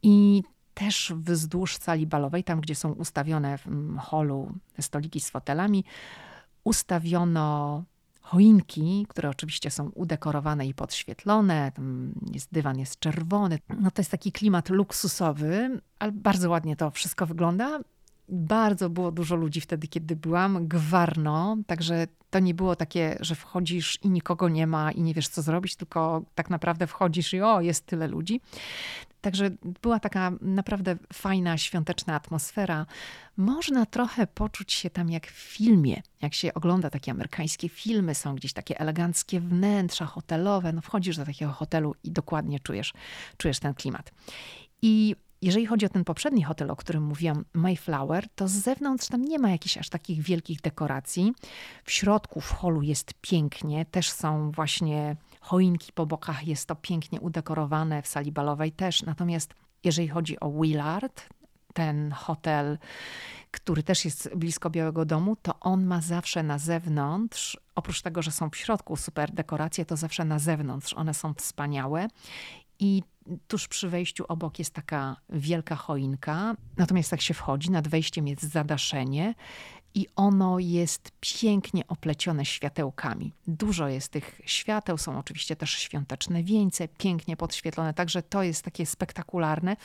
I 0.02 0.42
też 0.74 1.12
wzdłuż 1.16 1.76
sali 1.76 2.06
balowej, 2.06 2.44
tam 2.44 2.60
gdzie 2.60 2.74
są 2.74 2.92
ustawione 2.92 3.58
w 3.58 3.96
holu 3.98 4.52
te 4.74 4.82
stoliki 4.82 5.20
z 5.20 5.30
fotelami, 5.30 5.84
ustawiono 6.64 7.84
choinki, 8.26 9.06
które 9.08 9.30
oczywiście 9.30 9.70
są 9.70 9.90
udekorowane 9.94 10.66
i 10.66 10.74
podświetlone. 10.74 11.72
Tam 11.74 12.12
jest 12.32 12.52
dywan 12.52 12.78
jest 12.78 12.98
czerwony. 12.98 13.58
No 13.80 13.90
to 13.90 14.00
jest 14.00 14.10
taki 14.10 14.32
klimat 14.32 14.70
luksusowy, 14.70 15.80
ale 15.98 16.12
bardzo 16.12 16.50
ładnie 16.50 16.76
to 16.76 16.90
wszystko 16.90 17.26
wygląda. 17.26 17.80
Bardzo 18.28 18.90
było 18.90 19.12
dużo 19.12 19.36
ludzi 19.36 19.60
wtedy, 19.60 19.88
kiedy 19.88 20.16
byłam. 20.16 20.68
Gwarno, 20.68 21.56
także 21.66 22.06
to 22.30 22.38
nie 22.38 22.54
było 22.54 22.76
takie, 22.76 23.16
że 23.20 23.34
wchodzisz 23.34 23.98
i 24.02 24.10
nikogo 24.10 24.48
nie 24.48 24.66
ma 24.66 24.92
i 24.92 25.02
nie 25.02 25.14
wiesz, 25.14 25.28
co 25.28 25.42
zrobić, 25.42 25.76
tylko 25.76 26.22
tak 26.34 26.50
naprawdę 26.50 26.86
wchodzisz 26.86 27.34
i 27.34 27.42
o, 27.42 27.60
jest 27.60 27.86
tyle 27.86 28.08
ludzi. 28.08 28.40
Także 29.20 29.50
była 29.82 30.00
taka 30.00 30.32
naprawdę 30.40 30.96
fajna, 31.12 31.58
świąteczna 31.58 32.14
atmosfera. 32.14 32.86
Można 33.36 33.86
trochę 33.86 34.26
poczuć 34.26 34.72
się 34.72 34.90
tam 34.90 35.10
jak 35.10 35.26
w 35.26 35.30
filmie. 35.30 36.02
Jak 36.22 36.34
się 36.34 36.54
ogląda 36.54 36.90
takie 36.90 37.10
amerykańskie 37.10 37.68
filmy, 37.68 38.14
są 38.14 38.34
gdzieś 38.34 38.52
takie 38.52 38.80
eleganckie 38.80 39.40
wnętrza 39.40 40.06
hotelowe. 40.06 40.72
No 40.72 40.80
wchodzisz 40.80 41.16
do 41.16 41.24
takiego 41.24 41.52
hotelu 41.52 41.94
i 42.04 42.10
dokładnie 42.10 42.60
czujesz, 42.60 42.92
czujesz 43.36 43.58
ten 43.58 43.74
klimat. 43.74 44.12
I 44.82 45.16
jeżeli 45.42 45.66
chodzi 45.66 45.86
o 45.86 45.88
ten 45.88 46.04
poprzedni 46.04 46.42
hotel, 46.42 46.70
o 46.70 46.76
którym 46.76 47.02
mówiłam, 47.02 47.44
Mayflower, 47.52 48.28
to 48.34 48.48
z 48.48 48.52
zewnątrz 48.52 49.08
tam 49.08 49.24
nie 49.24 49.38
ma 49.38 49.50
jakichś 49.50 49.78
aż 49.78 49.88
takich 49.88 50.22
wielkich 50.22 50.60
dekoracji. 50.60 51.32
W 51.84 51.92
środku, 51.92 52.40
w 52.40 52.50
holu 52.52 52.82
jest 52.82 53.14
pięknie, 53.20 53.84
też 53.84 54.10
są 54.10 54.50
właśnie 54.50 55.16
choinki 55.46 55.92
po 55.92 56.06
bokach, 56.06 56.46
jest 56.46 56.66
to 56.68 56.76
pięknie 56.76 57.20
udekorowane, 57.20 58.02
w 58.02 58.06
sali 58.06 58.32
balowej 58.32 58.72
też. 58.72 59.02
Natomiast 59.02 59.54
jeżeli 59.84 60.08
chodzi 60.08 60.40
o 60.40 60.50
Willard, 60.50 61.28
ten 61.74 62.12
hotel, 62.12 62.78
który 63.50 63.82
też 63.82 64.04
jest 64.04 64.30
blisko 64.36 64.70
Białego 64.70 65.04
Domu, 65.04 65.36
to 65.36 65.60
on 65.60 65.86
ma 65.86 66.00
zawsze 66.00 66.42
na 66.42 66.58
zewnątrz, 66.58 67.60
oprócz 67.74 68.02
tego, 68.02 68.22
że 68.22 68.30
są 68.30 68.50
w 68.50 68.56
środku 68.56 68.96
super 68.96 69.32
dekoracje, 69.32 69.84
to 69.84 69.96
zawsze 69.96 70.24
na 70.24 70.38
zewnątrz. 70.38 70.94
One 70.94 71.14
są 71.14 71.34
wspaniałe 71.34 72.08
i 72.78 73.02
tuż 73.48 73.68
przy 73.68 73.88
wejściu 73.88 74.24
obok 74.28 74.58
jest 74.58 74.74
taka 74.74 75.16
wielka 75.28 75.76
choinka. 75.76 76.54
Natomiast 76.76 77.12
jak 77.12 77.20
się 77.20 77.34
wchodzi, 77.34 77.70
nad 77.70 77.88
wejściem 77.88 78.28
jest 78.28 78.42
zadaszenie 78.42 79.34
i 79.96 80.06
ono 80.16 80.58
jest 80.58 81.10
pięknie 81.20 81.86
oplecione 81.86 82.44
światełkami. 82.44 83.32
Dużo 83.46 83.88
jest 83.88 84.08
tych 84.08 84.40
świateł, 84.46 84.98
są 84.98 85.18
oczywiście 85.18 85.56
też 85.56 85.70
świąteczne 85.70 86.42
wieńce, 86.42 86.88
pięknie 86.88 87.36
podświetlone, 87.36 87.94
także 87.94 88.22
to 88.22 88.42
jest 88.42 88.62
takie 88.62 88.86
spektakularne. 88.86 89.76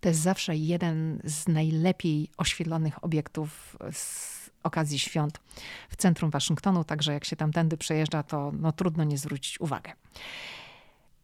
To 0.00 0.08
jest 0.08 0.20
zawsze 0.20 0.56
jeden 0.56 1.20
z 1.24 1.48
najlepiej 1.48 2.30
oświetlonych 2.36 3.04
obiektów 3.04 3.76
z 3.92 4.50
okazji 4.62 4.98
świąt 4.98 5.40
w 5.88 5.96
centrum 5.96 6.30
Waszyngtonu, 6.30 6.84
także 6.84 7.12
jak 7.12 7.24
się 7.24 7.36
tamtędy 7.36 7.76
przejeżdża, 7.76 8.22
to 8.22 8.52
no, 8.60 8.72
trudno 8.72 9.04
nie 9.04 9.18
zwrócić 9.18 9.60
uwagę. 9.60 9.92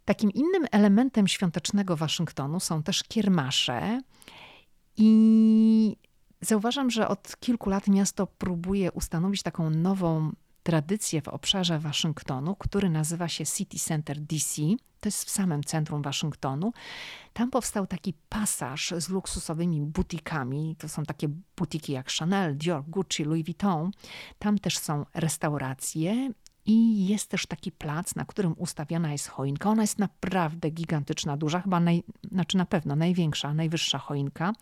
Takim 0.04 0.30
innym 0.30 0.66
elementem 0.72 1.28
świątecznego 1.28 1.96
Waszyngtonu 1.96 2.60
są 2.60 2.82
też 2.82 3.04
kiermasze. 3.04 4.00
I 4.96 5.96
zauważam, 6.44 6.90
że 6.90 7.08
od 7.08 7.36
kilku 7.40 7.70
lat 7.70 7.88
miasto 7.88 8.26
próbuje 8.26 8.92
ustanowić 8.92 9.42
taką 9.42 9.70
nową 9.70 10.32
tradycję 10.62 11.22
w 11.22 11.28
obszarze 11.28 11.78
Waszyngtonu, 11.78 12.56
który 12.56 12.90
nazywa 12.90 13.28
się 13.28 13.46
City 13.46 13.78
Center 13.78 14.20
DC. 14.20 14.62
To 15.00 15.08
jest 15.08 15.24
w 15.24 15.30
samym 15.30 15.64
centrum 15.64 16.02
Waszyngtonu. 16.02 16.72
Tam 17.32 17.50
powstał 17.50 17.86
taki 17.86 18.14
pasaż 18.28 18.94
z 18.98 19.08
luksusowymi 19.08 19.80
butikami. 19.80 20.76
To 20.78 20.88
są 20.88 21.02
takie 21.02 21.28
butiki 21.56 21.92
jak 21.92 22.10
Chanel, 22.10 22.56
Dior, 22.56 22.84
Gucci, 22.84 23.24
Louis 23.24 23.44
Vuitton. 23.44 23.90
Tam 24.38 24.58
też 24.58 24.78
są 24.78 25.04
restauracje 25.14 26.30
i 26.66 27.06
jest 27.06 27.30
też 27.30 27.46
taki 27.46 27.72
plac, 27.72 28.14
na 28.14 28.24
którym 28.24 28.54
ustawiona 28.58 29.12
jest 29.12 29.28
choinka. 29.28 29.70
Ona 29.70 29.82
jest 29.82 29.98
naprawdę 29.98 30.70
gigantyczna, 30.70 31.36
duża, 31.36 31.60
chyba 31.60 31.80
naj, 31.80 32.02
znaczy 32.32 32.56
na 32.56 32.66
pewno 32.66 32.96
największa, 32.96 33.54
najwyższa 33.54 33.98
choinka. 33.98 34.52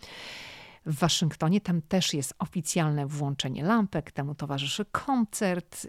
W 0.86 0.98
Waszyngtonie 0.98 1.60
tam 1.60 1.82
też 1.82 2.14
jest 2.14 2.34
oficjalne 2.38 3.06
włączenie 3.06 3.64
lampek, 3.64 4.12
temu 4.12 4.34
towarzyszy 4.34 4.84
koncert. 4.84 5.86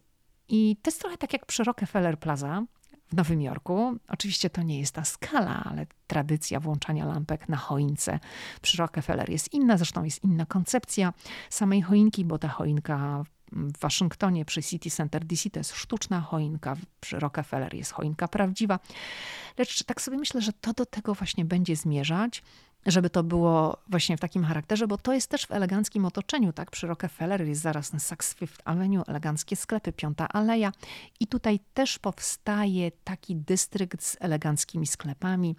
I 0.48 0.78
to 0.82 0.90
jest 0.90 1.02
trochę 1.02 1.18
tak 1.18 1.34
jak 1.34 1.46
przy 1.46 1.64
Rockefeller 1.64 2.20
Plaza 2.20 2.64
w 3.08 3.16
Nowym 3.16 3.42
Jorku. 3.42 3.96
Oczywiście 4.08 4.50
to 4.50 4.64
nie 4.64 4.80
jest 4.80 4.96
ta 4.96 5.04
skala, 5.04 5.64
ale 5.64 5.86
tradycja 6.08 6.60
włączania 6.60 7.06
lampek 7.06 7.50
na 7.50 7.58
choince 7.58 8.20
przy 8.62 8.78
Rockefeller 8.78 9.30
jest 9.30 9.54
inna. 9.54 9.78
Zresztą 9.78 10.04
jest 10.04 10.24
inna 10.24 10.46
koncepcja 10.46 11.14
samej 11.50 11.82
choinki, 11.82 12.26
bo 12.26 12.38
ta 12.38 12.48
choinka 12.48 13.24
w 13.52 13.80
Waszyngtonie 13.80 14.46
przy 14.46 14.64
City 14.64 14.90
Center 14.90 15.26
DC 15.26 15.50
to 15.50 15.60
jest 15.60 15.76
sztuczna 15.76 16.22
choinka, 16.22 16.76
przy 17.00 17.20
Rockefeller 17.20 17.74
jest 17.74 17.92
choinka 17.92 18.28
prawdziwa. 18.28 18.80
Lecz 19.58 19.84
tak 19.84 20.02
sobie 20.02 20.18
myślę, 20.18 20.42
że 20.42 20.54
to 20.54 20.74
do 20.74 20.86
tego 20.86 21.14
właśnie 21.14 21.46
będzie 21.46 21.76
zmierzać, 21.76 22.44
żeby 22.86 23.10
to 23.10 23.24
było 23.24 23.78
właśnie 23.88 24.18
w 24.18 24.20
takim 24.20 24.44
charakterze, 24.44 24.88
bo 24.88 24.98
to 24.98 25.14
jest 25.14 25.30
też 25.30 25.46
w 25.46 25.52
eleganckim 25.52 26.06
otoczeniu, 26.06 26.54
tak? 26.54 26.72
Przy 26.72 26.88
Rockefeller 26.88 27.48
jest 27.48 27.62
zaraz 27.62 27.90
ten 27.90 28.00
Saks 28.00 28.34
Fifth 28.34 28.62
Avenue, 28.66 29.04
eleganckie 29.08 29.56
sklepy, 29.56 29.94
Piąta 29.94 30.28
Aleja 30.28 30.72
i 31.20 31.28
tutaj 31.28 31.60
też 31.74 32.00
powstaje 32.00 32.92
taki 33.04 33.36
dystrykt 33.36 34.04
z 34.04 34.18
eleganckimi 34.20 34.88
sklepami 34.88 35.56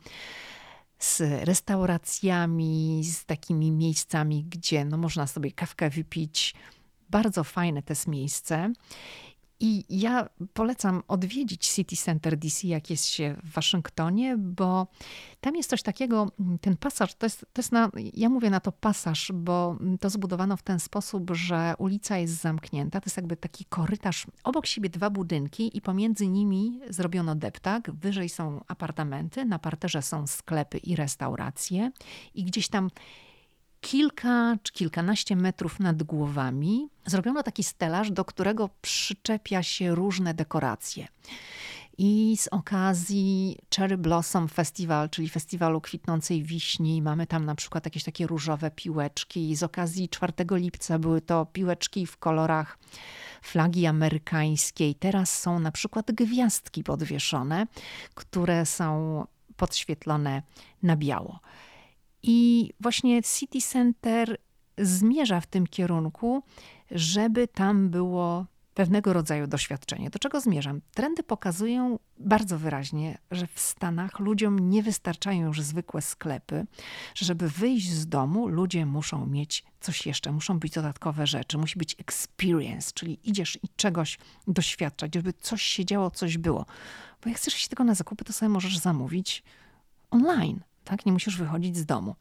z 0.99 1.21
restauracjami, 1.45 3.03
z 3.05 3.25
takimi 3.25 3.71
miejscami, 3.71 4.45
gdzie 4.45 4.85
no, 4.85 4.97
można 4.97 5.27
sobie 5.27 5.53
kawkę 5.53 5.91
wypić, 5.91 6.55
bardzo 7.11 7.45
fajne 7.45 7.83
to 7.83 7.93
jest 7.93 8.07
miejsce. 8.07 8.73
I 9.67 9.85
ja 9.89 10.29
polecam 10.53 11.03
odwiedzić 11.09 11.69
City 11.69 11.97
Center 11.97 12.37
DC, 12.37 12.69
jak 12.69 12.91
jest 12.91 13.07
się 13.07 13.37
w 13.45 13.53
Waszyngtonie, 13.53 14.37
bo 14.39 14.87
tam 15.41 15.57
jest 15.57 15.71
coś 15.71 15.83
takiego, 15.83 16.31
ten 16.61 16.77
pasaż, 16.77 17.15
to 17.15 17.27
jest, 17.27 17.41
to 17.41 17.61
jest 17.61 17.73
na, 17.73 17.91
ja 18.15 18.29
mówię 18.29 18.51
na 18.51 18.61
to 18.61 18.73
pasaż, 18.73 19.33
bo 19.35 19.77
to 20.01 20.11
zbudowano 20.11 20.57
w 20.57 20.63
ten 20.63 20.81
sposób, 20.81 21.31
że 21.31 21.75
ulica 21.79 22.19
jest 22.19 22.41
zamknięta. 22.41 23.01
To 23.01 23.07
jest 23.07 23.17
jakby 23.17 23.37
taki 23.37 23.65
korytarz, 23.65 24.27
obok 24.45 24.67
siebie 24.67 24.91
dwa 24.91 25.11
budynki 25.11 25.77
i 25.77 25.81
pomiędzy 25.81 26.29
nimi 26.29 26.81
zrobiono 26.91 27.35
deptak. 27.35 27.91
Wyżej 27.91 28.29
są 28.29 28.65
apartamenty, 28.69 29.45
na 29.45 29.59
parterze 29.59 30.03
są 30.03 30.27
sklepy 30.27 30.79
i 30.79 30.97
restauracje 30.97 31.93
i 32.35 32.45
gdzieś 32.45 32.69
tam 32.69 32.91
kilka 33.85 34.57
czy 34.63 34.73
kilkanaście 34.73 35.37
metrów 35.37 35.81
nad 35.81 36.03
głowami 36.03 36.89
zrobiono 37.07 37.43
taki 37.43 37.65
stelaż, 37.65 38.11
do 38.11 38.25
którego 38.25 38.71
przyczepia 38.81 39.63
się 39.63 39.95
różne 39.95 40.35
dekoracje. 40.35 41.09
I 41.99 42.37
z 42.37 42.49
okazji 42.49 43.59
Cherry 43.77 43.99
Blossom 43.99 44.49
Festival, 44.49 45.11
czyli 45.11 45.29
festiwalu 45.29 45.81
kwitnącej 45.81 46.43
wiśni, 46.43 47.03
mamy 47.03 47.27
tam 47.27 47.45
na 47.45 47.55
przykład 47.55 47.85
jakieś 47.85 48.05
takie 48.05 48.27
różowe 48.27 48.71
piłeczki. 48.71 49.57
Z 49.57 49.63
okazji 49.63 50.09
4 50.09 50.33
lipca 50.51 50.99
były 50.99 51.21
to 51.21 51.47
piłeczki 51.47 52.07
w 52.07 52.17
kolorach 52.17 52.79
flagi 53.43 53.87
amerykańskiej. 53.87 54.95
Teraz 54.95 55.39
są 55.39 55.59
na 55.59 55.73
przykład 55.73 56.13
gwiazdki 56.13 56.85
podwieszone, 56.85 57.67
które 58.15 58.67
są 58.67 59.25
podświetlone 59.57 60.43
na 60.83 60.97
biało. 60.97 61.41
I 62.27 62.71
właśnie 62.81 63.23
City 63.23 63.61
Center 63.61 64.39
zmierza 64.79 65.41
w 65.41 65.47
tym 65.47 65.67
kierunku, 65.67 66.43
żeby 66.91 67.49
tam 67.49 67.91
było 67.91 68.47
pewnego 68.75 69.13
rodzaju 69.13 69.47
doświadczenie. 69.47 70.11
Do 70.11 70.19
czego 70.19 70.41
zmierzam? 70.41 70.81
Trendy 70.95 71.23
pokazują 71.23 71.99
bardzo 72.19 72.59
wyraźnie, 72.59 73.19
że 73.31 73.47
w 73.47 73.61
Stanach 73.61 74.19
ludziom 74.19 74.71
nie 74.71 74.83
wystarczają 74.83 75.47
już 75.47 75.61
zwykłe 75.61 76.03
sklepy, 76.03 76.67
że 77.15 77.27
żeby 77.27 77.49
wyjść 77.51 77.91
z 77.91 78.07
domu, 78.07 78.49
ludzie 78.49 78.87
muszą 78.87 79.27
mieć 79.27 79.65
coś 79.81 80.07
jeszcze, 80.07 80.33
muszą 80.33 80.59
być 80.59 80.73
dodatkowe 80.73 81.27
rzeczy, 81.27 81.59
musi 81.59 81.79
być 81.79 81.97
experience, 81.99 82.91
czyli 82.95 83.19
idziesz 83.25 83.59
i 83.63 83.69
czegoś 83.77 84.19
doświadczać, 84.49 85.15
żeby 85.15 85.33
coś 85.33 85.63
się 85.63 85.85
działo, 85.85 86.11
coś 86.11 86.39
było. 86.39 86.67
Bo 87.23 87.29
jak 87.29 87.39
chcesz 87.39 87.57
iść 87.57 87.69
tylko 87.69 87.85
na 87.85 87.95
zakupy, 87.95 88.25
to 88.25 88.33
sobie 88.33 88.49
możesz 88.49 88.79
zamówić 88.79 89.43
online 90.11 90.61
tak? 90.85 91.07
Nie 91.07 91.13
musisz 91.13 91.37
wychodzić 91.37 91.77
z 91.77 91.87
domu. 91.87 92.15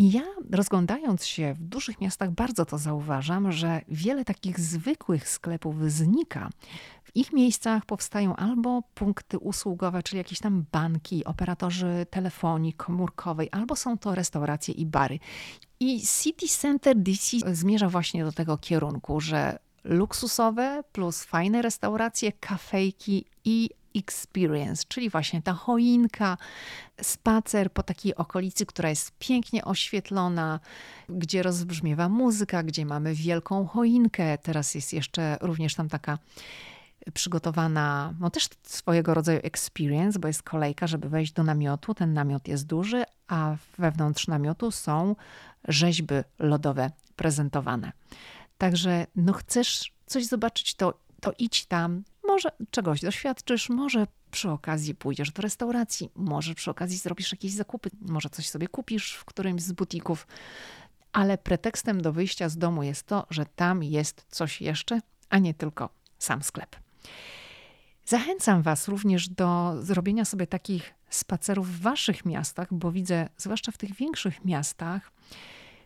I 0.00 0.12
ja 0.12 0.22
rozglądając 0.50 1.26
się 1.26 1.54
w 1.54 1.62
dużych 1.62 2.00
miastach 2.00 2.30
bardzo 2.30 2.64
to 2.64 2.78
zauważam, 2.78 3.52
że 3.52 3.80
wiele 3.88 4.24
takich 4.24 4.60
zwykłych 4.60 5.28
sklepów 5.28 5.92
znika. 5.92 6.50
W 7.04 7.16
ich 7.16 7.32
miejscach 7.32 7.84
powstają 7.86 8.36
albo 8.36 8.82
punkty 8.94 9.38
usługowe, 9.38 10.02
czyli 10.02 10.18
jakieś 10.18 10.38
tam 10.38 10.64
banki, 10.72 11.24
operatorzy 11.24 12.06
telefonii 12.10 12.72
komórkowej, 12.72 13.48
albo 13.52 13.76
są 13.76 13.98
to 13.98 14.14
restauracje 14.14 14.74
i 14.74 14.86
bary. 14.86 15.18
I 15.80 16.02
City 16.22 16.48
Center 16.48 16.96
DC 16.96 17.36
zmierza 17.52 17.88
właśnie 17.88 18.24
do 18.24 18.32
tego 18.32 18.58
kierunku, 18.58 19.20
że 19.20 19.58
luksusowe 19.84 20.84
plus 20.92 21.24
fajne 21.24 21.62
restauracje, 21.62 22.32
kafejki 22.32 23.24
i 23.44 23.70
experience, 23.94 24.84
czyli 24.88 25.10
właśnie 25.10 25.42
ta 25.42 25.52
choinka, 25.52 26.36
spacer 27.02 27.72
po 27.72 27.82
takiej 27.82 28.14
okolicy, 28.14 28.66
która 28.66 28.88
jest 28.88 29.12
pięknie 29.18 29.64
oświetlona, 29.64 30.60
gdzie 31.08 31.42
rozbrzmiewa 31.42 32.08
muzyka, 32.08 32.62
gdzie 32.62 32.86
mamy 32.86 33.14
wielką 33.14 33.66
choinkę. 33.66 34.38
Teraz 34.38 34.74
jest 34.74 34.92
jeszcze 34.92 35.38
również 35.40 35.74
tam 35.74 35.88
taka 35.88 36.18
przygotowana, 37.14 38.14
no 38.20 38.30
też 38.30 38.48
swojego 38.62 39.14
rodzaju 39.14 39.40
experience, 39.42 40.18
bo 40.18 40.28
jest 40.28 40.42
kolejka, 40.42 40.86
żeby 40.86 41.08
wejść 41.08 41.32
do 41.32 41.42
namiotu. 41.42 41.94
Ten 41.94 42.12
namiot 42.12 42.48
jest 42.48 42.66
duży, 42.66 43.04
a 43.28 43.56
wewnątrz 43.78 44.28
namiotu 44.28 44.70
są 44.70 45.16
rzeźby 45.68 46.14
lodowe 46.38 46.90
prezentowane. 47.16 47.92
Także 48.58 49.06
no 49.16 49.32
chcesz 49.32 49.92
coś 50.06 50.26
zobaczyć, 50.26 50.74
to, 50.74 50.94
to 51.20 51.32
idź 51.38 51.66
tam, 51.66 52.04
może 52.30 52.48
czegoś 52.70 53.00
doświadczysz, 53.00 53.68
może 53.68 54.06
przy 54.30 54.50
okazji 54.50 54.94
pójdziesz 54.94 55.32
do 55.32 55.42
restauracji, 55.42 56.10
może 56.14 56.54
przy 56.54 56.70
okazji 56.70 56.98
zrobisz 56.98 57.32
jakieś 57.32 57.52
zakupy, 57.52 57.90
może 58.00 58.30
coś 58.30 58.48
sobie 58.48 58.68
kupisz 58.68 59.14
w 59.14 59.24
którymś 59.24 59.62
z 59.62 59.72
butików, 59.72 60.26
ale 61.12 61.38
pretekstem 61.38 62.02
do 62.02 62.12
wyjścia 62.12 62.48
z 62.48 62.56
domu 62.56 62.82
jest 62.82 63.06
to, 63.06 63.26
że 63.30 63.46
tam 63.46 63.82
jest 63.82 64.26
coś 64.28 64.60
jeszcze, 64.60 65.00
a 65.30 65.38
nie 65.38 65.54
tylko 65.54 65.88
sam 66.18 66.42
sklep. 66.42 66.76
Zachęcam 68.04 68.62
Was 68.62 68.88
również 68.88 69.28
do 69.28 69.76
zrobienia 69.80 70.24
sobie 70.24 70.46
takich 70.46 70.94
spacerów 71.10 71.68
w 71.68 71.80
Waszych 71.80 72.24
miastach, 72.24 72.74
bo 72.74 72.92
widzę, 72.92 73.28
zwłaszcza 73.36 73.72
w 73.72 73.78
tych 73.78 73.94
większych 73.94 74.44
miastach, 74.44 75.12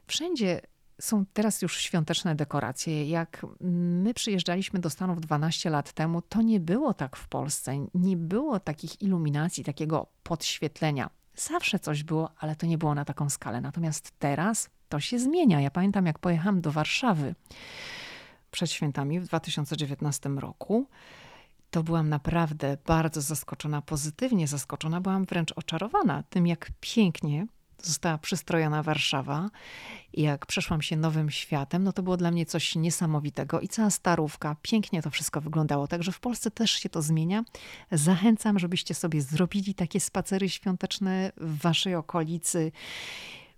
wszędzie 0.06 0.60
są 1.00 1.24
teraz 1.32 1.62
już 1.62 1.76
świąteczne 1.78 2.34
dekoracje. 2.34 3.08
Jak 3.08 3.46
my 3.60 4.14
przyjeżdżaliśmy 4.14 4.80
do 4.80 4.90
Stanów 4.90 5.20
12 5.20 5.70
lat 5.70 5.92
temu, 5.92 6.22
to 6.22 6.42
nie 6.42 6.60
było 6.60 6.94
tak 6.94 7.16
w 7.16 7.28
Polsce. 7.28 7.86
Nie 7.94 8.16
było 8.16 8.60
takich 8.60 9.02
iluminacji, 9.02 9.64
takiego 9.64 10.06
podświetlenia. 10.22 11.10
Zawsze 11.36 11.78
coś 11.78 12.02
było, 12.02 12.30
ale 12.38 12.56
to 12.56 12.66
nie 12.66 12.78
było 12.78 12.94
na 12.94 13.04
taką 13.04 13.30
skalę. 13.30 13.60
Natomiast 13.60 14.12
teraz 14.18 14.70
to 14.88 15.00
się 15.00 15.18
zmienia. 15.18 15.60
Ja 15.60 15.70
pamiętam, 15.70 16.06
jak 16.06 16.18
pojechałam 16.18 16.60
do 16.60 16.72
Warszawy 16.72 17.34
przed 18.50 18.70
świętami 18.70 19.20
w 19.20 19.24
2019 19.24 20.28
roku. 20.28 20.86
To 21.70 21.82
byłam 21.82 22.08
naprawdę 22.08 22.76
bardzo 22.86 23.20
zaskoczona, 23.20 23.82
pozytywnie 23.82 24.48
zaskoczona. 24.48 25.00
Byłam 25.00 25.24
wręcz 25.24 25.52
oczarowana 25.52 26.22
tym, 26.22 26.46
jak 26.46 26.70
pięknie 26.80 27.46
została 27.82 28.18
przystrojona 28.18 28.82
Warszawa 28.82 29.50
i 30.12 30.22
jak 30.22 30.46
przeszłam 30.46 30.82
się 30.82 30.96
nowym 30.96 31.30
światem, 31.30 31.84
no 31.84 31.92
to 31.92 32.02
było 32.02 32.16
dla 32.16 32.30
mnie 32.30 32.46
coś 32.46 32.76
niesamowitego 32.76 33.60
i 33.60 33.68
cała 33.68 33.90
starówka, 33.90 34.56
pięknie 34.62 35.02
to 35.02 35.10
wszystko 35.10 35.40
wyglądało. 35.40 35.88
Także 35.88 36.12
w 36.12 36.20
Polsce 36.20 36.50
też 36.50 36.70
się 36.70 36.88
to 36.88 37.02
zmienia. 37.02 37.44
Zachęcam, 37.92 38.58
żebyście 38.58 38.94
sobie 38.94 39.22
zrobili 39.22 39.74
takie 39.74 40.00
spacery 40.00 40.48
świąteczne 40.48 41.32
w 41.36 41.58
waszej 41.58 41.94
okolicy 41.94 42.72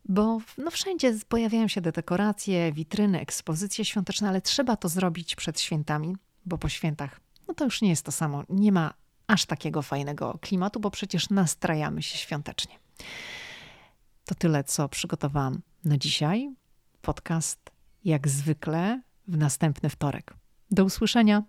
bo 0.09 0.39
no 0.59 0.71
wszędzie 0.71 1.15
pojawiają 1.29 1.69
się 1.69 1.81
dekoracje, 1.81 2.73
witryny, 2.73 3.21
ekspozycje 3.21 3.85
świąteczne, 3.85 4.29
ale 4.29 4.41
trzeba 4.41 4.77
to 4.77 4.89
zrobić 4.89 5.37
przed 5.37 5.61
świętami, 5.61 6.17
bo 6.45 6.59
po 6.59 6.69
świętach 6.69 7.21
no 7.49 7.55
to 7.55 7.65
już 7.65 7.83
nie 7.83 7.89
jest 7.89 8.05
to 8.05 8.13
samo. 8.13 8.45
Nie 8.49 8.73
ma 8.73 8.95
aż 9.27 9.47
takiego 9.47 9.83
fajnego 9.83 10.39
klimatu, 10.41 10.81
bo 10.81 10.91
przecież 10.91 11.31
nastrajamy 11.31 12.03
się 12.03 12.19
świątecznie. 12.19 12.75
To 14.27 14.35
tyle, 14.35 14.65
co 14.65 14.89
przygotowałam 14.89 15.61
na 15.85 15.97
dzisiaj. 15.99 16.55
Podcast 17.03 17.71
jak 18.05 18.29
zwykle 18.29 19.03
w 19.29 19.37
następny 19.37 19.89
wtorek. 19.89 20.35
Do 20.71 20.85
usłyszenia. 20.85 21.43